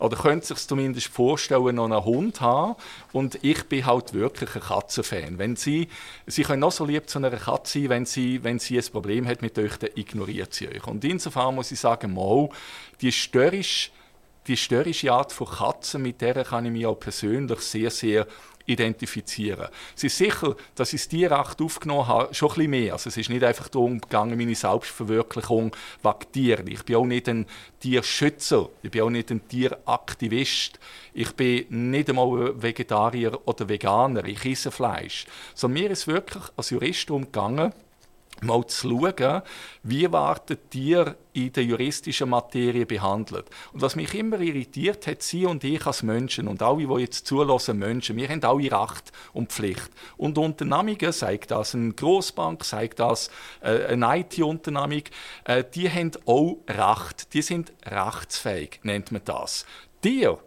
oder 0.00 0.16
könnte 0.16 0.46
sich 0.46 0.66
zumindest 0.66 1.08
vorstellen, 1.08 1.76
noch 1.76 1.84
einen 1.84 2.04
Hund 2.04 2.40
haben. 2.40 2.74
Und 3.12 3.38
ich 3.44 3.64
bin 3.64 3.84
halt 3.84 4.14
wirklich 4.14 4.54
ein 4.54 4.62
Katzenfan. 4.62 5.38
Wenn 5.38 5.56
sie, 5.56 5.88
sie 6.26 6.42
können 6.42 6.60
noch 6.60 6.72
so 6.72 6.86
lieb 6.86 7.08
zu 7.08 7.18
einer 7.18 7.30
Katze 7.30 7.80
sein, 7.80 7.88
wenn 7.90 8.06
sie, 8.06 8.42
wenn 8.42 8.58
sie 8.58 8.78
ein 8.78 8.84
Problem 8.90 9.26
hat 9.26 9.42
mit 9.42 9.58
euch, 9.58 9.76
dann 9.76 9.90
ignoriert 9.94 10.54
sie 10.54 10.68
euch. 10.68 10.86
Und 10.86 11.04
insofern 11.04 11.54
muss 11.54 11.70
ich 11.70 11.80
sagen, 11.80 12.14
mal, 12.14 12.48
die 13.02 13.12
störrische 13.12 13.90
die 14.50 14.56
störrische 14.56 15.12
Art 15.12 15.32
von 15.32 15.46
Katzen, 15.46 16.02
mit 16.02 16.20
der 16.20 16.44
kann 16.44 16.66
ich 16.66 16.72
mich 16.72 16.84
auch 16.84 16.98
persönlich 16.98 17.60
sehr, 17.60 17.88
sehr 17.88 18.26
identifizieren. 18.66 19.68
Es 19.96 20.02
ist 20.02 20.18
sicher, 20.18 20.56
dass 20.74 20.92
ich 20.92 21.02
das 21.02 21.08
Tierrecht 21.08 21.60
aufgenommen 21.60 22.08
habe, 22.08 22.34
schon 22.34 22.50
ein 22.50 22.54
bisschen 22.56 22.70
mehr. 22.70 22.92
Also 22.94 23.10
es 23.10 23.16
ist 23.16 23.30
nicht 23.30 23.44
einfach 23.44 23.68
darum 23.68 24.00
gegangen, 24.00 24.36
meine 24.36 24.54
Selbstverwirklichung 24.56 25.74
wegen 26.02 26.32
Tieren. 26.32 26.66
Ich 26.66 26.84
bin 26.84 26.96
auch 26.96 27.06
nicht 27.06 27.28
ein 27.28 27.46
Tierschützer, 27.78 28.68
ich 28.82 28.90
bin 28.90 29.02
auch 29.02 29.10
nicht 29.10 29.30
ein 29.30 29.46
Tieraktivist, 29.46 30.80
ich 31.14 31.32
bin 31.36 31.90
nicht 31.90 32.08
einmal 32.08 32.60
Vegetarier 32.60 33.38
oder 33.44 33.68
Veganer, 33.68 34.24
ich 34.24 34.44
esse 34.44 34.72
Fleisch. 34.72 35.26
Sondern 35.54 35.82
mir 35.82 35.90
ist 35.92 36.08
wirklich 36.08 36.42
als 36.56 36.70
Jurist 36.70 37.08
darum 37.08 37.26
gegangen, 37.26 37.72
mal 38.44 38.66
zu 38.66 38.88
schauen, 38.88 39.42
wie 39.82 40.10
werden 40.10 40.58
Tiere 40.70 41.16
in 41.32 41.52
der 41.52 41.64
juristischen 41.64 42.30
Materie 42.30 42.86
behandelt. 42.86 43.46
Und 43.72 43.82
was 43.82 43.96
mich 43.96 44.14
immer 44.14 44.40
irritiert 44.40 45.06
hat, 45.06 45.22
Sie 45.22 45.46
und 45.46 45.62
ich 45.64 45.86
als 45.86 46.02
Menschen 46.02 46.48
und 46.48 46.62
alle, 46.62 46.86
die 46.86 47.02
jetzt 47.02 47.26
zulassen, 47.26 47.78
Menschen, 47.78 48.16
wir 48.16 48.28
haben 48.28 48.42
alle 48.42 48.70
Recht 48.72 49.12
und 49.32 49.52
Pflicht. 49.52 49.90
Und 50.16 50.38
Unternehmungen, 50.38 51.12
sei 51.12 51.38
das 51.38 51.74
eine 51.74 51.92
Großbank, 51.92 52.64
sei 52.64 52.88
das 52.88 53.30
äh, 53.60 53.86
eine 53.86 54.18
IT-Unternehmung, 54.20 55.04
äh, 55.44 55.64
die 55.72 55.88
haben 55.88 56.12
auch 56.26 56.58
Recht. 56.68 57.32
Die 57.34 57.42
sind 57.42 57.72
rechtsfähig, 57.84 58.80
nennt 58.82 59.12
man 59.12 59.22
das. 59.24 59.64
Tiere 60.02 60.38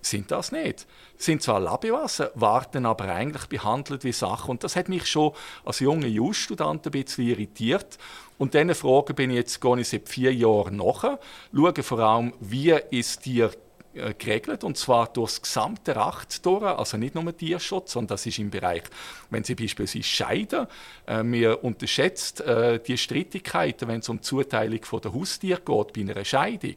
sind 0.00 0.30
das 0.30 0.52
nicht. 0.52 0.86
Sind 1.16 1.42
zwar 1.42 1.60
Labewasser, 1.60 2.30
werden 2.34 2.86
aber 2.86 3.04
eigentlich 3.06 3.46
behandelt 3.46 4.04
wie 4.04 4.12
Sachen. 4.12 4.50
Und 4.50 4.64
das 4.64 4.76
hat 4.76 4.88
mich 4.88 5.06
schon 5.06 5.32
als 5.64 5.80
junger 5.80 6.06
Jus-Student 6.06 6.86
ein 6.86 6.92
bisschen 6.92 7.26
irritiert. 7.26 7.98
Und 8.38 8.54
diesen 8.54 8.74
Fragen 8.74 9.14
bin 9.14 9.30
ich 9.30 9.36
jetzt 9.36 9.60
gehe 9.60 9.80
ich 9.80 9.88
seit 9.88 10.08
vier 10.08 10.32
Jahren 10.32 10.76
nach. 10.76 11.18
Schaue 11.52 11.82
vor 11.82 11.98
allem, 11.98 12.32
wie 12.40 12.70
ist 12.90 13.26
die 13.26 13.48
äh, 13.94 14.14
geregelt 14.14 14.64
und 14.64 14.76
zwar 14.76 15.06
durch 15.12 15.32
das 15.32 15.42
gesamte 15.42 15.96
Recht 15.96 16.44
durch, 16.44 16.62
also 16.62 16.96
nicht 16.96 17.14
nur 17.14 17.36
Tierschutz, 17.36 17.92
sondern 17.92 18.08
das 18.08 18.26
ist 18.26 18.38
im 18.38 18.50
Bereich, 18.50 18.84
wenn 19.30 19.44
Sie 19.44 19.54
beispielsweise 19.54 20.02
scheiden, 20.02 20.66
äh, 21.06 21.46
unterschätzt 21.54 22.40
äh, 22.40 22.80
die 22.80 22.98
Streitigkeiten, 22.98 23.88
wenn 23.88 24.00
es 24.00 24.08
um 24.08 24.18
die 24.18 24.22
Zuteilung 24.22 24.84
von 24.84 25.00
der 25.00 25.12
Haustier 25.12 25.56
geht 25.56 25.92
bei 25.92 26.00
einer 26.00 26.24
Scheidung 26.24 26.76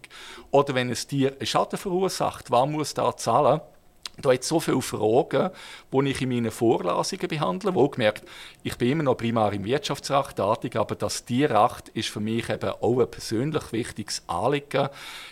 oder 0.52 0.76
wenn 0.76 0.89
ein 0.89 0.95
Tier 0.95 1.34
einen 1.34 1.45
Schaden 1.45 1.78
verursacht, 1.78 2.52
wer 2.52 2.65
muss 2.65 2.93
da 2.93 3.15
zahlen? 3.15 3.62
Da 4.21 4.31
hat 4.31 4.43
so 4.43 4.60
viele 4.60 4.81
Fragen, 4.81 5.49
die 5.91 6.10
ich 6.10 6.21
in 6.21 6.29
meinen 6.29 6.51
Vorlesungen 6.51 7.27
behandle. 7.27 7.73
Wohlgemerkt, 7.73 8.23
ich 8.63 8.77
bin 8.77 8.91
immer 8.91 9.03
noch 9.03 9.17
primär 9.17 9.51
im 9.53 9.65
Wirtschaftsrecht 9.65 10.38
tätig, 10.38 10.75
aber 10.75 10.95
das 10.95 11.25
Tierrecht 11.25 11.89
ist 11.89 12.10
für 12.10 12.19
mich 12.19 12.49
eben 12.49 12.69
auch 12.69 12.99
ein 12.99 13.10
persönlich 13.10 13.71
wichtiges 13.71 14.23
Anliegen. 14.27 14.89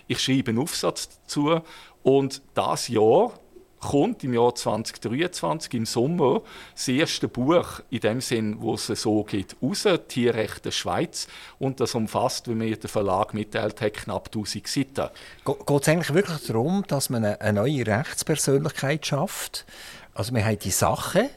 Ich 0.07 0.19
schreibe 0.19 0.51
einen 0.51 0.59
Aufsatz 0.59 1.19
dazu 1.21 1.61
und 2.03 2.41
das 2.53 2.87
Jahr 2.87 3.38
kommt 3.79 4.23
im 4.23 4.33
Jahr 4.33 4.53
2023 4.53 5.73
im 5.73 5.85
Sommer 5.85 6.41
das 6.73 6.87
erste 6.87 7.27
Buch 7.27 7.81
in 7.89 7.99
dem 8.01 8.21
Sinn, 8.21 8.57
wo 8.59 8.75
es 8.75 8.87
so 8.87 9.23
geht, 9.23 9.55
raus, 9.61 9.87
Tierrecht 10.07 10.65
der 10.65 10.71
Schweiz. 10.71 11.27
Und 11.59 11.79
das 11.79 11.95
umfasst, 11.95 12.47
wie 12.49 12.55
mir 12.55 12.77
der 12.77 12.89
Verlag 12.89 13.33
mitteilt 13.33 13.81
hat, 13.81 13.93
knapp 13.93 14.27
1000 14.27 14.67
Seiten. 14.67 15.09
Geht 15.45 15.81
es 15.81 15.87
eigentlich 15.87 16.13
wirklich 16.13 16.47
darum, 16.47 16.83
dass 16.87 17.09
man 17.09 17.25
eine 17.25 17.53
neue 17.53 17.85
Rechtspersönlichkeit 17.85 19.05
schafft? 19.05 19.65
Also 20.13 20.33
wir 20.33 20.45
haben 20.45 20.59
die 20.59 20.71
Sache, 20.71 21.29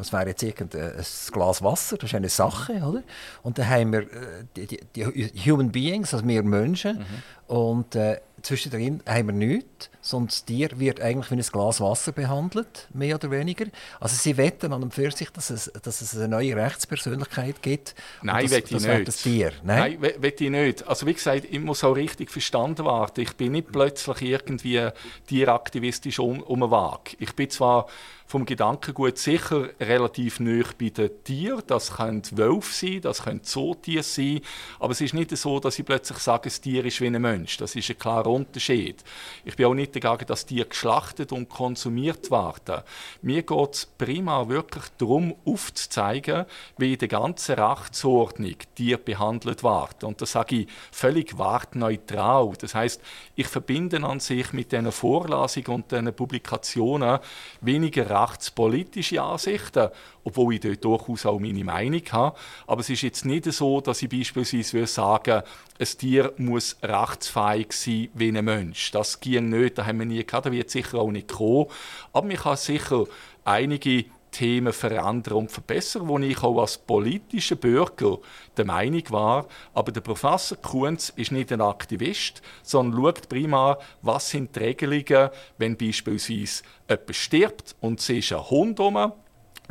das 0.00 0.12
wäre 0.12 0.28
jetzt 0.28 0.42
irgendein 0.42 0.92
Glas 1.30 1.62
Wasser, 1.62 1.98
das 1.98 2.10
ist 2.10 2.14
eine 2.14 2.30
Sache, 2.30 2.72
oder? 2.82 3.02
Und 3.42 3.58
dann 3.58 3.68
haben 3.68 3.92
wir 3.92 4.00
äh, 4.00 4.44
die, 4.56 4.66
die, 4.66 5.30
die 5.30 5.50
Human 5.50 5.70
Beings, 5.70 6.14
also 6.14 6.26
wir 6.26 6.42
Menschen. 6.42 7.00
Mhm. 7.00 7.54
Und 7.54 7.94
äh, 7.96 8.20
zwischendrin 8.42 9.02
haben 9.06 9.28
wir 9.28 9.34
nichts, 9.34 9.90
sondern 10.00 10.28
das 10.28 10.44
Tier 10.44 10.70
wird 10.78 11.00
eigentlich 11.00 11.30
wie 11.30 11.34
ein 11.34 11.42
Glas 11.42 11.80
Wasser 11.80 12.12
behandelt, 12.12 12.88
mehr 12.92 13.16
oder 13.16 13.30
weniger. 13.30 13.66
Also 13.98 14.16
sie 14.16 14.36
wetten 14.36 14.72
an 14.72 14.82
und 14.82 14.94
für 14.94 15.10
sich, 15.10 15.30
dass 15.30 15.50
es, 15.50 15.70
dass 15.82 16.00
es 16.00 16.16
eine 16.16 16.28
neue 16.28 16.56
Rechtspersönlichkeit 16.56 17.62
gibt. 17.62 17.94
Nein, 18.22 18.46
das, 18.48 18.62
das 18.62 18.70
ich 18.70 18.88
nicht. 18.88 19.08
das 19.08 19.16
Tier. 19.22 19.52
Nein, 19.62 19.98
Nein 20.00 20.32
ich 20.38 20.50
nicht. 20.50 20.88
Also 20.88 21.06
wie 21.06 21.14
gesagt, 21.14 21.46
ich 21.50 21.60
muss 21.60 21.84
auch 21.84 21.94
richtig 21.94 22.30
verstanden 22.30 22.84
werden. 22.86 23.22
Ich 23.22 23.36
bin 23.36 23.52
nicht 23.52 23.72
plötzlich 23.72 24.22
irgendwie 24.22 24.88
tieraktivistisch 25.26 26.18
um, 26.18 26.42
um 26.42 26.60
den 26.60 26.70
Weg. 26.70 27.16
Ich 27.18 27.34
bin 27.34 27.50
zwar 27.50 27.86
vom 28.30 28.46
Gedankengut 28.46 29.18
sicher 29.18 29.70
relativ 29.80 30.38
nah 30.38 30.62
bei 30.78 30.90
den 30.90 31.10
Tieren. 31.24 31.62
Das 31.66 31.96
können 31.96 32.22
Wölfe 32.30 32.72
sein, 32.72 33.00
das 33.00 33.24
können 33.24 33.42
Zootiere 33.42 34.04
sein. 34.04 34.40
Aber 34.78 34.92
es 34.92 35.00
ist 35.00 35.14
nicht 35.14 35.36
so, 35.36 35.58
dass 35.58 35.78
ich 35.80 35.84
plötzlich 35.84 36.18
sage, 36.18 36.48
ein 36.48 36.62
Tier 36.62 36.84
ist 36.84 37.00
wie 37.00 37.08
ein 37.08 37.20
Mensch. 37.20 37.56
Das 37.56 37.74
ist 37.74 37.90
ein 37.90 37.98
klarer 37.98 38.29
Unterschied. 38.30 39.04
Ich 39.44 39.56
bin 39.56 39.66
auch 39.66 39.74
nicht 39.74 39.94
dagegen, 39.94 40.26
dass 40.26 40.46
Tiere 40.46 40.66
geschlachtet 40.66 41.32
und 41.32 41.48
konsumiert 41.48 42.30
werden. 42.30 42.82
Mir 43.22 43.42
geht 43.42 43.74
es 43.74 43.86
prima 43.86 44.48
wirklich 44.48 44.84
darum, 44.98 45.34
aufzuzeigen, 45.44 46.46
wie 46.78 46.92
in 46.92 46.98
der 46.98 47.08
ganzen 47.08 47.56
Rechtsordnung 47.56 48.56
Tiere 48.74 48.98
behandelt 48.98 49.62
werden. 49.62 50.04
Und 50.04 50.20
das 50.20 50.32
sage 50.32 50.56
ich 50.56 50.68
völlig 50.90 51.38
wertneutral. 51.38 52.52
Das 52.58 52.74
heißt, 52.74 53.00
ich 53.34 53.46
verbinde 53.46 54.02
an 54.02 54.20
sich 54.20 54.52
mit 54.52 54.72
diesen 54.72 54.92
Vorlesungen 54.92 55.66
und 55.68 55.90
diesen 55.90 56.14
Publikationen 56.14 57.18
weniger 57.60 58.08
rechtspolitische 58.08 59.22
Ansichten, 59.22 59.90
obwohl 60.24 60.54
ich 60.54 60.60
dort 60.60 60.84
durchaus 60.84 61.26
auch 61.26 61.38
meine 61.38 61.64
Meinung 61.64 62.02
habe. 62.12 62.36
Aber 62.66 62.80
es 62.80 62.90
ist 62.90 63.02
jetzt 63.02 63.24
nicht 63.24 63.44
so, 63.52 63.80
dass 63.80 64.02
ich 64.02 64.08
beispielsweise 64.08 64.86
sagen 64.86 65.42
ein 65.78 65.86
Tier 65.98 66.32
muss 66.36 66.76
rechtsfähig 66.82 67.72
sein 67.72 68.08
wie 68.14 68.36
ein 68.36 68.44
Mensch. 68.44 68.90
Das 68.90 69.20
ging 69.20 69.48
nicht, 69.48 69.78
das 69.78 69.86
haben 69.86 69.98
wir 69.98 70.06
nie 70.06 70.24
gehabt, 70.24 70.46
das 70.46 70.52
wird 70.52 70.70
sicher 70.70 70.98
auch 70.98 71.10
nicht 71.10 71.28
kommen. 71.28 71.66
Aber 72.12 72.26
man 72.26 72.36
kann 72.36 72.56
sicher 72.56 73.04
einige 73.44 74.04
Themen 74.30 74.72
verändern 74.72 75.34
und 75.34 75.50
verbessern, 75.50 76.08
wo 76.08 76.18
ich 76.18 76.42
auch 76.42 76.60
als 76.60 76.78
politischer 76.78 77.56
Bürger 77.56 78.18
der 78.56 78.64
Meinung 78.64 79.02
war, 79.10 79.46
aber 79.74 79.92
der 79.92 80.00
Professor 80.00 80.56
Kunz 80.58 81.12
ist 81.16 81.32
nicht 81.32 81.52
ein 81.52 81.60
Aktivist, 81.60 82.42
sondern 82.62 83.02
schaut 83.02 83.28
primär, 83.28 83.78
was 84.02 84.30
sind 84.30 84.54
die 84.54 84.60
Regelungen, 84.60 85.30
wenn 85.58 85.76
beispielsweise 85.76 86.62
jemand 86.88 87.16
stirbt 87.16 87.76
und 87.80 88.00
es 88.00 88.08
ist 88.08 88.32
ein 88.32 88.50
Hund 88.50 88.80
um, 88.80 89.12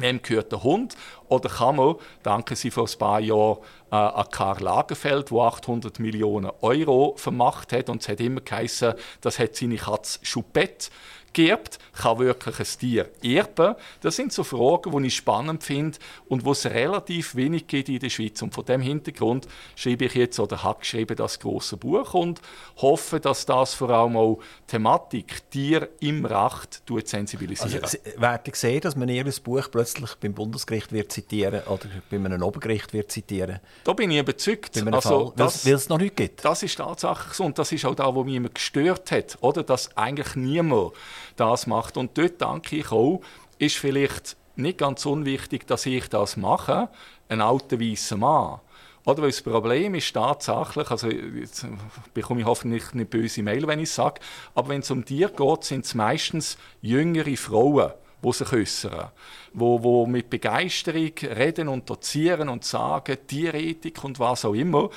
wem 0.01 0.21
gehört 0.21 0.51
der 0.51 0.63
Hund? 0.63 0.95
Oder 1.27 1.49
kann 1.49 1.75
man, 1.75 1.95
danke 2.23 2.55
Sie 2.55 2.71
vor 2.71 2.87
ein 2.87 2.97
paar 2.97 3.19
Jahren 3.19 3.57
äh, 3.91 3.95
an 3.95 4.29
Karl 4.31 4.61
Lagerfeld, 4.61 5.31
der 5.31 5.37
800 5.37 5.99
Millionen 5.99 6.51
Euro 6.61 7.13
vermacht 7.17 7.73
hat, 7.73 7.89
und 7.89 8.01
es 8.01 8.09
hat 8.09 8.19
immer 8.19 8.41
geheißen, 8.41 8.93
das 9.21 9.39
hat 9.39 9.55
seine 9.55 9.77
Katze 9.77 10.19
Choupette 10.23 10.89
geerbt, 11.33 11.79
kann 11.99 12.19
wirklich 12.19 12.59
ein 12.59 12.79
Tier 12.79 13.09
erben? 13.23 13.75
Das 14.01 14.15
sind 14.15 14.33
so 14.33 14.43
Fragen, 14.43 14.91
die 14.91 15.07
ich 15.07 15.15
spannend 15.15 15.63
finde 15.63 15.97
und 16.27 16.43
wo 16.45 16.51
es 16.51 16.65
relativ 16.65 17.35
wenig 17.35 17.67
gibt 17.67 17.89
in 17.89 17.99
der 17.99 18.09
Schweiz. 18.09 18.41
Und 18.41 18.53
von 18.53 18.65
dem 18.65 18.81
Hintergrund 18.81 19.47
schreibe 19.75 20.05
ich 20.05 20.15
jetzt 20.15 20.39
oder 20.39 20.63
habe 20.63 20.79
geschrieben 20.79 21.15
das 21.15 21.39
große 21.39 21.77
Buch 21.77 22.13
und 22.13 22.41
hoffe, 22.77 23.19
dass 23.19 23.45
das 23.45 23.73
vor 23.73 23.89
allem 23.89 24.17
auch 24.17 24.39
Thematik 24.67 25.49
Tier 25.49 25.89
im 25.99 26.25
Recht 26.25 26.83
sensibilisiert. 27.05 27.83
Also, 27.83 27.97
werden 28.17 28.53
sehen, 28.53 28.81
dass 28.81 28.95
man 28.95 29.09
Ihr 29.09 29.25
Buch 29.43 29.69
plötzlich 29.71 30.15
beim 30.15 30.33
Bundesgericht 30.33 30.91
wird 30.91 31.11
zitieren 31.11 31.61
oder 31.67 31.85
bei 32.09 32.17
einem 32.17 32.41
Obergericht 32.41 32.93
wird 32.93 33.11
zitieren? 33.11 33.59
Da 33.83 33.93
bin 33.93 34.11
ich 34.11 34.19
überzeugt. 34.19 34.75
Also, 34.91 35.33
weil 35.35 35.73
es 35.73 35.89
noch 35.89 35.97
nicht 35.97 36.15
gibt. 36.15 36.43
Das 36.43 36.63
ist 36.63 36.75
tatsächlich 36.75 37.33
so 37.33 37.45
und 37.45 37.57
das 37.57 37.71
ist 37.71 37.85
auch 37.85 37.95
da, 37.95 38.13
wo 38.13 38.23
mich 38.23 38.35
immer 38.35 38.49
gestört 38.49 39.11
hat, 39.11 39.37
oder? 39.41 39.63
dass 39.69 39.95
eigentlich 39.95 40.35
niemand 40.35 40.93
das 41.39 41.67
macht. 41.67 41.97
Und 41.97 42.17
dort 42.17 42.41
denke 42.41 42.77
ich 42.77 42.91
auch, 42.91 43.21
ist 43.57 43.77
vielleicht 43.77 44.37
nicht 44.55 44.77
ganz 44.77 45.05
unwichtig, 45.05 45.67
dass 45.67 45.85
ich 45.85 46.09
das 46.09 46.37
mache, 46.37 46.89
ein 47.29 47.41
alter 47.41 47.79
weißer 47.79 48.17
Mann. 48.17 48.59
Oder 49.05 49.21
weil 49.23 49.29
das 49.29 49.41
Problem 49.41 49.95
ist 49.95 50.13
tatsächlich, 50.13 50.91
also 50.91 51.09
jetzt 51.09 51.65
bekomme 52.13 52.41
ich 52.41 52.45
hoffentlich 52.45 52.93
nicht 52.93 53.09
böse 53.09 53.41
Mail, 53.41 53.65
wenn 53.65 53.79
ich 53.79 53.89
es 53.89 53.95
sage, 53.95 54.21
aber 54.53 54.69
wenn 54.69 54.81
es 54.81 54.91
um 54.91 55.05
Tiere 55.05 55.31
geht, 55.31 55.63
sind 55.63 55.85
es 55.85 55.95
meistens 55.95 56.57
jüngere 56.81 57.35
Frauen, 57.37 57.93
die 58.23 58.33
sich 58.33 58.51
äußern, 58.51 59.09
wo, 59.53 59.81
wo 59.81 60.05
mit 60.05 60.29
Begeisterung 60.29 61.11
reden 61.23 61.69
und 61.69 61.89
dozieren 61.89 62.49
und 62.49 62.65
sagen, 62.65 63.17
Tierethik 63.25 64.03
und 64.03 64.19
was 64.19 64.45
auch 64.45 64.53
immer. 64.53 64.89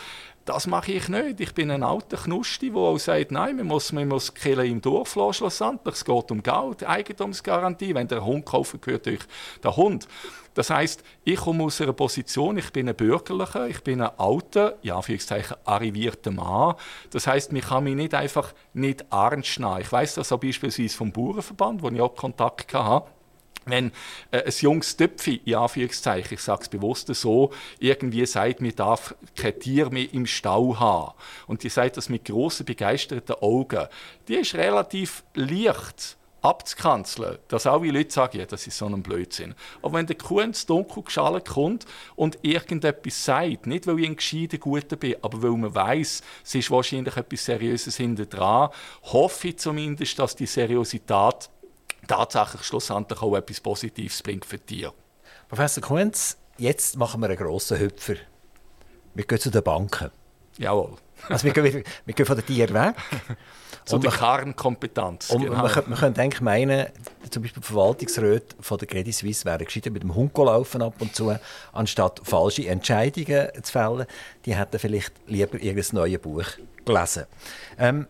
Das 0.45 0.67
mache 0.67 0.93
ich 0.93 1.09
nicht. 1.09 1.39
Ich 1.39 1.55
bin 1.55 1.71
ein 1.71 1.85
alter 1.85 2.17
Knusti, 2.17 2.71
der 2.71 2.81
auch 2.81 2.99
sagt, 2.99 3.31
nein, 3.31 3.57
man 3.57 3.67
muss, 3.67 3.93
man 3.93 4.09
muss 4.09 4.35
Kille 4.35 4.67
im 4.67 4.81
Dorf 4.81 5.15
lassen, 5.15 5.35
schlussendlich. 5.35 5.95
Es 5.95 6.05
geht 6.05 6.31
um 6.33 6.43
Geld, 6.43 6.83
Eigentumsgarantie. 6.83 7.95
Wenn 7.95 8.09
der 8.09 8.25
Hund 8.25 8.45
kaufen, 8.45 8.81
gehört 8.81 9.07
euch 9.07 9.21
der 9.63 9.77
Hund. 9.77 10.09
Das 10.55 10.69
heißt, 10.69 11.03
ich 11.25 11.39
komme 11.39 11.65
aus 11.65 11.81
einer 11.81 11.93
Position, 11.93 12.59
ich 12.59 12.73
bin 12.73 12.89
ein 12.89 12.97
Bürgerlicher, 12.97 13.69
ich 13.69 13.83
bin 13.83 14.03
ein 14.03 14.11
alter, 14.19 14.77
ja, 14.83 14.97
Anführungszeichen, 14.97 15.57
arrivierter 15.65 16.33
Mann. 16.33 16.75
Das 17.11 17.27
heißt, 17.27 17.53
mich 17.53 17.67
kann 17.67 17.85
mich 17.85 17.95
nicht 17.95 18.13
einfach 18.13 18.53
nicht 18.75 19.07
ernst 19.11 19.61
nehmen. 19.61 19.81
Ich 19.81 19.93
weiß 19.93 20.15
das 20.15 20.33
auch 20.33 20.41
beispielsweise 20.41 20.97
vom 20.97 21.13
Bauernverband, 21.13 21.83
wo 21.83 21.89
ich 21.89 22.01
auch 22.01 22.15
Kontakt 22.17 22.75
hatte 22.75 23.07
wenn 23.65 23.93
äh, 24.31 24.45
ein 24.45 24.53
junges 24.61 24.97
Töpfi, 24.97 25.41
in 25.45 25.55
Anführungszeichen, 25.55 26.35
ich 26.35 26.41
sage 26.41 26.63
es 26.63 26.69
bewusst 26.69 27.13
so, 27.15 27.51
irgendwie 27.79 28.27
sagt, 28.27 28.61
mir 28.61 28.73
darf 28.73 29.15
kein 29.37 29.59
Tier 29.59 29.91
mehr 29.91 30.13
im 30.13 30.27
Stall 30.27 30.79
haben. 30.79 31.13
Und 31.47 31.63
die 31.63 31.69
sagt 31.69 31.97
das 31.97 32.09
mit 32.09 32.25
grossen, 32.25 32.67
begeisterten 32.67 33.37
Augen. 33.41 33.87
Die 34.29 34.37
ist 34.37 34.55
relativ 34.55 35.25
leicht 35.35 36.17
abzukanzeln, 36.43 37.39
dass 37.49 37.67
alle 37.67 37.91
Leute 37.91 38.11
sagen, 38.11 38.39
ja, 38.39 38.47
das 38.47 38.67
ist 38.67 38.77
so 38.77 38.87
ein 38.87 39.03
Blödsinn. 39.03 39.55
Aber 39.81 39.99
wenn 39.99 40.07
der 40.07 40.17
Kuh 40.17 40.41
ins 40.41 40.67
Dunkel 40.67 41.05
geschallt 41.05 41.49
kommt 41.49 41.87
und 42.17 42.39
irgendetwas 42.43 43.25
sagt, 43.25 43.67
nicht 43.67 43.87
weil 43.87 44.01
ich 44.01 44.09
ein 44.09 44.17
gescheiter 44.17 44.59
Guter 44.59 44.97
bin, 44.97 45.17
aber 45.23 45.43
weil 45.43 45.53
man 45.53 45.75
weiß, 45.75 46.23
es 46.45 46.55
ist 46.55 46.71
wahrscheinlich 46.71 47.17
etwas 47.17 47.45
Seriöses 47.45 47.97
hinter 47.97 48.27
dran, 48.27 48.71
hoffe 49.05 49.49
ich 49.49 49.59
zumindest, 49.59 50.19
dass 50.19 50.35
die 50.35 50.47
Seriosität 50.47 51.49
tatsächlich 52.07 52.63
schlussendlich 52.63 53.21
auch 53.23 53.37
etwas 53.37 53.61
Positives 53.61 54.23
bringt 54.23 54.45
für 54.45 54.59
die 54.59 54.77
Tiere. 54.77 54.95
Professor 55.49 55.83
Kunz, 55.83 56.37
jetzt 56.59 56.97
machen 56.97 57.21
wir 57.21 57.29
einen 57.29 57.39
grossen 57.39 57.79
Hüpfer. 57.79 58.15
Wir 59.15 59.25
gehen 59.25 59.39
zu 59.39 59.51
den 59.51 59.63
Banken. 59.63 60.11
Jawohl. 60.59 60.97
Also 61.29 61.45
wir, 61.45 61.53
gehen, 61.53 61.85
wir 62.05 62.15
gehen 62.15 62.27
von 62.27 62.37
den 62.37 62.47
Tieren 62.47 62.75
weg. 62.75 62.95
zu 63.85 63.99
der 63.99 64.11
Kernkompetenz. 64.11 65.31
Und 65.31 65.43
genau. 65.43 65.57
man, 65.57 65.71
könnte, 65.71 65.91
man 65.91 65.99
könnte 65.99 66.21
eigentlich 66.21 66.41
meinen, 66.41 66.87
zum 67.31 67.43
Beispiel 67.43 67.63
die 67.63 67.67
Verwaltungsräte 67.67 68.57
von 68.61 68.79
der 68.79 68.89
Credit 68.89 69.15
Suisse 69.15 69.45
wären 69.45 69.65
gescheiter 69.65 69.91
mit 69.91 70.03
dem 70.03 70.15
Hund 70.15 70.37
laufen 70.37 70.83
ab 70.83 70.95
und 71.01 71.15
zu, 71.15 71.35
anstatt 71.73 72.21
falsche 72.25 72.67
Entscheidungen 72.69 73.49
zu 73.63 73.73
fällen. 73.73 74.07
Die 74.45 74.57
hätten 74.57 74.79
vielleicht 74.79 75.13
lieber 75.27 75.61
irgendein 75.61 75.97
neues 75.97 76.21
Buch 76.21 76.47
gelesen. 76.85 77.25
Ähm, 77.79 78.07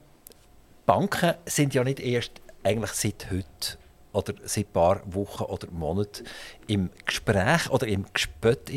Banken 0.87 1.35
sind 1.47 1.75
ja 1.75 1.85
nicht 1.85 2.01
erst 2.01 2.33
eigentlich 2.65 2.93
seit 2.93 3.31
heute 3.31 3.79
oder 4.13 4.35
seit 4.45 4.67
ein 4.67 4.73
paar 4.73 5.01
Wochen 5.07 5.45
oder 5.45 5.69
Monaten 5.71 6.25
im 6.67 6.91
Gespräch 7.05 7.71
oder 7.71 7.87
im 7.87 8.07
Gespött. 8.13 8.71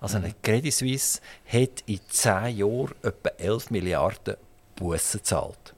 Also 0.00 0.18
eine 0.18 0.34
Credit 0.42 0.72
Suisse 0.72 1.20
hat 1.46 1.82
in 1.86 2.00
zehn 2.08 2.56
Jahren 2.56 2.94
etwa 3.02 3.28
11 3.38 3.70
Milliarden 3.70 4.36
Bussen 4.76 5.18
gezahlt. 5.18 5.74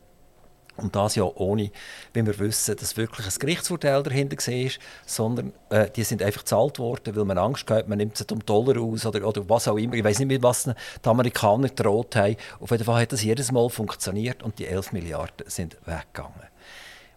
Und 0.83 0.97
das 0.97 1.15
ja 1.15 1.25
ohne, 1.25 1.71
wie 2.13 2.27
wir 2.27 2.39
wissen, 2.39 2.77
dass 2.77 2.97
wirklich 2.97 3.27
ein 3.27 3.39
Gerichtsurteil 3.39 4.03
dahinter 4.03 4.37
war, 4.37 4.71
sondern 5.05 5.53
äh, 5.69 5.91
die 5.91 6.05
sind 6.05 6.23
einfach 6.23 6.41
gezahlt 6.41 6.79
worden, 6.79 7.15
weil 7.15 7.25
man 7.25 7.39
Angst 7.39 7.71
hatte, 7.71 7.89
man 7.89 7.99
nimmt 7.99 8.17
sie 8.17 8.25
um 8.33 8.45
Dollar 8.45 8.81
aus 8.81 9.05
oder, 9.05 9.27
oder 9.27 9.47
was 9.49 9.69
auch 9.69 9.77
immer. 9.77 9.95
Ich 9.95 10.05
weiß 10.05 10.21
nicht, 10.21 10.29
mit 10.29 10.43
was 10.43 10.65
die 10.65 11.09
Amerikaner 11.09 11.69
droht 11.69 12.17
haben. 12.17 12.37
Auf 12.61 12.71
jeden 12.71 12.85
Fall 12.85 13.03
hat 13.03 13.13
das 13.13 13.23
jedes 13.23 13.53
Mal 13.53 13.69
funktioniert 13.69 14.43
und 14.43 14.59
die 14.59 14.67
11 14.67 14.93
Milliarden 14.93 15.49
sind 15.49 15.77
weggegangen. 15.85 16.49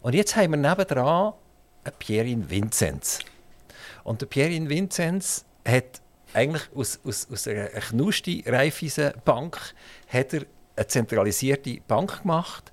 Und 0.01 0.13
jetzt 0.13 0.35
haben 0.35 0.51
wir 0.51 0.57
nebendran 0.57 1.33
Pierin 1.91 2.49
Vinzenz. 2.49 3.19
Und 4.03 4.21
der 4.21 4.27
Pierin 4.27 4.69
Vinzenz 4.69 5.45
hat 5.67 6.01
eigentlich 6.33 6.63
aus, 6.75 6.99
aus, 7.05 7.27
aus 7.31 7.47
einer 7.47 7.67
knusti 7.67 8.43
Raiffeisen-Bank 8.45 9.73
hat 10.07 10.33
er 10.33 10.45
eine 10.75 10.87
zentralisierte 10.87 11.79
Bank 11.87 12.21
gemacht, 12.23 12.71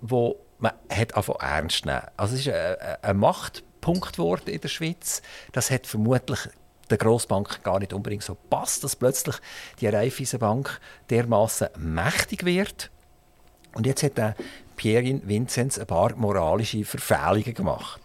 wo 0.00 0.36
man 0.58 0.72
hat 0.88 1.12
ernst 1.12 1.86
nehmen. 1.86 2.02
Also 2.16 2.34
es 2.34 2.46
ist 2.46 2.52
ein, 2.52 2.76
ein 3.02 3.16
Machtpunkt 3.16 4.14
geworden 4.14 4.48
in 4.48 4.60
der 4.60 4.68
Schweiz. 4.68 5.22
Das 5.52 5.70
hat 5.70 5.86
vermutlich 5.86 6.48
der 6.88 6.98
Grossbank 6.98 7.62
gar 7.62 7.78
nicht 7.78 7.92
unbedingt 7.92 8.22
so 8.22 8.34
passt, 8.34 8.84
dass 8.84 8.96
plötzlich 8.96 9.36
die 9.80 9.88
Raiffeisen-Bank 9.88 10.80
dermaßen 11.10 11.68
mächtig 11.76 12.44
wird. 12.44 12.90
Und 13.74 13.86
jetzt 13.86 14.02
hat 14.02 14.18
der 14.18 14.34
Pierin 14.76 15.26
Vinzenz 15.26 15.78
ein 15.78 15.86
paar 15.86 16.14
moralische 16.16 16.84
Verfehlungen 16.84 17.54
gemacht. 17.54 18.01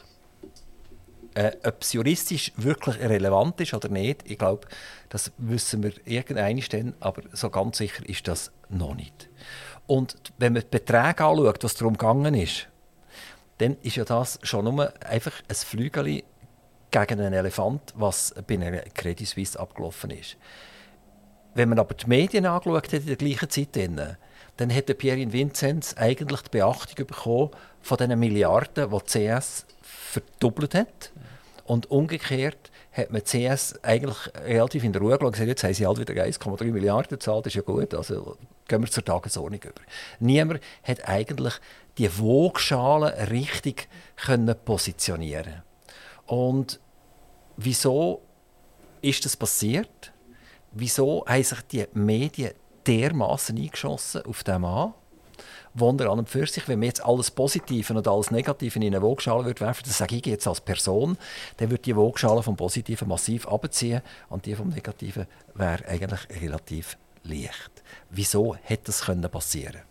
Äh, 1.37 1.55
ob 1.63 1.83
es 1.83 1.93
juristisch 1.93 2.51
wirklich 2.57 2.99
relevant 2.99 3.61
ist 3.61 3.75
oder 3.75 3.89
nicht, 3.89 4.23
ich 4.25 4.39
glaube, 4.39 4.67
das 5.09 5.31
wissen 5.37 5.83
wir 5.83 5.93
irgendwann 6.03 6.59
dann, 6.71 6.95
aber 6.99 7.21
so 7.31 7.51
ganz 7.51 7.77
sicher 7.77 8.03
ist 8.09 8.27
das 8.27 8.51
noch 8.69 8.95
nicht. 8.95 9.29
Und 9.85 10.15
wenn 10.39 10.53
man 10.53 10.63
die 10.63 10.67
Beträge 10.67 11.23
anschaut, 11.23 11.63
was 11.63 11.75
darum 11.75 11.93
gegangen 11.93 12.33
ist, 12.33 12.67
dann 13.59 13.77
ist 13.83 13.97
ja 13.97 14.03
das 14.03 14.39
schon 14.41 14.65
nur 14.65 14.91
einfach 15.05 15.43
ein 15.47 15.55
Flügel 15.55 16.23
gegen 16.89 17.19
einen 17.19 17.33
Elefant, 17.33 17.93
was 17.95 18.33
bei 18.47 18.55
einer 18.55 18.79
Credit 18.95 19.27
Suisse 19.27 19.59
abgelaufen 19.59 20.09
ist. 20.09 20.37
Wenn 21.53 21.69
man 21.69 21.77
aber 21.77 21.93
die 21.93 22.07
Medien 22.07 22.47
angeschaut 22.47 22.87
hat 22.87 22.93
in 22.93 23.05
der 23.05 23.15
gleichen 23.15 23.51
Zeit, 23.51 23.75
dann 23.75 24.69
hätte 24.71 24.95
Pierre 24.95 25.31
Vinzenz 25.31 25.93
eigentlich 25.97 26.41
die 26.41 26.57
Beachtung 26.57 27.05
bekommen 27.05 27.51
von 27.83 27.97
diesen 27.97 28.17
Milliarden, 28.17 28.89
die 28.89 28.97
die 28.97 29.27
CS 29.29 29.67
verdoppelt 29.83 30.73
hat. 30.73 31.11
Und 31.67 31.91
umgekehrt 31.91 32.71
hat 32.93 33.11
man 33.11 33.23
CS 33.23 33.77
eigentlich 33.83 34.17
relativ 34.35 34.85
in 34.85 34.93
der 34.93 35.01
Ruhe 35.01 35.17
gelassen. 35.17 35.47
Jetzt 35.47 35.65
haben 35.65 35.73
sie 35.73 35.85
halt 35.85 35.99
wieder 35.99 36.13
1,3 36.13 36.63
Milliarden 36.71 37.09
gezahlt, 37.09 37.45
das 37.45 37.51
ist 37.51 37.57
ja 37.57 37.61
gut. 37.61 37.93
Also 37.93 38.37
gehen 38.69 38.81
wir 38.81 38.89
zur 38.89 39.03
Tagesordnung 39.03 39.59
über. 39.61 39.81
Niemand 40.21 40.61
hat 40.81 41.07
eigentlich 41.07 41.53
die 41.97 42.09
Waagschale 42.09 43.29
richtig 43.29 43.89
können 44.15 44.55
positionieren 44.63 45.61
Und 46.25 46.79
wieso 47.57 48.21
ist 49.01 49.25
das 49.25 49.35
passiert? 49.35 50.13
Wieso 50.71 51.25
haben 51.27 51.43
sich 51.43 51.61
die 51.63 51.85
Medien 51.93 52.53
dermaßen 52.85 53.57
eingeschossen 53.57 54.25
auf 54.25 54.43
den 54.45 54.61
Mann? 54.61 54.93
Wunder 55.79 56.09
an 56.09 56.19
und 56.19 56.29
für 56.29 56.45
sich, 56.45 56.67
wenn 56.67 56.79
man 56.79 56.87
jetzt 56.87 57.03
alles 57.03 57.31
Positive 57.31 57.93
und 57.93 58.07
alles 58.07 58.31
Negative 58.31 58.79
in 58.79 58.85
eine 58.85 59.01
Waagschale 59.01 59.45
würde 59.45 59.61
werfen, 59.61 59.83
das 59.85 59.97
sage 59.97 60.15
ich 60.15 60.25
jetzt 60.25 60.47
als 60.47 60.61
Person, 60.61 61.17
dann 61.57 61.69
würde 61.69 61.83
die 61.83 61.95
Waagschale 61.95 62.43
vom 62.43 62.55
Positiven 62.55 63.07
massiv 63.07 63.47
abziehen 63.47 64.01
und 64.29 64.45
die 64.45 64.55
vom 64.55 64.69
Negativen 64.69 65.27
wäre 65.53 65.87
eigentlich 65.87 66.41
relativ 66.41 66.97
leicht. 67.23 67.83
Wieso 68.09 68.55
hätte 68.55 68.85
das 68.85 69.01
können 69.01 69.29
passieren? 69.29 69.86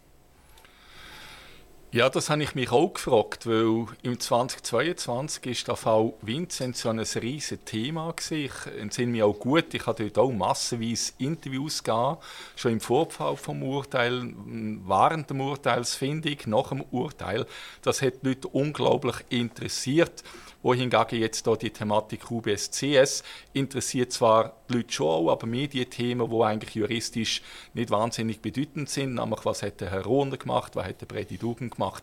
Ja, 1.96 2.10
das 2.10 2.28
habe 2.28 2.42
ich 2.42 2.54
mich 2.54 2.70
auch 2.72 2.92
gefragt, 2.92 3.46
weil 3.46 3.86
im 4.02 4.20
2022 4.20 5.46
ist 5.46 5.66
der 5.66 5.76
Fall 5.76 6.12
Vincent 6.20 6.76
so 6.76 6.90
ein 6.90 6.98
riesiges 6.98 7.64
Thema 7.64 8.12
gewesen. 8.12 8.36
Ich 8.36 8.78
entsinne 8.78 9.12
mich 9.12 9.22
auch 9.22 9.32
gut, 9.32 9.72
ich 9.72 9.86
habe 9.86 10.04
dort 10.04 10.18
auch 10.18 10.30
massenweise 10.30 11.14
Interviews 11.16 11.82
gegeben, 11.82 12.18
schon 12.54 12.72
im 12.72 12.80
Vorfall 12.80 13.38
vom 13.38 13.62
Urteil, 13.62 14.30
während 14.86 15.30
dem 15.30 15.40
Urteilsfindung, 15.40 16.36
nach 16.44 16.68
dem 16.68 16.82
Urteil. 16.82 17.46
Das 17.80 18.02
hat 18.02 18.22
die 18.22 18.28
Leute 18.28 18.48
unglaublich 18.48 19.16
interessiert 19.30 20.22
wohingegen 20.66 21.20
jetzt 21.20 21.44
hier 21.44 21.56
die 21.56 21.70
Thematik 21.70 22.28
UBS-CS 22.28 23.22
interessiert 23.52 24.10
zwar 24.10 24.52
die 24.68 24.74
Leute 24.74 24.92
schon 24.92 25.06
auch, 25.06 25.30
aber 25.30 25.46
mehr 25.46 25.68
die 25.68 25.86
eigentlich 26.42 26.74
juristisch 26.74 27.40
nicht 27.72 27.92
wahnsinnig 27.92 28.40
bedeutend 28.40 28.90
sind, 28.90 29.14
nämlich 29.14 29.44
was 29.44 29.62
hat 29.62 29.80
der 29.80 29.92
Herr 29.92 30.02
Rohner 30.02 30.36
gemacht, 30.36 30.74
was 30.74 30.86
hat 30.86 31.00
der 31.00 31.06
Brady 31.06 31.38
Dugan 31.38 31.70
gemacht. 31.70 32.02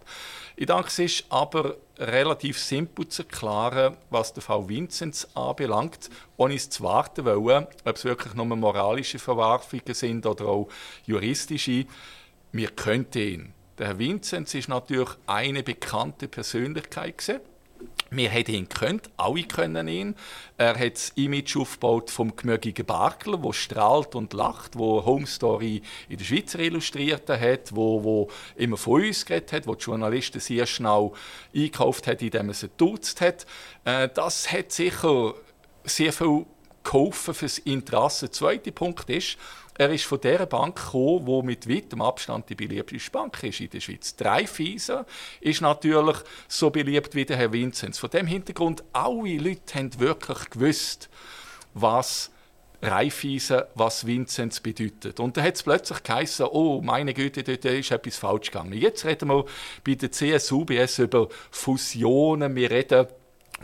Ich 0.56 0.68
denke, 0.68 0.88
es 0.88 0.98
ist 0.98 1.26
aber 1.28 1.76
relativ 2.00 2.58
simpel 2.58 3.10
zu 3.10 3.24
erklären, 3.24 3.98
was 4.10 4.32
der 4.32 4.42
Fall 4.42 4.70
Vinzenz 4.70 5.28
anbelangt, 5.34 6.10
ohne 6.38 6.54
es 6.54 6.70
zu 6.70 6.84
warten 6.84 7.26
wollen, 7.26 7.68
ob 7.84 7.96
es 7.98 8.06
wirklich 8.06 8.34
nur 8.34 8.46
moralische 8.46 9.20
Verwerfungen 9.20 9.94
sind 9.94 10.26
oder 10.26 10.46
auch 10.46 10.70
juristische. 11.06 11.86
Wir 12.54 12.70
könnten 12.70 13.20
ihn. 13.20 13.54
Der 13.78 13.88
Herr 13.88 14.00
Vinzenz 14.00 14.54
ist 14.54 14.70
natürlich 14.70 15.10
eine 15.28 15.64
bekannte 15.64 16.30
Persönlichkeit 16.30 17.18
gewesen 17.18 17.42
wir 18.16 18.30
hätten 18.30 18.54
ihn 18.54 18.70
gekannt, 18.70 19.10
alle 19.18 19.44
können 19.44 19.88
ihn. 19.88 20.16
Er 20.58 20.78
hat 20.78 20.94
das 20.94 21.10
Image 21.16 21.58
aufgebaut 21.58 22.12
vom 22.12 22.36
gemögigen 22.36 22.86
Barkler, 22.86 23.42
wo 23.42 23.52
strahlt 23.52 24.16
und 24.16 24.34
lacht, 24.34 24.78
wo 24.78 25.04
Home 25.06 25.28
Story 25.28 25.82
in 26.10 26.18
der 26.18 26.26
Schweiz 26.26 26.54
illustriert 26.54 27.30
hat, 27.30 27.76
wo, 27.76 28.04
wo 28.04 28.30
immer 28.56 28.78
von 28.78 29.04
uns 29.04 29.26
geredet 29.26 29.54
hat, 29.54 29.68
wo 29.68 29.76
die 29.76 29.84
Journalisten 29.84 30.40
sehr 30.40 30.66
schnell 30.66 31.12
eingekauft 31.54 32.08
hat, 32.08 32.22
indem 32.22 32.50
er 32.50 32.54
sie 32.54 32.70
duzt 32.78 33.22
hat. 33.22 33.46
Äh, 33.86 34.10
das 34.14 34.52
hat 34.52 34.72
sicher 34.72 35.34
sehr 35.84 36.14
viel 36.14 36.46
geholfen 36.84 37.34
fürs 37.34 37.58
Interesse. 37.60 38.26
Der 38.26 38.34
zweite 38.34 38.72
Punkt 38.72 39.10
ist, 39.10 39.38
er 39.78 39.90
ist 39.90 40.06
von 40.06 40.22
der 40.22 40.46
Bank 40.46 40.76
gekommen, 40.76 41.26
die 41.26 41.46
mit 41.46 41.70
weitem 41.70 42.02
Abstand 42.02 42.50
die 42.50 42.56
beliebteste 42.56 43.12
Bank 43.12 43.42
ist 43.44 43.60
in 43.60 43.70
der 43.70 43.80
Schweiz. 43.80 44.16
Dreifeisen 44.16 45.06
ist 45.42 45.62
natürlich 45.62 46.18
so 46.48 46.70
beliebt 46.70 47.16
wie 47.16 47.26
der 47.26 47.38
Herr 47.38 47.52
Vinzenz. 47.52 47.98
Von 47.98 48.10
dem 48.12 48.28
Hintergrund, 48.28 48.84
alle 48.94 49.38
Leute 49.38 49.76
haben 49.76 50.00
wirklich 50.00 50.50
gewusst, 50.52 51.10
was 51.74 52.32
Raiffeisen, 52.84 53.62
was 53.76 54.06
Vinzenz 54.06 54.60
bedeutet. 54.60 55.20
Und 55.20 55.38
da 55.38 55.42
hat 55.42 55.56
es 55.56 55.64
plötzlich 55.64 56.04
geheißen, 56.04 56.46
oh, 56.52 56.82
meine 56.82 57.14
Güte, 57.14 57.44
dort 57.44 57.64
ist 57.66 57.92
etwas 57.92 58.18
falsch 58.18 58.52
gegangen. 58.52 58.74
Jetzt 58.74 59.06
reden 59.06 59.30
wir 59.30 59.46
bei 59.86 59.96
der 59.96 60.12
CSUBS 60.12 61.00
über 61.00 61.30
Fusionen, 61.50 62.56
wir 62.56 62.70
reden 62.70 63.08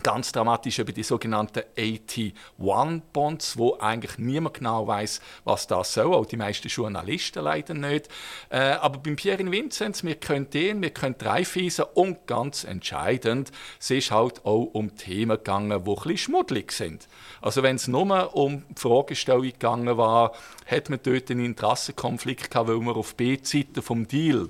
ganz 0.04 0.32
dramatisch 0.32 0.80
über 0.80 0.92
die 0.92 1.04
sogenannten 1.04 1.64
AT1-Bonds, 1.78 3.58
wo 3.58 3.78
eigentlich 3.80 4.18
niemand 4.18 4.56
genau 4.56 4.88
weiß, 4.88 5.20
was 5.44 5.68
das 5.68 5.94
soll, 5.94 6.14
auch 6.14 6.26
die 6.26 6.38
meisten 6.38 6.68
Journalisten 6.68 7.44
leider 7.44 7.74
nicht. 7.74 8.08
Äh, 8.50 8.60
aber 8.60 9.00
beim 9.00 9.16
Pierre 9.16 9.50
Vinzenz, 9.52 10.04
wir 10.04 10.16
können 10.16 10.50
den, 10.50 10.82
wir 10.82 10.92
können 10.92 11.18
Dreifeisen 11.18 11.86
und 11.94 12.28
ganz 12.28 12.64
entscheidend, 12.64 13.52
es 13.80 13.90
ist 13.92 14.12
halt 14.12 14.46
auch 14.46 14.70
um 14.74 14.96
Themen 14.96 15.38
gegangen, 15.38 15.70
die 15.70 15.76
ein 15.76 15.96
bisschen 15.96 16.18
schmuddelig 16.18 16.72
sind. 16.72 17.08
Also 17.42 17.64
wenn 17.64 17.76
es 17.76 17.88
nur 17.88 18.36
um 18.36 18.64
die 18.70 18.82
Fragestellung 18.82 19.44
gegangen 19.44 19.98
war, 19.98 20.34
hat 20.66 20.90
man 20.90 21.00
dort 21.04 21.30
einen 21.32 21.46
Interessenkonflikt 21.46 22.52
gehabt, 22.52 22.70
weil 22.70 22.78
man 22.78 22.96
auf 22.96 23.16
B-Seite 23.16 23.82
vom 23.82 24.08
Deal 24.08 24.50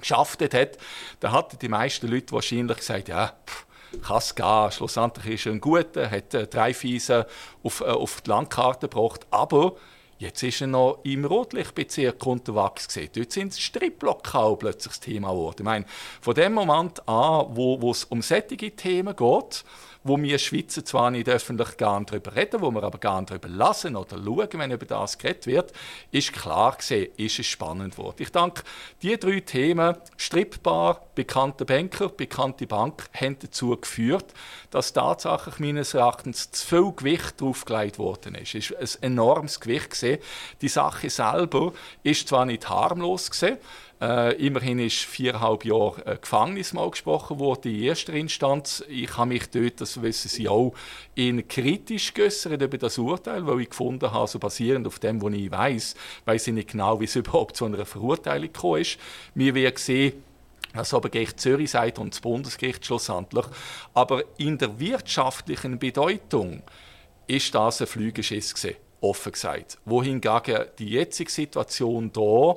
geschafft 0.00 0.42
hat, 0.42 0.78
dann 1.20 1.32
hatten 1.32 1.58
die 1.58 1.68
meisten 1.68 2.08
Leute 2.08 2.32
wahrscheinlich 2.32 2.78
gesagt, 2.78 3.08
ja, 3.08 3.34
pff, 3.46 3.66
kann 4.02 4.18
es 4.18 4.34
gehen. 4.34 4.70
Schlussendlich 4.70 5.34
ist 5.34 5.46
er 5.46 5.52
ein 5.52 5.60
guter, 5.60 6.10
hat 6.10 6.34
äh, 6.34 6.46
drei 6.46 6.74
Fiesen 6.74 7.24
auf, 7.62 7.80
äh, 7.80 7.84
auf 7.84 8.20
die 8.20 8.30
Landkarte 8.30 8.88
gebracht, 8.88 9.26
aber 9.30 9.76
Jetzt 10.20 10.42
ist 10.42 10.60
er 10.60 10.66
noch 10.66 10.98
im 11.02 11.24
Rotlichtbezirk 11.24 12.26
unterwegs 12.26 12.88
gewesen. 12.88 13.10
Dort 13.14 13.32
sind 13.32 13.54
Stripplockal 13.54 14.54
plötzlich 14.58 14.92
das 14.92 15.00
Thema 15.00 15.30
geworden. 15.30 15.56
Ich 15.60 15.64
meine, 15.64 15.86
von 16.20 16.34
dem 16.34 16.52
Moment 16.52 17.08
an, 17.08 17.46
wo 17.56 17.90
es 17.90 18.04
um 18.04 18.20
solche 18.20 18.70
Themen 18.76 19.16
geht, 19.16 19.64
wo 20.02 20.20
wir 20.20 20.38
Schweizer 20.38 20.84
zwar 20.84 21.10
nicht 21.10 21.28
öffentlich 21.28 21.76
gerne 21.76 22.06
darüber 22.06 22.34
reden, 22.34 22.60
wo 22.62 22.70
wir 22.70 22.82
aber 22.82 22.98
gerne 22.98 23.26
darüber 23.26 23.48
lassen 23.48 23.96
oder 23.96 24.16
schauen, 24.16 24.48
wenn 24.54 24.70
über 24.70 24.86
das 24.86 25.18
geredet 25.18 25.46
wird, 25.46 25.72
ist 26.10 26.32
klar 26.32 26.76
gesehen, 26.76 27.10
ist 27.16 27.38
es 27.38 27.46
spannend 27.46 27.96
geworden. 27.96 28.16
Ich 28.18 28.32
denke, 28.32 28.62
die 29.02 29.18
drei 29.18 29.40
Themen, 29.40 29.96
Strippbar, 30.16 31.02
bekannte 31.14 31.64
Banker, 31.64 32.08
bekannte 32.08 32.66
Bank, 32.66 33.08
haben 33.12 33.36
dazu 33.38 33.76
geführt, 33.76 34.32
dass 34.70 34.92
tatsächlich 34.92 35.58
meines 35.58 35.94
Erachtens 35.94 36.50
zu 36.50 36.66
viel 36.66 36.92
Gewicht 36.92 37.40
draufgelegt 37.40 37.98
worden 37.98 38.36
ist. 38.36 38.54
Es 38.54 38.70
ist 38.70 39.02
ein 39.02 39.12
enormes 39.12 39.60
Gewicht 39.60 39.90
gesehen. 39.90 40.20
Die 40.62 40.68
Sache 40.68 41.10
selber 41.10 41.72
ist 42.02 42.28
zwar 42.28 42.46
nicht 42.46 42.68
harmlos 42.68 43.30
gesehen, 43.30 43.58
äh, 44.00 44.34
immerhin 44.36 44.78
ist 44.78 44.98
viereinhalb 44.98 45.64
Jahre 45.64 46.06
äh, 46.06 46.16
Gefängnis 46.16 46.72
mal 46.72 46.90
gesprochen 46.90 47.38
worden 47.38 47.74
in 47.74 47.82
erster 47.82 48.14
Instanz. 48.14 48.82
Ich 48.88 49.16
habe 49.18 49.28
mich 49.28 49.50
dort, 49.50 49.80
das 49.80 50.00
wissen 50.00 50.28
Sie 50.28 50.48
auch, 50.48 50.72
in 51.14 51.46
kritisch 51.46 52.14
geäußert 52.14 52.62
über 52.62 52.78
das 52.78 52.96
Urteil, 52.96 53.46
weil 53.46 53.60
ich 53.60 53.70
gefunden 53.70 54.10
habe, 54.10 54.26
so 54.26 54.38
basierend 54.38 54.86
auf 54.86 54.98
dem, 54.98 55.20
was 55.20 55.34
ich 55.34 55.50
weiß, 55.50 55.94
weiß 56.24 56.46
ich 56.48 56.54
nicht 56.54 56.70
genau, 56.70 56.98
wie 57.00 57.04
es 57.04 57.16
überhaupt 57.16 57.56
zu 57.56 57.66
einer 57.66 57.84
Verurteilung 57.84 58.50
gekommen 58.52 58.80
ist. 58.80 58.98
Wir 59.34 59.54
werden 59.54 59.76
sehen, 59.76 60.24
was 60.72 60.94
Obergericht 60.94 61.38
Zürich 61.38 61.70
sagt 61.70 61.98
und 61.98 62.14
das 62.14 62.20
Bundesgericht 62.20 62.86
schlussendlich. 62.86 63.44
Aber 63.92 64.22
in 64.38 64.56
der 64.56 64.78
wirtschaftlichen 64.80 65.78
Bedeutung 65.78 66.62
ist 67.26 67.54
das 67.54 67.80
ein 67.80 67.86
Flügeschiss 67.86 68.54
gewesen, 68.54 68.76
offen 69.00 69.32
gesagt. 69.32 69.78
Wohingegen 69.84 70.64
die 70.78 70.90
jetzige 70.90 71.30
Situation 71.30 72.10
hier 72.14 72.56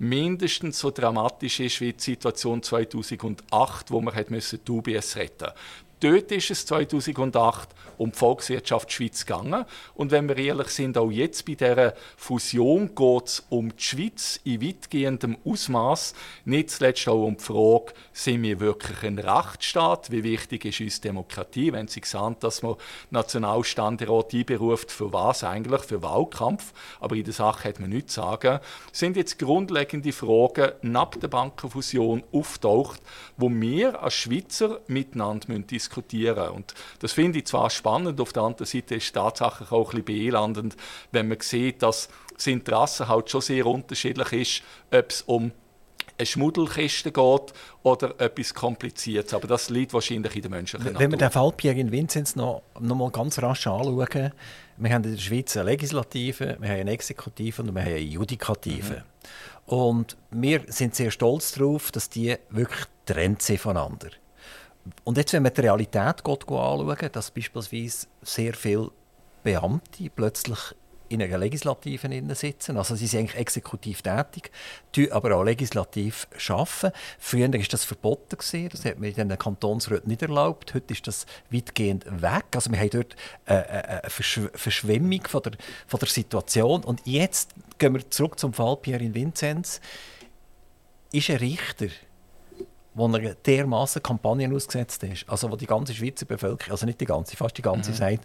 mindestens 0.00 0.78
so 0.78 0.90
dramatisch 0.90 1.60
ist 1.60 1.80
wie 1.82 1.92
die 1.92 2.02
Situation 2.02 2.62
2008, 2.62 3.90
wo 3.90 4.00
man 4.00 4.14
hat 4.14 4.30
müssen 4.30 4.58
die 4.66 4.72
UBS 4.72 5.16
retten 5.16 5.44
musste. 5.44 5.54
Dort 6.00 6.32
ist 6.32 6.50
es 6.50 6.64
2008 6.64 7.68
um 7.98 8.12
die 8.12 8.16
Volkswirtschaft 8.16 8.90
Schweiz 8.90 9.26
gegangen. 9.26 9.66
Und 9.94 10.10
wenn 10.10 10.26
wir 10.26 10.38
ehrlich 10.38 10.68
sind, 10.68 10.96
auch 10.96 11.10
jetzt 11.10 11.44
bei 11.44 11.54
dieser 11.54 11.92
Fusion 12.16 12.94
geht 12.94 13.26
es 13.26 13.44
um 13.50 13.76
die 13.76 13.82
Schweiz 13.82 14.40
in 14.44 14.62
weitgehendem 14.62 15.36
Ausmaß. 15.44 16.14
Nicht 16.46 16.70
zuletzt 16.70 17.06
auch 17.08 17.26
um 17.26 17.36
die 17.36 17.44
Frage, 17.44 17.92
sind 18.14 18.42
wir 18.42 18.60
wirklich 18.60 19.02
ein 19.02 19.18
Rechtsstaat? 19.18 20.10
Wie 20.10 20.24
wichtig 20.24 20.64
ist 20.64 20.80
uns 20.80 21.02
Demokratie? 21.02 21.74
Wenn 21.74 21.88
Sie 21.88 22.00
sehen, 22.02 22.36
dass 22.40 22.62
man 22.62 22.76
Nationalständerat 23.10 24.32
einberuft, 24.32 24.90
für 24.90 25.12
was 25.12 25.44
eigentlich? 25.44 25.82
Für 25.82 26.02
Wahlkampf. 26.02 26.72
Aber 27.00 27.14
in 27.14 27.24
der 27.24 27.34
Sache 27.34 27.68
hat 27.68 27.80
man 27.80 27.90
nichts 27.90 28.14
zu 28.14 28.22
sagen. 28.22 28.60
Sind 28.92 29.18
jetzt 29.18 29.38
grundlegende 29.38 30.12
Fragen 30.12 30.72
nach 30.80 31.10
der 31.10 31.28
Bankenfusion 31.28 32.22
auftaucht, 32.32 33.02
wo 33.36 33.50
wir 33.50 34.02
als 34.02 34.14
Schweizer 34.14 34.80
miteinander 34.86 35.58
diskutieren 35.58 35.64
müssen. 35.68 35.89
Und 35.96 36.74
das 37.00 37.12
finde 37.12 37.38
ich 37.38 37.46
zwar 37.46 37.70
spannend, 37.70 37.90
spannend. 37.90 38.20
Auf 38.20 38.32
der 38.32 38.42
anderen 38.42 38.66
Seite 38.66 38.94
ist 38.94 39.04
es 39.04 39.12
tatsächlich 39.12 39.70
auch 39.72 39.92
ein 39.92 40.02
bisschen 40.02 40.24
beelandend, 40.24 40.76
wenn 41.12 41.28
man 41.28 41.38
sieht, 41.40 41.82
dass 41.82 42.08
das 42.34 42.46
Interesse 42.46 43.08
halt 43.08 43.30
schon 43.30 43.40
sehr 43.40 43.66
unterschiedlich 43.66 44.32
ist, 44.32 44.62
ob 44.90 45.10
es 45.10 45.22
um 45.22 45.52
eine 46.18 46.26
Schmuddelkiste 46.26 47.12
geht 47.12 47.52
oder 47.82 48.20
etwas 48.20 48.52
Kompliziertes. 48.52 49.32
Aber 49.32 49.46
das 49.46 49.70
liegt 49.70 49.94
wahrscheinlich 49.94 50.36
in 50.36 50.42
der 50.42 50.50
menschlichen 50.50 50.86
Natur. 50.86 51.00
Wenn 51.00 51.10
wir 51.10 51.18
den 51.18 51.30
Fall 51.30 51.52
Pierre 51.52 51.78
in 51.78 51.90
Vinzenz 51.90 52.36
noch, 52.36 52.62
noch 52.78 52.96
mal 52.96 53.10
ganz 53.10 53.38
rasch 53.38 53.66
anschauen, 53.66 53.96
wir 53.96 54.94
haben 54.94 55.04
in 55.04 55.12
der 55.12 55.18
Schweiz 55.18 55.56
eine 55.56 55.70
Legislative, 55.70 56.56
wir 56.58 56.68
haben 56.68 56.80
eine 56.80 56.90
Exekutive 56.90 57.62
und 57.62 57.74
wir 57.74 57.82
haben 57.82 57.90
eine 57.90 57.98
Judikative. 57.98 58.96
Mhm. 58.96 59.74
Und 59.74 60.16
wir 60.30 60.62
sind 60.66 60.94
sehr 60.94 61.10
stolz 61.10 61.52
darauf, 61.52 61.92
dass 61.92 62.08
die 62.08 62.36
wirklich 62.50 62.84
trennt 63.06 63.42
sind 63.42 63.60
voneinander. 63.60 64.08
Und 65.04 65.18
jetzt, 65.18 65.32
wenn 65.32 65.42
man 65.42 65.52
die 65.54 65.60
Realität 65.60 66.24
anschauen, 66.24 67.08
dass 67.12 67.30
beispielsweise 67.30 68.06
sehr 68.22 68.54
viele 68.54 68.90
Beamte 69.42 70.10
plötzlich 70.14 70.74
in 71.10 71.20
einer 71.20 71.38
Legislative 71.38 72.34
sitzen. 72.34 72.76
Also 72.76 72.94
sie 72.94 73.08
sind 73.08 73.20
eigentlich 73.20 73.40
exekutiv 73.40 74.00
tätig, 74.00 74.52
aber 75.10 75.36
auch 75.36 75.42
legislativ 75.42 76.28
arbeiten. 76.48 76.92
Früher 77.18 77.52
war 77.52 77.60
das 77.68 77.84
verboten. 77.84 78.36
Das 78.70 78.84
hat 78.84 78.98
man 78.98 79.10
in 79.10 79.28
den 79.28 79.38
Kantonsräten 79.38 80.08
nicht 80.08 80.22
erlaubt. 80.22 80.72
Heute 80.72 80.94
ist 80.94 81.08
das 81.08 81.26
weitgehend 81.50 82.06
weg. 82.22 82.44
Also 82.54 82.70
wir 82.70 82.78
haben 82.78 82.90
dort 82.90 83.16
eine 83.46 84.02
Verschwemmung 84.08 85.22
von 85.26 85.42
der, 85.42 85.52
von 85.88 85.98
der 85.98 86.08
Situation. 86.08 86.84
Und 86.84 87.02
jetzt 87.04 87.54
gehen 87.78 87.92
wir 87.92 88.08
zurück 88.08 88.38
zum 88.38 88.52
Fall 88.52 88.76
Pierre 88.76 89.02
in 89.02 89.14
Vinzenz. 89.14 89.80
Ist 91.12 91.28
ein 91.28 91.38
Richter 91.38 91.88
wo 92.94 93.08
er 93.08 93.34
dermaßen 93.34 94.02
Kampagnen 94.02 94.54
ausgesetzt 94.54 95.02
ist, 95.04 95.28
also 95.28 95.50
wo 95.50 95.56
die 95.56 95.66
ganze 95.66 95.94
Schweizer 95.94 96.26
Bevölkerung, 96.26 96.72
also 96.72 96.86
nicht 96.86 97.00
die 97.00 97.06
ganze, 97.06 97.36
fast 97.36 97.56
die 97.56 97.62
ganze, 97.62 97.90
mhm. 97.90 97.96
sagt, 97.96 98.24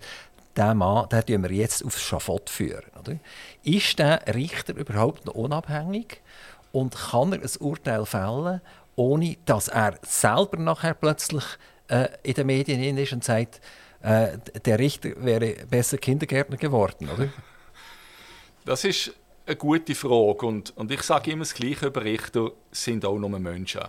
der 0.55 0.74
Mann, 0.74 1.09
den 1.09 1.24
führen 1.24 1.43
wir 1.43 1.51
jetzt 1.51 1.84
aufs 1.86 2.01
Schafott 2.01 2.49
führen. 2.49 2.89
Oder? 2.99 3.18
Ist 3.63 3.99
der 3.99 4.22
Richter 4.34 4.76
überhaupt 4.76 5.26
noch 5.26 5.36
unabhängig 5.36 6.22
und 6.72 6.95
kann 6.95 7.34
er 7.34 7.41
ein 7.41 7.49
Urteil 7.59 8.05
fällen, 8.05 8.61
ohne 8.95 9.38
dass 9.45 9.68
er 9.68 9.97
selber 10.03 10.57
nachher 10.57 10.93
plötzlich 10.93 11.43
äh, 11.89 12.07
in 12.24 12.34
den 12.34 12.47
Medien 12.47 12.97
ist 12.97 13.13
und 13.13 13.24
sagt, 13.24 13.59
äh, 14.01 14.38
der 14.63 14.80
Richter 14.80 15.11
wäre 15.18 15.66
besser 15.70 15.97
Kindergärtner 15.97 16.57
geworden, 16.57 17.09
oder? 17.09 17.30
Das 18.66 18.84
ist 18.84 19.13
eine 19.45 19.57
gute 19.57 19.93
Frage 19.93 20.43
und, 20.47 20.76
und 20.76 20.91
ich 20.91 21.03
sage 21.03 21.30
immer 21.30 21.43
das 21.43 21.53
Gleiche 21.53 21.86
über 21.86 22.03
Richter, 22.03 22.49
sind 22.72 23.05
auch 23.05 23.20
nur 23.20 23.30
Menschen. 23.38 23.82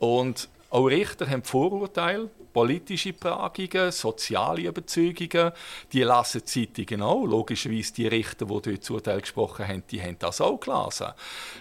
Und 0.00 0.48
auch 0.70 0.86
Richter 0.86 1.28
haben 1.28 1.44
Vorurteile, 1.44 2.30
politische 2.52 3.12
Prägungen, 3.12 3.92
soziale 3.92 4.62
Überzeugungen. 4.62 5.52
Die 5.92 6.02
lassen 6.02 6.44
Zeitungen 6.46 7.02
auch. 7.02 7.24
Logischerweise 7.24 7.92
die 7.92 8.06
Richter, 8.06 8.46
die 8.46 8.60
dort 8.62 8.90
Urteil 8.90 9.20
gesprochen 9.20 9.68
haben, 9.68 9.82
die 9.90 10.02
haben 10.02 10.16
das 10.18 10.40
auch 10.40 10.58
gelesen. 10.58 11.08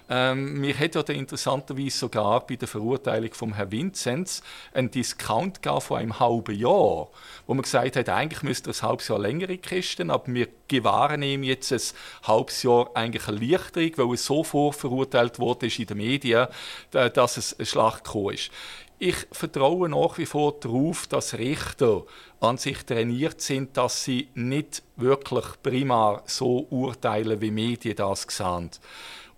Ähm, 0.10 0.62
mir 0.62 0.78
hat 0.78 0.96
ja 0.96 1.02
interessanterweise 1.02 1.98
sogar 1.98 2.46
bei 2.48 2.56
der 2.56 2.68
Verurteilung 2.68 3.34
von 3.34 3.54
Herrn 3.54 3.72
Vinzenz 3.72 4.42
einen 4.74 4.90
Discount 4.90 5.60
von 5.80 5.98
einem 5.98 6.20
halben 6.20 6.56
Jahr, 6.56 7.10
wo 7.46 7.54
man 7.54 7.62
gesagt 7.62 7.98
hat, 7.98 8.10
eigentlich 8.10 8.44
müsste 8.44 8.72
er 8.72 8.76
ein 8.76 8.90
halbes 8.90 9.08
Jahr 9.10 9.20
längere 9.20 9.58
Kisten, 9.58 10.10
aber 10.10 10.34
wir 10.34 10.48
gewahren 10.70 11.22
ihm 11.22 11.44
jetzt 11.44 11.74
ein 11.74 11.82
halbes 12.24 12.64
Jahr 12.64 12.90
eigentlich 12.94 13.28
eine 13.28 13.42
Erleichterung, 13.42 13.92
weil 13.98 14.14
er 14.14 14.18
so 14.18 14.44
vorverurteilt 14.44 15.40
wurde 15.40 15.68
in 15.68 15.86
den 15.86 15.98
Medien, 15.98 16.48
dass 16.92 17.36
es 17.36 17.60
eine 17.60 17.66
Schlacht 17.66 18.06
gekommen 18.06 18.36
ist. 18.36 18.52
Ich 19.02 19.16
vertraue 19.32 19.88
nach 19.88 20.18
wie 20.18 20.26
vor 20.26 20.60
darauf, 20.60 21.08
dass 21.08 21.38
Richter 21.38 22.04
an 22.42 22.58
sich 22.58 22.84
trainiert 22.86 23.40
sind, 23.40 23.78
dass 23.78 24.04
sie 24.04 24.28
nicht 24.34 24.84
wirklich 24.98 25.46
primär 25.64 26.22
so 26.26 26.68
urteilen, 26.70 27.40
wie 27.40 27.52
Medien 27.52 27.96
das 27.96 28.28
sehen. 28.30 28.72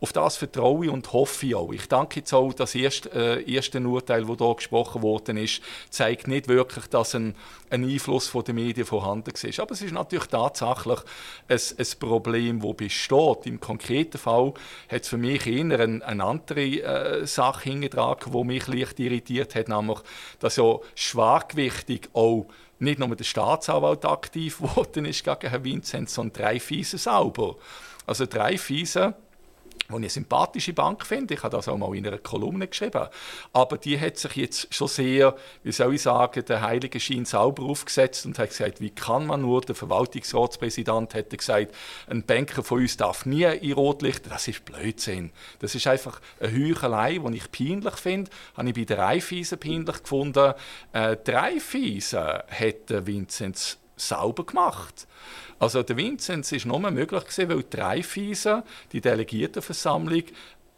Auf 0.02 0.14
das 0.14 0.36
vertraue 0.36 0.86
ich 0.86 0.92
und 0.92 1.14
hoffe 1.14 1.46
ich 1.46 1.54
auch. 1.54 1.72
Ich 1.72 1.88
danke 1.88 2.22
jetzt 2.22 2.34
auch, 2.34 2.52
das 2.54 2.74
erste, 2.74 3.12
äh, 3.14 3.54
erste 3.54 3.80
Urteil, 3.80 4.26
das 4.26 4.38
hier 4.40 4.56
gesprochen 4.56 5.04
worden 5.04 5.38
ist, 5.38 5.62
zeigt 5.92 6.28
nicht 6.28 6.48
wirklich, 6.48 6.88
dass 6.88 7.14
ein, 7.14 7.36
ein 7.70 7.84
Einfluss 7.88 8.28
von 8.28 8.44
den 8.44 8.56
Medien 8.56 8.88
vorhanden 8.88 9.30
ist. 9.30 9.60
Aber 9.60 9.74
es 9.74 9.84
ist 9.84 9.94
natürlich 9.94 10.26
tatsächlich 10.26 11.00
ein, 11.48 11.60
ein 11.78 12.00
Problem, 12.00 12.62
das 12.62 12.76
besteht. 12.76 13.46
Im 13.46 13.60
konkreten 13.60 14.18
Fall 14.18 14.56
hat 14.90 15.04
es 15.04 15.10
für 15.10 15.20
mich 15.20 15.46
eher 15.46 15.80
eine, 15.80 16.04
eine 16.04 16.24
andere 16.24 16.62
äh, 16.62 17.28
Sache 17.28 17.70
hingetragen, 17.70 18.32
die 18.32 18.44
mich 18.44 18.66
leicht 18.66 19.00
irritiert 19.00 19.54
hat, 19.54 19.70
nämlich, 19.70 20.00
dass 20.40 20.56
ja 20.56 20.80
schwergewichtig 20.96 22.10
auch 22.14 22.48
nicht 22.80 22.98
nur 22.98 23.16
der 23.16 23.24
Staatsanwalt 23.24 24.04
aktiv 24.06 24.58
geworden 24.62 25.06
ist 25.06 25.24
gegen 25.24 25.48
Herrn 25.48 25.64
Vinzenz, 25.64 26.16
sondern 26.16 26.42
drei 26.42 26.60
Fiese 26.60 26.98
sauber. 26.98 27.58
Also 28.08 28.26
drei 28.26 28.58
Fiese 28.58 29.14
die 29.72 29.94
ich 29.94 29.96
eine 29.96 30.10
sympathische 30.10 30.74
Bank 30.74 31.06
finde. 31.06 31.34
Ich 31.34 31.44
habe 31.44 31.56
das 31.56 31.68
auch 31.68 31.78
mal 31.78 31.96
in 31.96 32.08
einer 32.08 32.18
Kolumne 32.18 32.68
geschrieben. 32.68 33.08
Aber 33.54 33.78
die 33.78 34.00
hat 34.00 34.18
sich 34.18 34.36
jetzt 34.36 34.74
schon 34.74 34.88
sehr, 34.88 35.36
wie 35.64 35.72
soll 35.72 35.96
ich 35.96 36.02
sagen, 36.02 36.46
der 36.46 36.62
heilige 36.62 37.00
Schein 37.00 37.26
sauber 37.26 37.64
aufgesetzt 37.64 38.26
und 38.26 38.40
hat 38.40 38.50
gesagt, 38.50 38.82
wie 38.82 38.92
kann 38.92 39.28
man 39.28 39.42
nur, 39.42 39.62
der 39.62 39.76
Verwaltungsratspräsident 39.76 41.14
hätte 41.14 41.38
gesagt, 41.38 41.76
ein 42.08 42.24
Banker 42.24 42.64
von 42.64 42.80
uns 42.80 42.98
darf 42.98 43.26
nie 43.26 43.44
in 43.44 43.74
Rotlicht. 43.74 44.30
Das 44.30 44.48
ist 44.48 44.66
Blödsinn. 44.66 45.32
Das 45.60 45.76
ist 45.76 45.88
einfach 45.88 46.22
eine 46.40 46.54
Heuchelei, 46.54 47.18
die 47.18 47.38
ich 47.38 47.52
peinlich 47.52 47.96
finde. 47.96 48.32
Habe 48.56 48.70
ich 48.70 48.76
bei 48.76 48.86
der 48.86 48.98
Raiffeisen 49.00 49.60
peinlich 49.60 50.02
gefunden. 50.04 50.54
Äh, 50.94 51.18
die 51.26 51.32
Raiffeisen 51.32 52.44
hätte 52.48 53.06
Vinzenz 53.06 53.81
sauber 54.08 54.46
gemacht. 54.46 55.08
Also 55.60 55.84
der 55.84 55.98
Vinzenz 55.98 56.52
ist 56.52 56.66
nur 56.66 56.80
möglich 56.80 57.24
gewesen, 57.24 57.50
weil 57.50 57.64
die 57.64 57.78
Raiffeisen, 57.78 58.64
die 58.92 59.02
Delegiertenversammlung, 59.02 60.24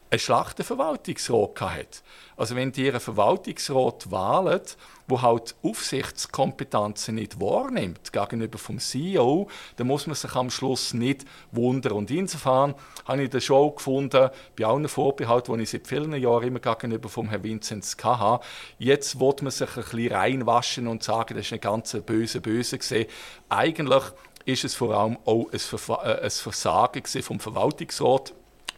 einen 0.09 0.19
Schlachtenverwaltungsrat 0.19 1.61
hatte. 1.61 1.99
Also 2.38 2.55
wenn 2.55 2.71
die 2.71 2.86
ihren 2.86 2.99
Verwaltungsrat 2.99 4.11
wählen, 4.11 4.61
wo 5.08 5.22
halt 5.22 5.56
Aufsichtskompetenzen 5.64 7.16
nicht 7.16 7.39
wahrnimmt 7.39 8.14
gegenüber 8.14 8.58
vom 8.58 8.80
CEO, 8.80 9.47
dann 9.76 9.88
muss 9.88 10.08
man 10.08 10.16
sich 10.16 10.34
am 10.36 10.49
Schluss 10.49 10.93
nicht 10.93 11.26
wundern. 11.51 11.93
Und 11.93 12.12
insofern 12.12 12.76
habe 13.06 13.24
ich 13.24 13.30
das 13.30 13.43
schon 13.43 13.76
gefunden, 13.76 14.30
bei 14.58 14.66
allen 14.66 14.88
Vorbehalten, 14.88 15.58
die 15.58 15.64
ich 15.64 15.70
seit 15.70 15.88
vielen 15.88 16.14
Jahren 16.14 16.47
immer 16.47 16.60
gegenüber 16.60 17.10
vom 17.10 17.30
Herrn 17.30 17.43
Vinzenz 17.43 17.97
hatte, 18.04 18.45
jetzt 18.80 19.20
wird 19.20 19.41
man 19.41 19.51
sich 19.51 19.70
ein 19.70 19.84
bisschen 19.84 20.12
reinwaschen 20.12 20.88
und 20.88 21.04
sagen, 21.04 21.36
das 21.36 21.45
ist 21.45 21.54
ein 21.54 21.62
ganz 21.62 21.95
böse, 22.06 22.41
böse 22.41 22.78
gesehen. 22.78 23.08
Eigentlich 23.49 24.04
ist 24.45 24.64
es 24.64 24.76
vor 24.76 24.95
allem 24.95 25.18
auch 25.26 25.47
ein, 25.51 26.06
äh, 26.06 26.30
Versagen 26.30 27.04
vom 27.06 27.39
Verwaltungsrat 27.39 28.34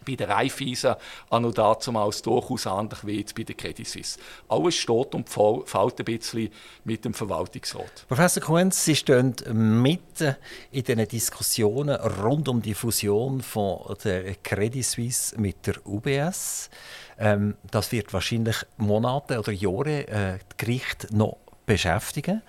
bei 0.05 0.15
der 0.15 0.29
Raiffeisen 0.29 0.95
und 1.29 1.57
dazumals 1.57 2.21
durchaus 2.21 2.67
anders 2.67 3.05
wie 3.05 3.19
jetzt 3.19 3.35
bei 3.35 3.43
der 3.43 3.55
Credit 3.55 3.87
Suisse. 3.87 4.19
Alles 4.47 4.75
steht 4.75 5.15
und 5.15 5.29
fällt 5.29 5.99
ein 5.99 6.05
bisschen 6.05 6.49
mit 6.83 7.05
dem 7.05 7.13
Verwaltungsrat. 7.13 8.05
Professor 8.07 8.43
Kuhns, 8.43 8.85
Sie 8.85 8.95
stehen 8.95 9.35
mitten 9.51 10.35
in 10.71 10.83
den 10.83 11.07
Diskussionen 11.07 11.95
rund 11.95 12.47
um 12.47 12.61
die 12.61 12.73
Fusion 12.73 13.41
von 13.41 13.95
der 14.03 14.35
Credit 14.35 14.85
Suisse 14.85 15.39
mit 15.39 15.65
der 15.67 15.75
UBS. 15.85 16.69
Ähm, 17.17 17.55
das 17.71 17.91
wird 17.91 18.13
wahrscheinlich 18.13 18.57
Monate 18.77 19.39
oder 19.39 19.51
Jahre 19.51 20.07
äh, 20.07 20.39
Gericht 20.57 21.11
noch 21.11 21.37
beschäftigen. 21.65 22.41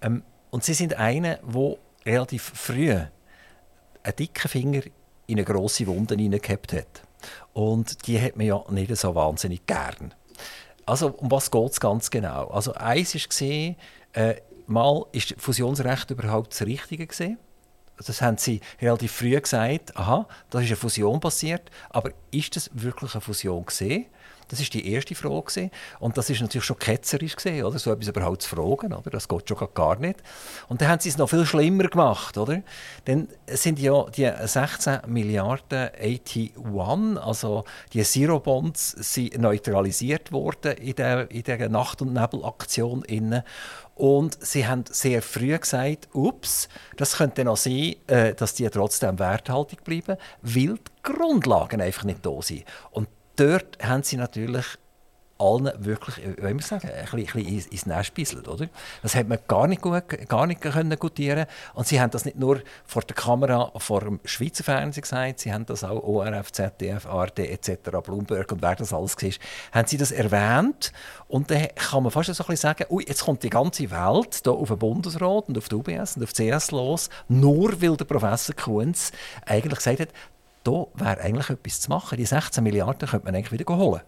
Ähm, 0.00 0.22
und 0.50 0.64
Sie 0.64 0.74
sind 0.74 0.94
einer, 0.94 1.36
der 1.36 1.76
relativ 2.04 2.52
früh 2.54 2.90
einen 2.90 4.16
dicken 4.18 4.48
Finger 4.48 4.82
in 5.26 5.38
eine 5.38 5.44
grosse 5.44 5.86
Wunde 5.86 6.16
hineingehabt 6.16 6.72
hat. 6.72 7.02
Und 7.52 8.06
die 8.06 8.20
hat 8.20 8.36
man 8.36 8.46
ja 8.46 8.62
nicht 8.70 8.96
so 8.96 9.14
wahnsinnig 9.14 9.66
gern. 9.66 10.14
Also 10.86 11.08
um 11.08 11.30
was 11.30 11.50
geht 11.50 11.70
es 11.70 11.80
ganz 11.80 12.10
genau? 12.10 12.48
Also 12.48 12.74
eins 12.74 13.12
gesehen, 13.12 13.76
äh, 14.12 14.34
mal 14.66 15.06
ist 15.12 15.34
Fusionsrecht 15.38 16.10
überhaupt 16.10 16.52
das 16.52 16.66
Richtige 16.66 17.06
gesehen. 17.06 17.38
Das 17.98 18.20
haben 18.20 18.38
sie 18.38 18.60
relativ 18.80 19.12
früh 19.12 19.38
gesagt. 19.38 19.96
Aha, 19.96 20.26
da 20.50 20.60
ist 20.60 20.66
eine 20.66 20.76
Fusion 20.76 21.20
passiert, 21.20 21.70
aber 21.90 22.10
ist 22.30 22.56
das 22.56 22.70
wirklich 22.72 23.14
eine 23.14 23.20
Fusion 23.20 23.64
gesehen? 23.64 24.06
Das 24.52 24.60
ist 24.60 24.74
die 24.74 24.92
erste 24.92 25.14
Frage. 25.14 25.32
Gewesen. 25.32 25.70
Und 25.98 26.18
das 26.18 26.28
ist 26.28 26.42
natürlich 26.42 26.66
schon 26.66 26.78
ketzerisch, 26.78 27.36
gewesen, 27.36 27.64
oder? 27.64 27.78
so 27.78 27.90
etwas 27.90 28.08
überhaupt 28.08 28.42
zu 28.42 28.50
fragen. 28.50 28.92
Oder? 28.92 29.08
Das 29.08 29.26
geht 29.26 29.48
schon 29.48 29.56
gar 29.72 29.98
nicht. 29.98 30.22
Und 30.68 30.82
dann 30.82 30.88
haben 30.88 31.00
sie 31.00 31.08
es 31.08 31.16
noch 31.16 31.30
viel 31.30 31.46
schlimmer 31.46 31.84
gemacht. 31.84 32.36
Oder? 32.36 32.60
Dann 33.06 33.28
sind 33.46 33.78
ja 33.78 34.04
die 34.10 34.30
16 34.44 35.00
Milliarden 35.06 35.88
AT1, 35.88 37.16
also 37.16 37.64
die 37.94 38.02
Zero-Bonds, 38.02 39.16
neutralisiert 39.38 40.32
worden 40.32 40.72
in 40.72 40.96
der, 40.96 41.30
in 41.30 41.44
der 41.44 41.70
Nacht- 41.70 42.02
und 42.02 42.12
Nebel-Aktion. 42.12 43.04
Und 43.94 44.38
sie 44.44 44.66
haben 44.66 44.84
sehr 44.90 45.22
früh 45.22 45.58
gesagt, 45.58 46.10
ups, 46.12 46.68
das 46.98 47.16
könnte 47.16 47.42
noch 47.44 47.56
sein, 47.56 47.96
äh, 48.06 48.34
dass 48.34 48.52
die 48.52 48.68
trotzdem 48.68 49.18
werthaltig 49.18 49.82
bleiben, 49.82 50.18
weil 50.42 50.74
die 50.74 51.02
Grundlagen 51.02 51.80
einfach 51.80 52.04
nicht 52.04 52.24
da 52.26 52.42
sind. 52.42 52.64
Und 52.90 53.08
dort 53.36 53.78
haben 53.82 54.02
sie 54.02 54.16
natürlich 54.16 54.78
allen 55.42 55.72
wirklich, 55.78 56.16
wie 56.24 56.42
man 56.42 56.58
sagen, 56.60 56.88
ein 56.88 57.24
bisschen, 57.24 57.46
ins 57.46 57.86
Nest 57.86 58.14
bisselt, 58.14 58.46
oder? 58.46 58.68
Das 59.02 59.14
hat 59.14 59.28
man 59.28 59.38
gar 59.48 59.66
nicht, 59.66 59.82
gut, 59.82 60.02
gar 60.28 60.46
nicht 60.46 60.60
können 60.60 60.96
gutieren 60.98 61.46
Und 61.74 61.86
sie 61.86 62.00
haben 62.00 62.10
das 62.10 62.24
nicht 62.24 62.38
nur 62.38 62.60
vor 62.84 63.02
der 63.02 63.16
Kamera, 63.16 63.72
vor 63.76 64.00
dem 64.00 64.20
Schweizer 64.24 64.62
Fernsehen 64.62 65.02
gesagt, 65.02 65.40
sie 65.40 65.52
haben 65.52 65.66
das 65.66 65.82
auch 65.82 66.02
ORF, 66.02 66.52
ZDF, 66.52 67.06
ARD 67.06 67.40
etc., 67.40 67.90
Bloomberg 68.04 68.52
und 68.52 68.62
wer 68.62 68.76
das 68.76 68.92
alles 68.92 69.16
war, 69.16 69.30
haben 69.72 69.88
sie 69.88 69.96
das 69.96 70.12
erwähnt. 70.12 70.92
Und 71.28 71.50
dann 71.50 71.68
kann 71.74 72.02
man 72.02 72.12
fast 72.12 72.32
so 72.32 72.32
ein 72.32 72.46
bisschen 72.46 72.56
sagen, 72.56 72.86
ui, 72.90 73.04
jetzt 73.06 73.24
kommt 73.24 73.42
die 73.42 73.50
ganze 73.50 73.90
Welt 73.90 74.40
hier 74.42 74.52
auf 74.52 74.68
den 74.68 74.78
Bundesrat 74.78 75.48
und 75.48 75.58
auf 75.58 75.68
die 75.68 75.74
UBS 75.74 76.16
und 76.16 76.22
auf 76.22 76.32
die 76.32 76.50
CS 76.50 76.70
los, 76.70 77.10
nur 77.28 77.80
weil 77.82 77.96
der 77.96 78.04
Professor 78.04 78.54
Kunz 78.54 79.10
eigentlich 79.46 79.78
gesagt 79.78 80.00
hat, 80.00 80.08
da 80.64 80.86
wäre 80.94 81.20
eigentlich 81.20 81.50
etwas 81.50 81.80
zu 81.80 81.90
machen. 81.90 82.16
Die 82.16 82.26
16 82.26 82.62
Milliarden 82.62 83.08
könnte 83.08 83.26
man 83.26 83.34
eigentlich 83.34 83.58
wieder 83.58 83.76
holen. 83.76 84.02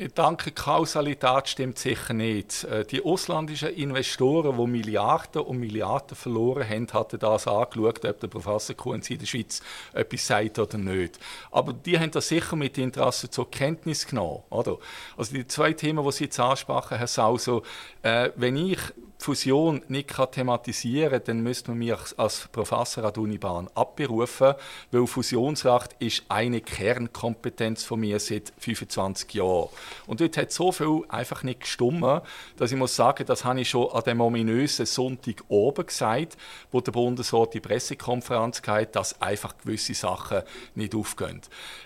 Ich 0.00 0.14
denke, 0.14 0.52
Kausalität 0.52 1.48
stimmt 1.48 1.76
sicher 1.76 2.14
nicht. 2.14 2.62
Äh, 2.62 2.84
die 2.84 3.04
ausländischen 3.04 3.70
Investoren, 3.70 4.56
die 4.56 4.66
Milliarden 4.68 5.42
und 5.42 5.58
Milliarden 5.58 6.16
verloren 6.16 6.68
haben, 6.68 6.86
hatten 6.92 7.18
das 7.18 7.48
angeschaut, 7.48 8.04
ob 8.04 8.20
der 8.20 8.28
Professor 8.28 8.76
Kunz 8.76 9.10
in 9.10 9.18
der 9.18 9.26
Schweiz 9.26 9.60
etwas 9.92 10.24
sagt 10.24 10.60
oder 10.60 10.78
nicht. 10.78 11.18
Aber 11.50 11.72
die 11.72 11.98
haben 11.98 12.12
das 12.12 12.28
sicher 12.28 12.54
mit 12.54 12.78
Interesse 12.78 13.28
zur 13.28 13.50
Kenntnis 13.50 14.06
genommen. 14.06 14.44
Oder? 14.50 14.76
Also 15.16 15.34
die 15.34 15.48
zwei 15.48 15.72
Themen, 15.72 16.04
die 16.04 16.12
Sie 16.12 16.24
jetzt 16.24 16.38
ansprachen, 16.38 16.96
Herr 16.96 17.08
Sauso, 17.08 17.64
äh, 18.02 18.30
wenn 18.36 18.56
ich 18.56 18.78
Fusion 19.20 19.82
nicht 19.88 20.14
thematisieren 20.32 21.10
kann, 21.10 21.22
dann 21.24 21.40
müsste 21.40 21.72
man 21.72 21.78
mich 21.78 21.92
als 22.16 22.48
Professor 22.52 23.04
an 23.04 23.12
der 23.12 23.22
Unibahn 23.22 23.68
abberufen, 23.74 24.54
weil 24.92 25.06
Fusionsrecht 25.06 25.96
ist 25.98 26.22
eine 26.28 26.60
Kernkompetenz 26.60 27.84
von 27.84 28.00
mir 28.00 28.20
seit 28.20 28.52
25 28.58 29.34
Jahren. 29.34 29.68
Und 30.06 30.20
dort 30.20 30.36
hat 30.36 30.52
so 30.52 30.70
viel 30.70 31.02
einfach 31.08 31.42
nicht 31.42 31.60
gestummt, 31.60 32.22
dass 32.56 32.70
ich 32.70 32.78
muss 32.78 32.94
sagen, 32.94 33.26
das 33.26 33.44
habe 33.44 33.60
ich 33.60 33.70
schon 33.70 33.90
an 33.90 34.04
dem 34.04 34.20
ominösen 34.20 34.86
Sonntag 34.86 35.42
oben 35.48 35.86
gesagt, 35.86 36.36
wo 36.70 36.80
der 36.80 36.92
Bundesrat 36.92 37.54
die 37.54 37.60
Pressekonferenz 37.60 38.62
hatte, 38.66 38.92
dass 38.92 39.20
einfach 39.20 39.58
gewisse 39.58 39.94
Sachen 39.94 40.42
nicht 40.74 40.94
aufgehen. 40.94 41.40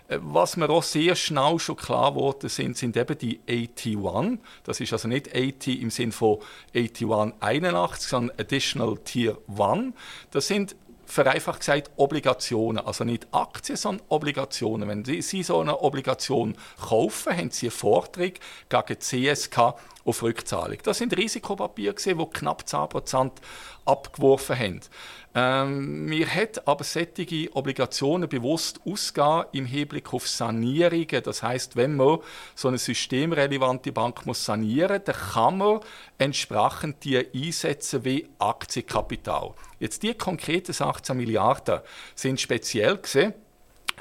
Äh, 0.09 0.19
was 0.21 0.57
mir 0.57 0.69
auch 0.71 0.83
sehr 0.83 1.17
schnell 1.17 1.59
schon 1.59 1.77
klar 1.77 2.15
wurde, 2.15 2.49
sind, 2.49 2.77
sind 2.77 2.97
eben 2.97 3.17
die 3.17 3.41
AT1. 3.49 4.39
Das 4.65 4.81
ist 4.81 4.93
also 4.93 5.09
nicht 5.09 5.35
AT 5.35 5.67
im 5.67 5.91
Sinn 5.91 6.13
von 6.13 6.39
AT1 6.75 7.22
81, 7.41 8.09
sondern 8.09 8.39
Additional 8.39 8.99
Tier 8.99 9.39
1. 9.59 9.95
Das 10.31 10.49
sind 10.49 10.77
vereinfacht 11.13 11.61
gesagt 11.61 11.91
Obligationen, 11.97 12.85
also 12.85 13.05
nicht 13.05 13.27
Aktien, 13.33 13.77
sondern 13.77 14.07
Obligationen. 14.09 14.89
Wenn 14.89 15.05
Sie 15.05 15.43
so 15.43 15.61
eine 15.61 15.83
Obligation 15.83 16.57
kaufen, 16.81 17.37
haben 17.37 17.51
Sie 17.51 17.67
einen 17.67 17.73
Vortrag 17.73 18.41
gegen 18.69 19.01
CSK 19.01 19.75
auf 20.05 20.23
Rückzahlung. 20.23 20.79
Das 20.83 20.99
sind 20.99 21.17
Risikopapiere, 21.17 21.95
die 21.95 22.27
knapp 22.33 22.63
10% 22.67 23.31
abgeworfen 23.85 24.59
haben. 24.59 24.81
Ähm, 25.35 26.11
wir 26.11 26.27
hat 26.27 26.69
aber 26.69 26.85
solche 26.85 27.49
Obligationen 27.55 28.29
bewusst 28.29 28.81
ausgehen 28.85 29.45
im 29.53 29.65
Hinblick 29.65 30.13
auf 30.13 30.29
Sanierungen. 30.29 31.23
Das 31.23 31.43
heißt, 31.43 31.75
wenn 31.75 31.97
man 31.97 32.19
so 32.55 32.69
eine 32.69 32.77
systemrelevante 32.77 33.93
Bank 33.93 34.27
muss 34.27 34.45
sanieren, 34.45 35.01
dann 35.05 35.15
kann 35.15 35.59
man 35.59 35.81
entsprechend 36.19 37.03
die 37.05 37.27
einsetzen 37.35 38.05
wie 38.05 38.29
Aktienkapital. 38.39 39.55
Jetzt 39.81 40.03
die 40.03 40.15
konkreten 40.15 40.75
18 40.79 41.17
Milliarden 41.17 41.81
sind 42.15 42.39
speziell 42.39 42.99
gesehen. 42.99 43.33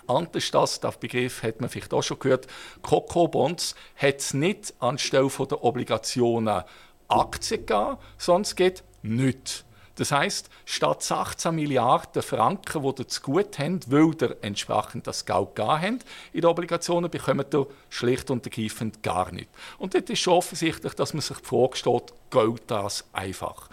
Anders 0.08 0.52
das, 0.52 0.82
der 0.82 0.92
Begriff 0.92 1.44
hat 1.44 1.62
man 1.62 1.70
vielleicht 1.70 1.94
auch 1.94 2.02
schon 2.02 2.20
gehört, 2.20 2.48
Coco-Bonds 2.82 3.76
hat 3.96 4.18
es 4.18 4.34
nicht 4.34 4.74
anstelle 4.80 5.30
der 5.30 5.64
Obligationen 5.64 6.64
Aktien 7.08 7.66
gegeben, 7.66 7.98
es 8.42 8.56
geht 8.56 8.84
nichts. 9.04 9.64
Das 10.02 10.12
heißt, 10.12 10.50
statt 10.66 11.12
18 11.12 11.54
Milliarden 11.54 12.24
Franken, 12.24 12.82
die 12.82 13.02
ihr 13.04 13.08
zu 13.08 13.22
gut 13.22 13.60
habt, 13.60 13.92
weil 13.92 14.12
ihr 14.20 14.36
entsprechend 14.42 15.06
das 15.06 15.28
Geld 15.28 15.56
gegeben 15.56 16.00
habt, 16.00 16.06
in 16.34 16.42
den 16.42 16.46
Obligationen 16.46 17.12
bekommt 17.12 17.54
ihr 17.54 17.68
schlicht 17.90 18.32
und 18.32 18.44
ergreifend 18.44 19.04
gar 19.04 19.32
nichts. 19.32 19.52
Und 19.78 19.94
dort 19.94 20.10
ist 20.10 20.18
schon 20.18 20.34
offensichtlich, 20.34 20.96
dass 20.96 21.14
man 21.14 21.22
sich 21.22 21.38
die 21.38 21.46
Frage 21.46 21.78
stellt, 21.78 22.14
geht 22.32 22.64
das 22.66 23.06
einfach? 23.14 23.70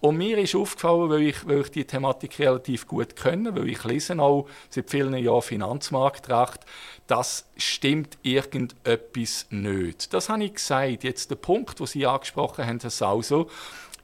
Und 0.00 0.18
mir 0.18 0.36
ist 0.36 0.54
aufgefallen, 0.54 1.08
weil 1.08 1.22
ich, 1.22 1.46
weil 1.46 1.62
ich 1.62 1.70
die 1.70 1.86
Thematik 1.86 2.38
relativ 2.38 2.86
gut 2.86 3.16
kenne, 3.16 3.56
weil 3.56 3.68
ich 3.70 3.82
lese 3.84 4.18
auch 4.18 4.48
seit 4.68 4.90
vielen 4.90 5.14
Jahren 5.14 5.40
Finanzmarktrecht, 5.40 6.60
das 7.06 7.46
stimmt 7.56 8.18
irgendetwas 8.22 9.46
nicht. 9.48 10.12
Das 10.12 10.28
habe 10.28 10.44
ich 10.44 10.54
gesagt. 10.54 11.04
Jetzt 11.04 11.30
der 11.30 11.36
Punkt, 11.36 11.80
den 11.80 11.86
Sie 11.86 12.06
angesprochen 12.06 12.66
haben, 12.66 12.80
Herr 12.80 12.90
Sauso, 12.90 13.48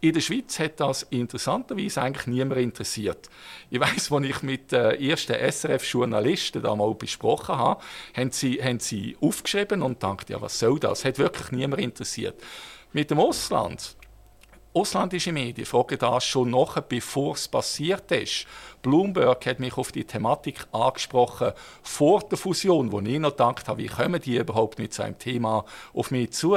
in 0.01 0.13
der 0.13 0.21
Schweiz 0.21 0.59
hat 0.59 0.81
das 0.81 1.05
interessanterweise 1.05 2.03
eigentlich 2.03 2.27
niemand 2.27 2.61
interessiert. 2.61 3.29
Ich 3.71 3.81
weiß, 3.81 4.13
als 4.13 4.27
ich 4.27 4.43
mit 4.43 4.73
den 4.73 5.01
ersten 5.01 5.35
SRF-Journalisten 5.35 6.63
da 6.63 6.77
mal 6.77 6.95
besprochen 6.95 7.57
habe, 7.57 7.83
haben 8.17 8.31
sie, 8.31 8.63
haben 8.63 8.81
sie 8.81 9.17
aufgeschrieben 9.21 9.83
und 9.83 10.03
dachten, 10.03 10.33
ja, 10.33 10.41
was 10.41 10.59
soll 10.59 10.79
das? 10.79 11.05
Hat 11.05 11.19
wirklich 11.19 11.51
niemand 11.53 11.83
interessiert. 11.83 12.43
Mit 12.93 13.11
dem 13.11 13.19
Ausland 13.19 13.96
ausländische 14.77 15.33
Medien 15.33 15.67
fragen 15.67 15.99
das 15.99 16.25
schon 16.25 16.51
nachher, 16.51 16.83
bevor 16.83 17.35
es 17.35 17.49
passiert 17.49 18.13
ist. 18.13 18.47
Bloomberg 18.83 19.47
hat 19.47 19.59
mich 19.59 19.77
auf 19.79 19.91
die 19.91 20.05
Thematik 20.05 20.67
angesprochen 20.71 21.53
vor 21.83 22.21
der 22.21 22.39
Fusion, 22.39 22.93
wo 22.93 23.01
ich 23.01 23.19
noch 23.19 23.31
gedacht 23.31 23.67
habe, 23.69 23.83
wie 23.83 23.89
kommen 23.89 24.21
die 24.21 24.37
überhaupt 24.37 24.79
mit 24.79 24.93
so 24.93 25.03
einem 25.03 25.19
Thema 25.19 25.65
auf 25.93 26.11
mich 26.11 26.33
zu. 26.33 26.57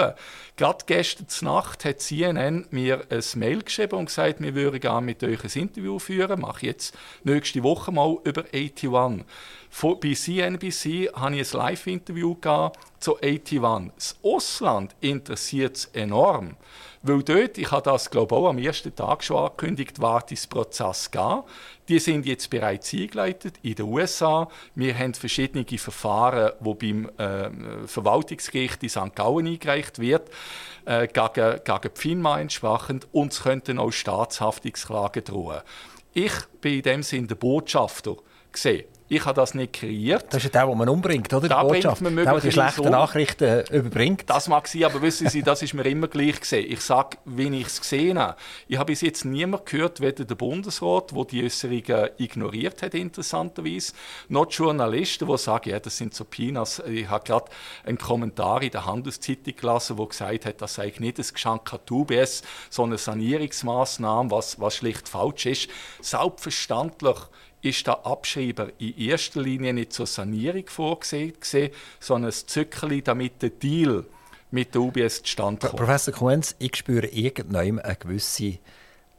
Gerade 0.57 0.85
gestern 0.85 1.27
Nacht 1.41 1.85
hat 1.85 2.01
CNN 2.01 2.67
mir 2.71 3.05
ein 3.09 3.23
Mail 3.35 3.63
geschrieben 3.63 3.97
und 3.97 4.05
gesagt, 4.05 4.41
wir 4.41 4.53
würden 4.53 4.79
gerne 4.79 5.05
mit 5.05 5.23
euch 5.23 5.43
ein 5.43 5.61
Interview 5.61 5.97
führen. 5.97 6.41
Mache 6.41 6.67
jetzt 6.67 6.95
nächste 7.23 7.63
Woche 7.63 7.91
mal 7.91 8.17
über 8.25 8.43
81. 8.53 9.25
Bei 9.81 10.13
CNBC 10.13 11.13
habe 11.13 11.37
ich 11.37 11.53
ein 11.53 11.57
Live-Interview 11.57 12.35
zu 12.99 13.19
81. 13.19 13.91
Das 13.95 14.17
Ausland 14.21 14.95
interessiert 14.99 15.77
es 15.77 15.85
enorm. 15.93 16.57
Weil 17.01 17.23
dort, 17.23 17.57
ich 17.57 17.71
habe 17.71 17.89
das 17.89 18.09
glaube 18.09 18.35
ich 18.35 18.41
auch 18.41 18.49
am 18.49 18.57
ersten 18.57 18.93
Tag 18.93 19.23
schon 19.23 19.37
angekündigt, 19.37 20.01
Wartungsprozess 20.01 21.09
gehen. 21.11 21.43
Die 21.87 21.97
sind 21.97 22.25
jetzt 22.25 22.49
bereits 22.49 22.93
eingeleitet 22.93 23.55
in 23.61 23.75
den 23.75 23.85
USA. 23.85 24.49
Wir 24.75 24.97
haben 24.97 25.13
verschiedene 25.13 25.65
Verfahren, 25.65 26.51
die 26.59 26.73
beim 26.73 27.09
äh, 27.17 27.87
Verwaltungsgericht 27.87 28.83
in 28.83 28.89
St. 28.89 29.15
Gallen 29.15 29.47
eingereicht 29.47 29.99
wird, 29.99 30.29
äh, 30.85 31.07
gegen, 31.07 31.59
gegen 31.63 31.93
die 31.95 32.01
FINMA 32.01 32.41
entsprechend. 32.41 33.07
Und 33.13 33.31
es 33.31 33.43
könnten 33.43 33.79
auch 33.79 33.91
Staatshaftungsklagen 33.91 35.23
drohen. 35.23 35.61
Ich 36.13 36.33
bin 36.59 36.73
in 36.73 36.81
dem 36.81 37.03
Sinne 37.03 37.27
der 37.27 37.35
Botschafter 37.35 38.17
gesehen. 38.51 38.85
Ich 39.11 39.25
habe 39.25 39.33
das 39.33 39.55
nicht 39.55 39.73
kreiert. 39.73 40.27
Das 40.29 40.45
ist 40.45 40.53
der, 40.53 40.67
den 40.67 40.77
man 40.77 40.87
umbringt, 40.87 41.33
oder? 41.33 41.49
Da 41.49 41.63
Botschaft. 41.63 41.99
Man 42.03 42.15
der, 42.15 42.25
der 42.25 42.39
die 42.39 42.51
schlechten 42.51 42.81
um. 42.81 42.91
Nachrichten 42.91 43.43
äh, 43.43 43.77
überbringt. 43.77 44.29
Das 44.29 44.47
mag 44.47 44.67
sein, 44.67 44.83
aber 44.83 45.01
wissen 45.01 45.27
Sie, 45.29 45.41
das 45.41 45.63
ist 45.63 45.73
mir 45.73 45.83
immer 45.87 46.07
gleich 46.07 46.39
gesehen. 46.39 46.71
Ich 46.71 46.81
sage, 46.81 47.17
wie 47.25 47.47
ich 47.59 47.65
es 47.65 47.81
gesehen 47.81 48.19
habe. 48.19 48.37
Ich 48.67 48.77
habe 48.77 48.91
bis 48.91 49.01
jetzt 49.01 49.25
niemand 49.25 49.65
gehört, 49.65 49.99
weder 49.99 50.25
der 50.25 50.35
Bundesrat, 50.35 51.11
der 51.11 51.25
die 51.25 51.43
Äußerungen 51.43 52.09
ignoriert 52.19 52.83
hat, 52.83 52.93
interessanterweise, 52.93 53.93
noch 54.27 54.45
die 54.45 54.57
Journalisten, 54.57 55.27
die 55.27 55.37
sagen, 55.39 55.69
ja, 55.71 55.79
das 55.79 55.97
sind 55.97 56.13
so 56.13 56.23
Pinas. 56.23 56.77
Ich 56.87 57.09
habe 57.09 57.23
gerade 57.25 57.49
einen 57.85 57.97
Kommentar 57.97 58.61
in 58.61 58.69
der 58.69 58.85
Handelszeitung 58.85 59.55
gelesen, 59.55 59.97
der 59.97 60.05
gesagt 60.05 60.45
hat, 60.45 60.61
das 60.61 60.75
sei 60.75 60.93
nicht 60.99 61.17
ein 61.17 61.25
Geschenk 61.33 61.73
an 61.73 61.79
die 61.89 61.93
UBS, 61.93 62.43
sondern 62.69 62.91
eine 62.91 62.97
Sanierungsmaßnahme, 62.99 64.29
was, 64.29 64.59
was 64.59 64.75
schlicht 64.75 65.09
falsch 65.09 65.47
ist. 65.47 65.67
Selbstverständlich 65.99 67.17
ist 67.61 67.87
der 67.87 68.05
Abschreiber 68.05 68.69
in 68.77 68.97
erster 68.97 69.41
Linie 69.41 69.73
nicht 69.73 69.93
zur 69.93 70.07
Sanierung 70.07 70.67
vorgesehen, 70.67 71.33
sondern 71.99 72.31
ein 72.31 72.37
Zückerli, 72.47 73.01
damit 73.01 73.41
der 73.41 73.49
Deal 73.49 74.05
mit 74.51 74.73
der 74.73 74.81
UBS 74.81 75.23
zustande 75.23 75.67
kommt. 75.67 75.77
Professor 75.77 76.13
Kuhns, 76.13 76.55
ich 76.59 76.75
spüre 76.75 77.07
irgendwann 77.07 77.79
eine 77.79 77.95
gewisse 77.95 78.57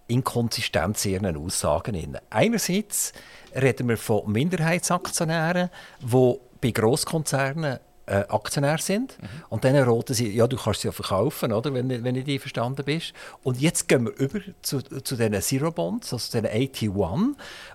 Inkonsistenz 0.08 1.04
in 1.04 1.12
Ihren 1.12 1.36
Aussagen. 1.36 2.18
Einerseits 2.30 3.12
reden 3.54 3.88
wir 3.88 3.96
von 3.96 4.30
Minderheitsaktionären, 4.30 5.70
die 6.00 6.34
bei 6.60 6.70
Grosskonzernen 6.72 7.78
äh, 8.10 8.24
Aktionär 8.28 8.78
sind. 8.78 9.16
Mhm. 9.20 9.26
Und 9.48 9.64
dann 9.64 9.76
roten 9.76 10.14
sie, 10.14 10.34
ja, 10.34 10.46
du 10.46 10.56
kannst 10.56 10.80
sie 10.80 10.88
ja 10.88 10.92
verkaufen, 10.92 11.52
oder, 11.52 11.72
wenn, 11.72 11.88
wenn 11.88 12.14
du 12.14 12.24
die 12.24 12.38
verstanden 12.38 12.84
bist. 12.84 13.12
Und 13.42 13.60
jetzt 13.60 13.88
gehen 13.88 14.04
wir 14.06 14.16
über 14.18 14.40
zu, 14.62 14.82
zu 14.82 15.16
diesen 15.16 15.40
Zero 15.40 15.70
Bonds, 15.70 16.12
also 16.12 16.38
diesen 16.38 16.46
81, 16.46 16.90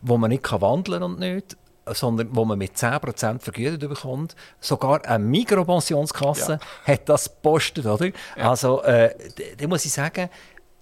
wo 0.01 0.17
man 0.17 0.29
nicht 0.29 0.43
kann 0.43 0.61
wandeln 0.61 1.03
und 1.03 1.19
nicht 1.19 1.57
sondern 1.87 2.35
wo 2.35 2.45
man 2.45 2.57
mit 2.57 2.75
10% 2.75 3.41
vergütet 3.41 3.87
bekommt. 3.87 4.35
Sogar 4.59 5.05
eine 5.05 5.23
Mikropensionskasse 5.23 6.53
ja. 6.53 6.93
hat 6.93 7.07
das 7.07 7.25
gepostet, 7.25 7.85
oder? 7.85 8.07
Ja. 8.07 8.49
Also, 8.49 8.81
äh, 8.81 9.13
da 9.55 9.67
muss 9.67 9.85
ich 9.85 9.91
sagen, 9.91 10.29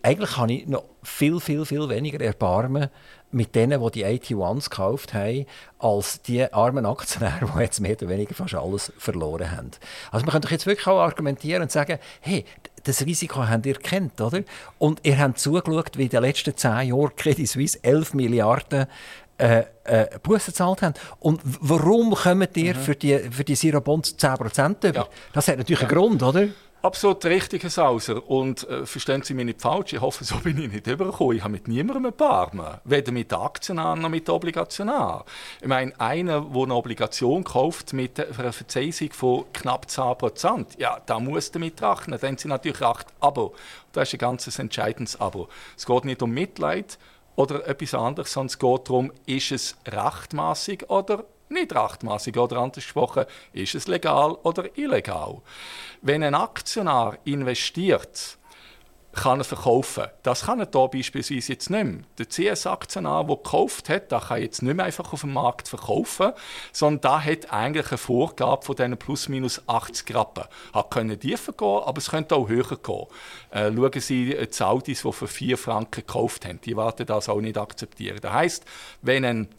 eigentlich 0.02 0.38
habe 0.38 0.54
ich 0.54 0.66
noch 0.66 0.86
viel, 1.04 1.42
viel, 1.42 1.66
viel 1.66 1.90
weniger 1.90 2.22
Erbarmen 2.22 2.90
mit 3.34 3.56
denen, 3.56 3.84
die 3.84 3.92
die 3.92 4.06
81s 4.06 4.70
gekauft 4.70 5.14
haben, 5.14 5.46
als 5.80 6.22
die 6.22 6.52
armen 6.54 6.86
Aktionäre, 6.86 7.50
die 7.56 7.60
jetzt 7.60 7.80
mehr 7.80 7.94
oder 7.94 8.10
weniger 8.10 8.36
fast 8.36 8.56
alles 8.56 8.94
verloren 8.98 9.52
haben. 9.52 9.72
Also 10.12 10.26
man 10.26 10.34
könnte 10.34 10.50
jetzt 10.50 10.66
wirklich 10.66 10.88
auch 10.88 11.00
argumentieren 11.00 11.64
und 11.64 11.72
sagen, 11.72 12.00
hey, 12.22 12.46
das 12.84 13.06
Risiko 13.06 13.48
habt 13.48 13.66
ihr 13.66 13.76
kennt, 13.76 14.20
oder? 14.20 14.42
Und 14.78 15.00
ihr 15.04 15.18
habt 15.18 15.40
zugeschaut, 15.40 15.98
wie 15.98 16.04
in 16.04 16.10
den 16.10 16.22
letzten 16.22 16.56
zehn 16.56 16.90
Jahren 16.90 17.16
Credit 17.16 17.48
Suisse 17.48 17.80
11 17.82 18.14
Milliarden 18.14 18.88
äh, 19.38 19.64
äh, 19.86 20.08
Bussen 20.22 20.52
gezahlt 20.52 20.82
haben. 20.82 20.94
Und 21.20 21.42
warum 21.44 22.14
kommt 22.14 22.56
ihr 22.58 22.76
mhm. 22.76 22.80
für 22.80 22.96
die, 22.96 23.18
für 23.18 23.44
die 23.44 23.56
Zero 23.56 23.82
Bonds 23.82 24.16
10% 24.20 24.88
über? 24.88 25.00
Ja. 25.00 25.08
Das 25.34 25.48
hat 25.48 25.58
natürlich 25.58 25.82
ja. 25.82 25.88
einen 25.88 25.98
Grund, 25.98 26.24
oder? 26.24 26.48
Absolut 26.86 27.24
richtig, 27.24 27.64
Herr 27.64 27.70
Sauser. 27.70 28.30
Und 28.30 28.68
äh, 28.68 28.86
verstehen 28.86 29.22
Sie 29.22 29.34
mich 29.34 29.46
nicht 29.46 29.62
falsch, 29.62 29.94
ich 29.94 30.02
hoffe, 30.02 30.26
so 30.26 30.36
bin 30.40 30.62
ich 30.62 30.70
nicht 30.70 30.86
übergekommen. 30.86 31.38
Ich 31.38 31.42
habe 31.42 31.54
mit 31.54 31.70
niemandem 31.70 32.04
Erbarmen. 32.04 32.82
Weder 32.84 33.14
mit 33.14 33.32
den 33.32 33.40
Aktionären 33.40 34.02
noch 34.02 34.10
mit 34.10 34.28
den 34.28 34.58
Aktionären. 34.58 35.24
Ich 35.62 35.68
meine, 35.70 35.98
einer, 35.98 36.42
der 36.42 36.62
eine 36.62 36.76
Obligation 36.76 37.46
kauft 37.46 37.94
mit 37.94 38.20
einer 38.20 38.52
Verzeihung 38.52 39.12
von 39.14 39.46
knapp 39.54 39.86
10%, 39.86 40.78
ja, 40.78 41.00
da 41.06 41.22
muss 41.22 41.52
damit 41.52 41.82
rechnen. 41.82 42.20
Dann 42.20 42.38
sind 42.38 42.50
natürlich 42.50 42.82
acht 42.82 43.08
Abo. 43.22 43.56
Das 43.94 44.10
ist 44.10 44.16
ein 44.16 44.18
ganz 44.18 44.60
entscheidendes 44.60 45.22
Abo. 45.22 45.48
Es 45.78 45.86
geht 45.86 46.04
nicht 46.04 46.22
um 46.22 46.32
Mitleid 46.32 47.00
oder 47.38 47.66
etwas 47.66 47.94
anderes, 47.94 48.34
sondern 48.34 48.48
es 48.48 48.60
geht 48.60 48.90
darum, 48.90 49.14
ist 49.26 49.54
es 49.54 49.78
rechtmäßig 49.88 50.90
oder 50.90 51.24
nicht 51.54 51.74
rechtmäßig 51.74 52.38
oder 52.38 52.58
anders 52.58 52.84
gesprochen, 52.84 53.26
ist 53.54 53.76
es 53.76 53.88
legal 53.88 54.34
oder 54.44 54.78
illegal. 54.78 55.42
Wenn 56.02 56.24
ein 56.24 56.36
Aktionär 56.36 57.18
investiert, 57.24 58.38
kann 59.14 59.40
er 59.40 59.44
verkaufen. 59.44 60.06
Das 60.24 60.46
kann 60.46 60.60
er 60.60 60.68
hier 60.72 60.88
beispielsweise 60.88 61.54
jetzt 61.54 61.70
nicht 61.70 61.84
mehr. 61.84 62.04
Der 62.18 62.28
CS-Aktionär, 62.28 63.24
der 63.24 63.36
gekauft 63.36 63.88
hat, 63.90 64.12
der 64.12 64.20
kann 64.20 64.42
jetzt 64.42 64.64
nicht 64.64 64.76
mehr 64.76 64.86
einfach 64.86 65.14
auf 65.14 65.22
dem 65.22 65.34
Markt 65.34 65.68
verkaufen, 65.68 66.32
sondern 66.72 67.02
da 67.02 67.22
hat 67.22 67.52
eigentlich 67.54 67.90
eine 67.90 67.98
Vorgabe 67.98 68.66
von 68.66 68.76
diesen 68.76 68.98
plus 68.98 69.30
minus 69.30 69.62
80 69.68 70.16
Rappen. 70.16 70.46
Hat 70.74 70.92
können 70.92 71.20
tiefer 71.20 71.54
gehen, 71.54 71.82
aber 71.86 72.00
es 72.00 72.10
könnte 72.10 72.36
auch 72.36 72.50
höher 72.50 72.78
gehen. 72.78 73.06
Äh, 73.52 73.72
schauen 73.72 74.02
Sie 74.02 74.36
die 74.36 74.64
Audis, 74.64 75.04
die 75.04 75.12
für 75.12 75.28
4 75.28 75.58
Franken 75.58 76.02
gekauft 76.02 76.46
haben, 76.46 76.60
die 76.62 76.76
werden 76.76 77.06
das 77.06 77.30
auch 77.30 77.42
nicht 77.42 77.58
akzeptieren. 77.58 78.18
Das 78.20 78.34
heisst, 78.34 78.66
wenn 79.02 79.26
ein 79.26 79.50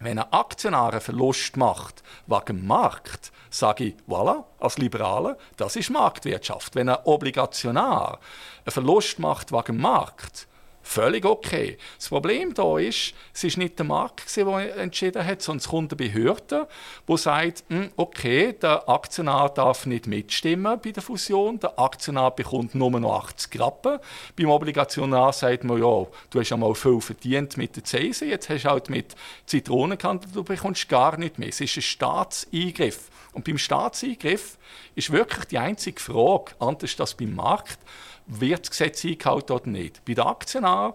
wenn 0.00 0.18
ein 0.18 0.32
Aktionär 0.32 0.90
einen 0.90 1.00
Verlust 1.00 1.56
macht 1.56 2.02
wegen 2.26 2.66
Markt, 2.66 3.32
sage 3.50 3.84
ich, 3.84 3.94
voilà, 4.06 4.44
als 4.58 4.78
Liberale, 4.78 5.36
das 5.56 5.76
ist 5.76 5.90
Marktwirtschaft. 5.90 6.74
Wenn 6.74 6.88
ein 6.88 6.98
Obligationär 7.04 8.18
einen 8.64 8.72
Verlust 8.72 9.18
macht 9.18 9.52
wegen 9.52 9.78
Markt, 9.78 10.46
Völlig 10.82 11.26
okay. 11.26 11.76
Das 11.98 12.08
Problem 12.08 12.54
da 12.54 12.78
ist, 12.78 13.12
es 13.34 13.44
ist 13.44 13.58
nicht 13.58 13.78
der 13.78 13.84
Markt, 13.84 14.34
der 14.36 14.76
entschieden 14.78 15.24
hat, 15.24 15.42
sondern 15.42 15.58
es 15.58 15.68
kommt 15.68 15.92
eine 15.92 15.96
Behörde, 15.96 16.66
die 17.06 17.16
sagt, 17.18 17.64
hm, 17.68 17.90
okay, 17.96 18.54
der 18.54 18.88
Aktionär 18.88 19.50
darf 19.50 19.84
nicht 19.84 20.06
mitstimmen 20.06 20.80
bei 20.82 20.92
der 20.92 21.02
Fusion, 21.02 21.60
der 21.60 21.78
Aktionär 21.78 22.30
bekommt 22.30 22.74
nur 22.74 22.90
noch 22.90 23.24
80 23.24 23.60
Rappen. 23.60 23.98
Beim 24.34 24.48
Obligationär 24.48 25.32
sagt 25.32 25.64
man, 25.64 25.78
ja, 25.78 26.06
du 26.30 26.40
hast 26.40 26.52
einmal 26.52 26.74
viel 26.74 27.00
verdient 27.00 27.58
mit 27.58 27.76
der 27.76 27.84
Cäse, 27.84 28.24
jetzt 28.24 28.48
hast 28.48 28.64
du 28.64 28.70
halt 28.70 28.88
mit 28.88 29.14
Zitronen 29.44 29.98
gehandelt, 29.98 30.34
du 30.34 30.42
bekommst 30.42 30.88
gar 30.88 31.18
nicht 31.18 31.38
mehr. 31.38 31.48
Es 31.48 31.60
ist 31.60 31.76
ein 31.76 31.82
Staatseingriff. 31.82 33.10
Und 33.32 33.44
beim 33.44 33.58
Staatseingriff 33.58 34.56
ist 34.94 35.12
wirklich 35.12 35.44
die 35.46 35.58
einzige 35.58 36.00
Frage, 36.00 36.52
anders 36.58 36.98
als 36.98 37.14
beim 37.14 37.34
Markt, 37.34 37.78
wird 38.28 38.60
das 38.60 38.70
Gesetz 38.70 39.04
eingehalten 39.04 39.52
oder 39.52 39.68
nicht. 39.68 40.04
Bei 40.04 40.14
den 40.14 40.24
Aktionären 40.24 40.92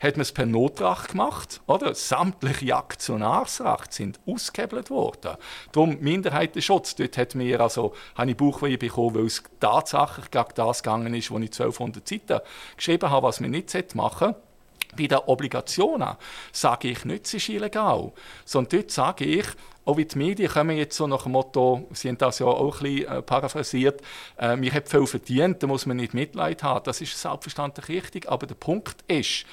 hat 0.00 0.16
man 0.16 0.22
es 0.22 0.32
per 0.32 0.46
Notrecht 0.46 1.08
gemacht. 1.10 1.60
Oder? 1.66 1.94
Sämtliche 1.94 2.76
Aktionärsrechte 2.76 3.94
sind 3.94 4.20
ausgehebelt 4.26 4.90
worden. 4.90 5.36
Darum 5.72 5.98
Minderheitenschutz. 6.00 6.94
Dort 6.94 7.18
hat 7.18 7.34
mir 7.34 7.60
also, 7.60 7.92
habe 8.14 8.30
ich 8.30 8.36
Buchweihe 8.36 8.78
bekommen, 8.78 9.16
weil 9.16 9.26
es 9.26 9.42
tatsächlich 9.60 10.30
gegen 10.30 10.54
das 10.54 10.82
gegangen 10.82 11.14
ist, 11.14 11.30
wo 11.30 11.38
ich 11.38 11.52
1200 11.52 12.06
Seiten 12.06 12.40
geschrieben 12.76 13.10
habe, 13.10 13.26
was 13.26 13.40
man 13.40 13.50
nicht 13.50 13.94
machen 13.94 14.34
sollte. 14.34 14.40
Bei 14.96 15.06
den 15.06 15.18
Obligationen 15.26 16.16
sage 16.52 16.88
ich 16.88 17.04
nicht, 17.04 17.26
es 17.26 17.34
ist 17.34 17.48
illegal, 17.48 18.12
sondern 18.44 18.80
dort 18.80 18.90
sage 18.90 19.24
ich, 19.24 19.46
auch 19.86 19.96
wie 19.96 20.04
die 20.04 20.18
Medien 20.18 20.50
kommen 20.50 20.76
jetzt 20.76 20.96
so 20.96 21.06
nach 21.06 21.22
dem 21.22 21.32
Motto, 21.32 21.86
sie 21.92 22.08
haben 22.08 22.18
das 22.18 22.40
ja 22.40 22.46
auch 22.46 22.82
ein 22.82 22.82
bisschen 22.82 23.08
äh, 23.08 23.22
paraphrasiert, 23.22 24.02
äh, 24.38 24.58
ich 24.60 24.74
habe 24.74 24.86
viel 24.86 25.06
verdient, 25.06 25.62
da 25.62 25.66
muss 25.68 25.86
man 25.86 25.96
nicht 25.96 26.12
Mitleid 26.12 26.62
haben. 26.62 26.84
Das 26.84 27.00
ist 27.00 27.18
selbstverständlich 27.18 27.88
richtig, 27.88 28.28
aber 28.28 28.46
der 28.46 28.56
Punkt 28.56 28.96
ist, 29.06 29.46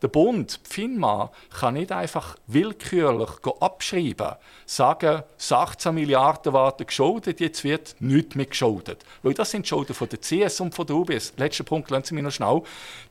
der 0.00 0.08
Bund, 0.08 0.60
die 0.64 0.74
FINMA, 0.74 1.30
kann 1.58 1.74
nicht 1.74 1.92
einfach 1.92 2.36
willkürlich 2.46 3.28
abschreiben, 3.60 4.36
sagen, 4.64 5.24
18 5.38 5.94
Milliarden 5.94 6.54
werden 6.54 6.86
geschuldet, 6.86 7.40
jetzt 7.40 7.64
wird 7.64 7.96
nichts 7.98 8.34
mehr 8.34 8.46
geschuldet. 8.46 9.04
Weil 9.22 9.34
das 9.34 9.50
sind 9.50 9.68
Schulden 9.68 9.94
von 9.94 10.08
der 10.08 10.20
CS 10.20 10.60
und 10.60 10.74
von 10.74 10.86
der 10.86 10.96
UBS. 10.96 11.34
Letzter 11.36 11.64
Punkt, 11.64 11.90
lassen 11.90 12.06
Sie 12.06 12.14
mich 12.14 12.24
noch 12.24 12.30
schnell. 12.30 12.62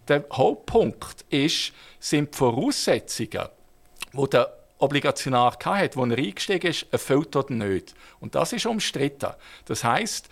Der 0.08 0.26
Hauptpunkt 0.32 1.26
ist, 1.30 1.74
sind 2.00 2.34
die 2.34 2.38
Voraussetzungen, 2.38 3.50
die 4.14 4.30
der 4.30 4.59
Obligationär 4.80 5.52
hatte, 5.64 5.98
wo 5.98 6.06
er 6.06 6.18
eingestiegen 6.18 6.68
ist, 6.68 6.86
erfüllt 6.92 7.36
oder 7.36 7.54
nicht. 7.54 7.94
Und 8.20 8.36
das 8.36 8.54
ist 8.54 8.66
umstritten. 8.66 9.34
Das 9.66 9.84
heißt, 9.84 10.30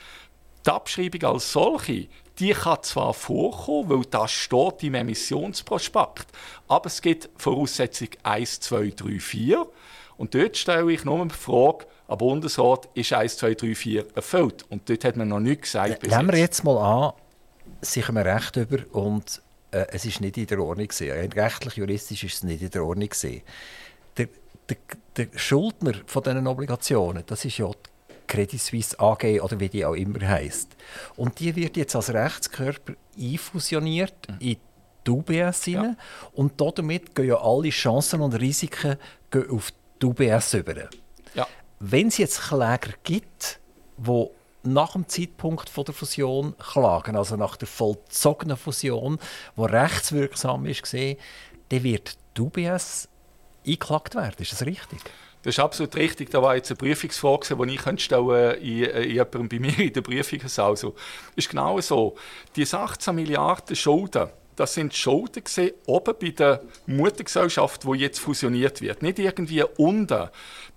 die 0.66 0.70
Abschreibung 0.70 1.24
als 1.24 1.52
solche, 1.52 2.08
die 2.40 2.52
kann 2.52 2.82
zwar 2.84 3.14
vorkommen, 3.14 3.90
weil 3.90 4.06
das 4.10 4.32
steht 4.32 4.84
im 4.84 4.96
Emissionsprospekt, 4.96 6.28
aber 6.68 6.88
es 6.88 7.02
gibt 7.02 7.30
Voraussetzung 7.38 8.10
1, 8.24 8.60
2, 8.62 8.94
3, 8.96 9.20
4. 9.20 9.68
Und 10.18 10.34
dort 10.34 10.58
stelle 10.58 10.92
ich 10.92 11.06
nur 11.06 11.26
die 11.28 11.34
Frage, 11.34 11.86
am 12.08 12.18
Bundesrat 12.18 12.90
ist 12.94 13.14
1, 13.14 13.38
2, 13.38 13.54
3, 13.54 13.76
4 13.76 14.06
erfüllt. 14.16 14.66
Und 14.70 14.90
dort 14.90 15.04
hat 15.04 15.18
man 15.18 15.28
noch 15.28 15.40
nichts 15.40 15.64
gesagt. 15.64 16.08
Nehmen 16.08 16.32
wir 16.32 16.40
jetzt 16.40 16.64
mal 16.64 16.78
an, 16.78 17.14
Sie 17.82 18.02
kommen 18.02 18.26
recht 18.26 18.56
über 18.56 18.78
und 18.94 19.42
äh, 19.72 19.86
es 19.90 20.06
ist 20.06 20.22
nicht 20.22 20.38
in 20.38 20.48
der 20.48 20.60
Ordnung. 20.60 20.88
Gewesen. 20.88 21.32
Rechtlich, 21.34 21.76
juristisch 21.76 22.24
ist 22.24 22.36
es 22.36 22.44
nicht 22.44 22.62
in 22.62 22.72
der 22.72 22.84
Ordnung. 22.84 23.10
Gewesen 23.10 23.44
der, 24.70 24.78
der, 25.16 25.28
Schuldner 25.38 25.94
von 26.06 26.24
diesen 26.24 26.48
Obligationen, 26.48 27.24
das 27.26 27.46
ist 27.46 27.58
ja 27.58 27.68
die 27.68 28.14
Credit 28.28 28.60
Suisse 28.60 29.00
AG 29.00 29.42
oder 29.42 29.60
wie 29.60 29.70
die 29.70 29.86
auch 29.86 29.94
immer 29.94 30.28
heißt. 30.28 30.76
Und 31.16 31.40
die 31.40 31.56
wird 31.56 31.78
jetzt 31.78 31.96
als 31.96 32.14
Rechtskörper 32.14 32.94
einfusioniert 33.18 34.16
mhm. 34.30 34.36
in 34.40 34.58
die 35.06 35.12
UBS 35.12 35.66
ja. 35.68 35.96
und 36.34 36.60
damit 36.60 37.16
gehen 37.16 37.28
ja 37.28 37.42
alle 37.42 37.70
Chancen 37.70 38.22
und 38.22 38.34
Risiken 38.34 38.98
auf 39.50 39.72
die 40.02 40.06
UBS 40.06 40.54
über. 40.54 40.90
Ja. 41.34 41.48
Wenn 41.80 42.08
es 42.08 42.18
jetzt 42.18 42.42
Kläger 42.42 42.94
gibt, 43.04 43.60
die 43.98 44.28
nach 44.64 44.94
dem 44.94 45.08
Zeitpunkt 45.08 45.72
der 45.76 45.94
Fusion 45.94 46.56
klagen, 46.58 47.16
also 47.16 47.38
nach 47.38 47.56
der 47.56 47.68
vollzogenen 47.68 48.58
Fusion, 48.58 49.18
die 49.56 49.62
rechtswirksam 49.62 50.66
ist, 50.66 50.94
dann 50.94 51.84
wird 51.84 52.18
die 52.36 52.42
UBS 52.42 53.08
eingeklagt 53.68 54.16
werden. 54.16 54.36
Ist 54.40 54.54
das 54.54 54.66
richtig? 54.66 55.00
Das 55.44 55.56
ist 55.56 55.60
absolut 55.60 55.96
richtig. 55.96 56.30
Da 56.32 56.42
war 56.42 56.56
jetzt 56.56 56.72
eine 56.72 56.78
Prüfungsfrage, 56.78 57.56
die 57.56 57.76
ich 57.76 58.02
stellen 58.02 58.56
in, 58.56 58.84
in 58.84 59.12
jemandem 59.12 59.50
bei 59.50 59.60
mir 59.60 59.80
in 59.80 59.94
der 59.94 60.02
Prüfungssaal. 60.02 60.72
Also, 60.72 60.96
ist 61.36 61.50
genau 61.50 61.80
so. 61.80 62.16
Die 62.56 62.68
18 62.68 63.16
Milliarden 63.16 63.76
Schulden, 63.76 64.30
das 64.58 64.74
sind 64.74 64.96
Schulden 64.96 65.44
gesehen, 65.44 65.74
oben 65.86 66.16
bei 66.20 66.32
der 66.32 66.62
Muttergesellschaft, 66.88 67.84
die 67.84 68.00
jetzt 68.00 68.20
fusioniert 68.20 68.82
wird. 68.82 69.04
Nicht 69.04 69.20
irgendwie 69.20 69.64
unten 69.78 70.30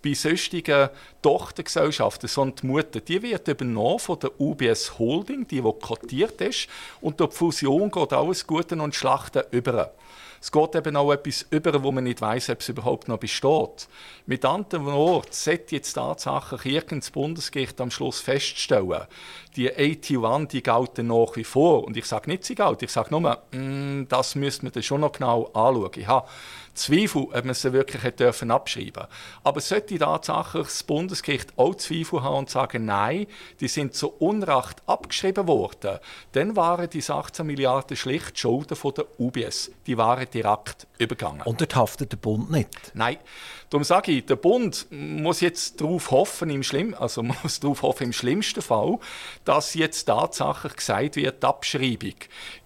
bei 0.02 0.14
sonstigen 0.14 0.90
Tochtergesellschaften, 1.22 2.28
sondern 2.28 2.56
die 2.56 2.66
Mutter, 2.66 3.00
die 3.00 3.22
wird 3.22 3.48
übernommen 3.48 3.98
von 3.98 4.18
der 4.20 4.38
UBS 4.38 4.98
Holding, 4.98 5.46
die, 5.48 5.62
die 5.62 5.72
kotiert 5.80 6.40
ist. 6.42 6.68
Und 7.00 7.20
durch 7.20 7.30
die 7.30 7.36
Fusion 7.36 7.90
geht 7.90 8.12
alles 8.12 8.46
Gute 8.46 8.76
und 8.76 8.94
Schlachten 8.94 9.42
über. 9.50 9.94
Es 10.42 10.50
geht 10.50 10.74
eben 10.74 10.96
auch 10.96 11.12
etwas 11.12 11.46
über, 11.50 11.82
wo 11.82 11.92
man 11.92 12.04
nicht 12.04 12.22
weiß, 12.22 12.48
ob 12.50 12.60
es 12.60 12.68
überhaupt 12.70 13.08
noch 13.08 13.18
besteht. 13.18 13.88
Mit 14.24 14.44
anderen 14.46 14.86
Worten, 14.86 15.32
sollte 15.32 15.74
jetzt 15.74 15.92
tatsächlich 15.92 16.64
irgendein 16.64 17.12
Bundesgericht 17.12 17.80
am 17.80 17.90
Schluss 17.90 18.20
feststellen, 18.20 19.02
die 19.56 19.70
AT1, 19.70 20.46
die 20.48 20.62
gelten 20.62 21.08
nach 21.08 21.36
wie 21.36 21.44
vor. 21.44 21.84
Und 21.84 21.96
ich 21.96 22.06
sage 22.06 22.30
nicht, 22.30 22.44
sie 22.44 22.54
gelten, 22.54 22.84
ich 22.84 22.90
sage 22.90 23.10
nur, 23.10 23.38
mm, 23.52 24.06
das 24.08 24.34
müsste 24.34 24.64
man 24.64 24.72
dann 24.72 24.82
schon 24.82 25.02
noch 25.02 25.12
genau 25.12 25.44
anschauen. 25.52 25.90
Ich 25.96 26.06
habe 26.06 26.26
Zweifel, 26.80 27.22
ob 27.22 27.44
man 27.44 27.54
sie 27.54 27.72
wirklich 27.72 28.02
hätte 28.02 28.24
dürfen 28.24 28.50
abschreiben 28.50 29.06
Aber 29.44 29.60
sollte 29.60 29.98
tatsächlich 29.98 30.64
das 30.64 30.82
Bundesgericht 30.82 31.52
auch 31.56 31.74
Zweifel 31.74 32.22
haben 32.22 32.36
und 32.36 32.50
sagen, 32.50 32.84
nein, 32.86 33.26
die 33.60 33.68
sind 33.68 33.94
zu 33.94 34.08
Unrecht 34.08 34.82
abgeschrieben 34.86 35.46
worden, 35.46 35.98
dann 36.32 36.56
waren 36.56 36.88
die 36.88 37.02
18 37.06 37.46
Milliarden 37.46 37.96
schlicht 37.96 38.38
Schulden 38.38 38.76
von 38.76 38.94
der 38.94 39.06
UBS. 39.18 39.70
Die 39.86 39.96
waren 39.98 40.26
direkt 40.30 40.86
übergangen. 40.98 41.42
Und 41.42 41.60
dort 41.60 41.76
haftet 41.76 42.12
der 42.12 42.16
Bund 42.16 42.50
nicht? 42.50 42.92
Nein. 42.94 43.18
Darum 43.70 43.84
sage 43.84 44.10
ich, 44.10 44.26
der 44.26 44.34
Bund 44.34 44.88
muss 44.90 45.40
jetzt 45.40 45.80
darauf 45.80 46.10
hoffen, 46.10 46.50
im, 46.50 46.64
Schlimm, 46.64 46.92
also 46.98 47.22
muss 47.42 47.60
darauf 47.60 47.82
hoffen, 47.82 48.06
im 48.06 48.12
schlimmsten 48.12 48.62
Fall, 48.62 48.98
dass 49.44 49.74
jetzt 49.74 50.06
tatsächlich 50.06 50.74
gesagt 50.74 51.14
wird, 51.14 51.40
die 51.40 51.46
Abschreibung 51.46 52.14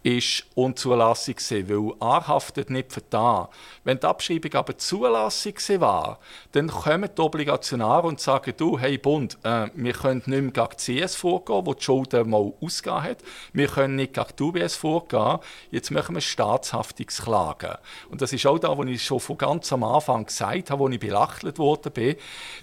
ist 0.02 0.44
unzulässig 0.54 1.36
gewesen, 1.36 1.68
weil 1.68 1.94
er 2.00 2.26
haftet 2.26 2.70
nicht 2.70 2.90
da. 3.10 3.50
Wenn 3.84 4.00
die 4.00 4.06
Abschreibung 4.06 4.54
aber 4.54 4.78
zulässig 4.78 5.60
war, 5.78 6.20
dann 6.52 6.68
kommen 6.68 7.10
die 7.14 7.20
Obligationäre 7.20 8.02
und 8.02 8.20
sagen, 8.20 8.54
du, 8.56 8.78
hey 8.78 8.96
Bund, 8.96 9.36
äh, 9.42 9.68
wir 9.74 9.92
können 9.92 10.22
nicht 10.24 10.56
mehr 10.56 10.66
gegen 10.66 11.04
CS 11.04 11.16
vorgehen, 11.16 11.66
wo 11.66 11.74
die 11.74 11.84
Schulden 11.84 12.30
mal 12.30 12.52
ausgegeben 12.62 13.02
hat. 13.02 13.18
Wir 13.52 13.68
können 13.68 13.96
nicht 13.96 14.14
gegen 14.14 14.28
die 14.38 14.42
UBS 14.42 14.76
vorgehen. 14.76 15.38
Jetzt 15.70 15.90
machen 15.90 16.14
wir 16.14 16.22
Staatshaftungsklagen. 16.22 17.76
Und 18.08 18.22
das 18.22 18.32
ist 18.32 18.46
auch 18.46 18.58
da, 18.58 18.76
wo 18.76 18.84
ich 18.84 19.04
schon 19.04 19.20
von 19.20 19.36
ganz 19.36 19.70
am 19.70 19.84
Anfang 19.84 20.24
gesagt 20.24 20.70
habe, 20.70 20.93
ich 20.94 21.00
belächelt 21.00 21.58
worden 21.58 21.92
bin. 21.92 22.16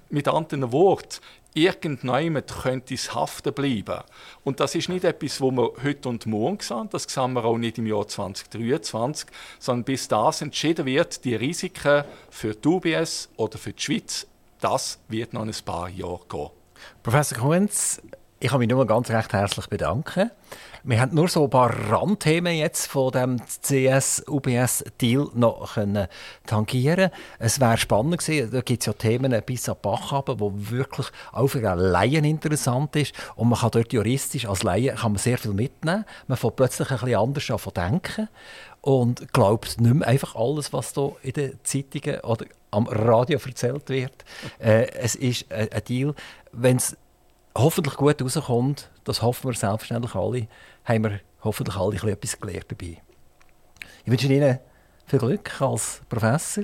Mit 0.09 0.27
anderen 0.27 0.71
Worten, 0.71 1.19
irgendjemand 1.53 2.47
könnte 2.47 2.93
es 2.93 3.13
haften 3.13 3.53
bleiben. 3.53 4.03
Und 4.43 4.59
das 4.59 4.75
ist 4.75 4.89
nicht 4.89 5.03
etwas, 5.03 5.41
wo 5.41 5.51
wir 5.51 5.71
heute 5.83 6.09
und 6.09 6.25
morgen 6.25 6.59
sehen, 6.59 6.89
das 6.91 7.03
sehen 7.03 7.33
wir 7.33 7.45
auch 7.45 7.57
nicht 7.57 7.77
im 7.77 7.87
Jahr 7.87 8.07
2023, 8.07 9.27
sondern 9.59 9.83
bis 9.83 10.07
das 10.07 10.41
entschieden 10.41 10.85
wird, 10.85 11.23
die 11.25 11.35
Risiken 11.35 12.03
für 12.29 12.55
die 12.55 12.67
UBS 12.67 13.29
oder 13.37 13.57
für 13.57 13.73
die 13.73 13.81
Schweiz, 13.81 14.27
das 14.59 14.99
wird 15.07 15.33
noch 15.33 15.43
ein 15.43 15.55
paar 15.65 15.89
Jahre 15.89 16.21
gehen. 16.29 16.49
Professor 17.03 17.37
Kuhns, 17.37 18.01
Ich 18.43 18.49
kann 18.49 18.57
mich 18.57 18.69
nur 18.69 18.87
ganz 18.87 19.11
recht 19.11 19.33
herzlich 19.33 19.67
bedanken. 19.67 20.31
Wir 20.83 20.99
haben 20.99 21.13
nur 21.13 21.27
so 21.27 21.43
ein 21.43 21.51
paar 21.51 21.69
Randthemen 21.91 22.55
jetzt 22.55 22.87
von 22.87 23.11
dem 23.11 23.37
CS-UBS-Deal 23.39 25.27
noch 25.35 25.75
können 25.75 26.07
tangieren 26.47 27.11
Es 27.37 27.59
wäre 27.59 27.77
spannend 27.77 28.17
gewesen, 28.17 28.49
da 28.49 28.61
gibt 28.61 28.81
es 28.81 28.87
ja 28.87 28.93
Themen 28.93 29.39
bis 29.45 29.69
an 29.69 29.75
Bach 29.79 30.11
haben, 30.11 30.39
wo 30.39 30.51
wirklich 30.55 31.05
auch 31.31 31.49
für 31.49 31.69
einen 31.69 31.81
Laien 31.81 32.25
interessant 32.25 32.95
ist. 32.95 33.13
Und 33.35 33.49
man 33.49 33.59
kann 33.59 33.69
dort 33.69 33.93
juristisch 33.93 34.47
als 34.47 34.63
Laie 34.63 34.95
kann 34.95 35.11
man 35.11 35.19
sehr 35.19 35.37
viel 35.37 35.53
mitnehmen. 35.53 36.03
Man 36.25 36.35
fängt 36.35 36.55
plötzlich 36.55 36.89
ein 36.89 36.97
bisschen 36.97 37.19
anders 37.19 37.51
an 37.51 37.59
zu 37.59 37.69
denken 37.69 38.27
und 38.81 39.31
glaubt 39.33 39.79
nicht 39.79 39.93
mehr 39.93 40.07
einfach 40.07 40.35
alles, 40.35 40.73
was 40.73 40.93
da 40.93 41.11
in 41.21 41.33
den 41.33 41.59
Zeitungen 41.61 42.21
oder 42.21 42.47
am 42.71 42.87
Radio 42.87 43.37
erzählt 43.45 43.87
wird. 43.89 44.25
Äh, 44.57 44.87
es 44.93 45.13
ist 45.13 45.45
ein 45.51 45.69
Deal, 45.87 46.15
wenn 46.53 46.77
es 46.77 46.97
hoffentlich 47.55 47.95
gut 47.95 48.21
rauskommt, 48.21 48.89
das 49.03 49.21
hoffen 49.21 49.49
wir 49.49 49.55
selbstverständlich 49.55 50.15
alle, 50.15 50.47
haben 50.85 51.03
wir 51.03 51.19
hoffentlich 51.43 51.75
alle 51.75 52.11
etwas 52.11 52.39
gelernt 52.39 52.65
dabei. 52.69 53.01
Ich 54.03 54.11
wünsche 54.11 54.27
Ihnen 54.27 54.59
viel 55.05 55.19
Glück 55.19 55.61
als 55.61 56.01
Professor 56.09 56.63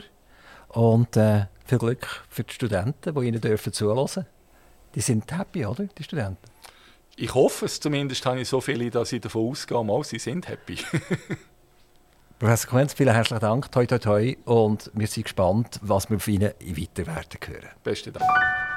und 0.69 1.15
äh, 1.17 1.45
viel 1.65 1.77
Glück 1.77 2.23
für 2.29 2.43
die 2.43 2.53
Studenten, 2.53 3.13
die 3.13 3.27
Ihnen 3.27 3.41
dürfen 3.41 3.73
zuhören. 3.73 4.25
Die 4.95 5.01
sind 5.01 5.31
happy, 5.31 5.65
oder, 5.65 5.85
die 5.85 6.03
Studenten? 6.03 6.37
Ich 7.15 7.33
hoffe 7.33 7.65
es, 7.65 7.79
zumindest 7.79 8.25
habe 8.25 8.41
ich 8.41 8.47
so 8.47 8.61
viele, 8.61 8.89
dass 8.89 9.11
ich 9.11 9.21
davon 9.21 9.49
ausgehe, 9.49 9.83
mal, 9.83 10.03
sie 10.03 10.19
sind 10.19 10.47
happy. 10.47 10.77
Professor 12.39 12.69
Quenz, 12.69 12.93
vielen 12.93 13.13
herzlichen 13.13 13.41
Dank, 13.41 13.71
toi 13.71 13.87
toi 13.87 13.97
toi, 13.97 14.37
und 14.45 14.91
wir 14.93 15.07
sind 15.07 15.23
gespannt, 15.23 15.79
was 15.81 16.09
wir 16.11 16.19
von 16.19 16.33
Ihnen 16.35 16.53
weiter 16.59 17.07
werden 17.07 17.39
hören. 17.47 17.69
Besten 17.83 18.13
Dank. 18.13 18.76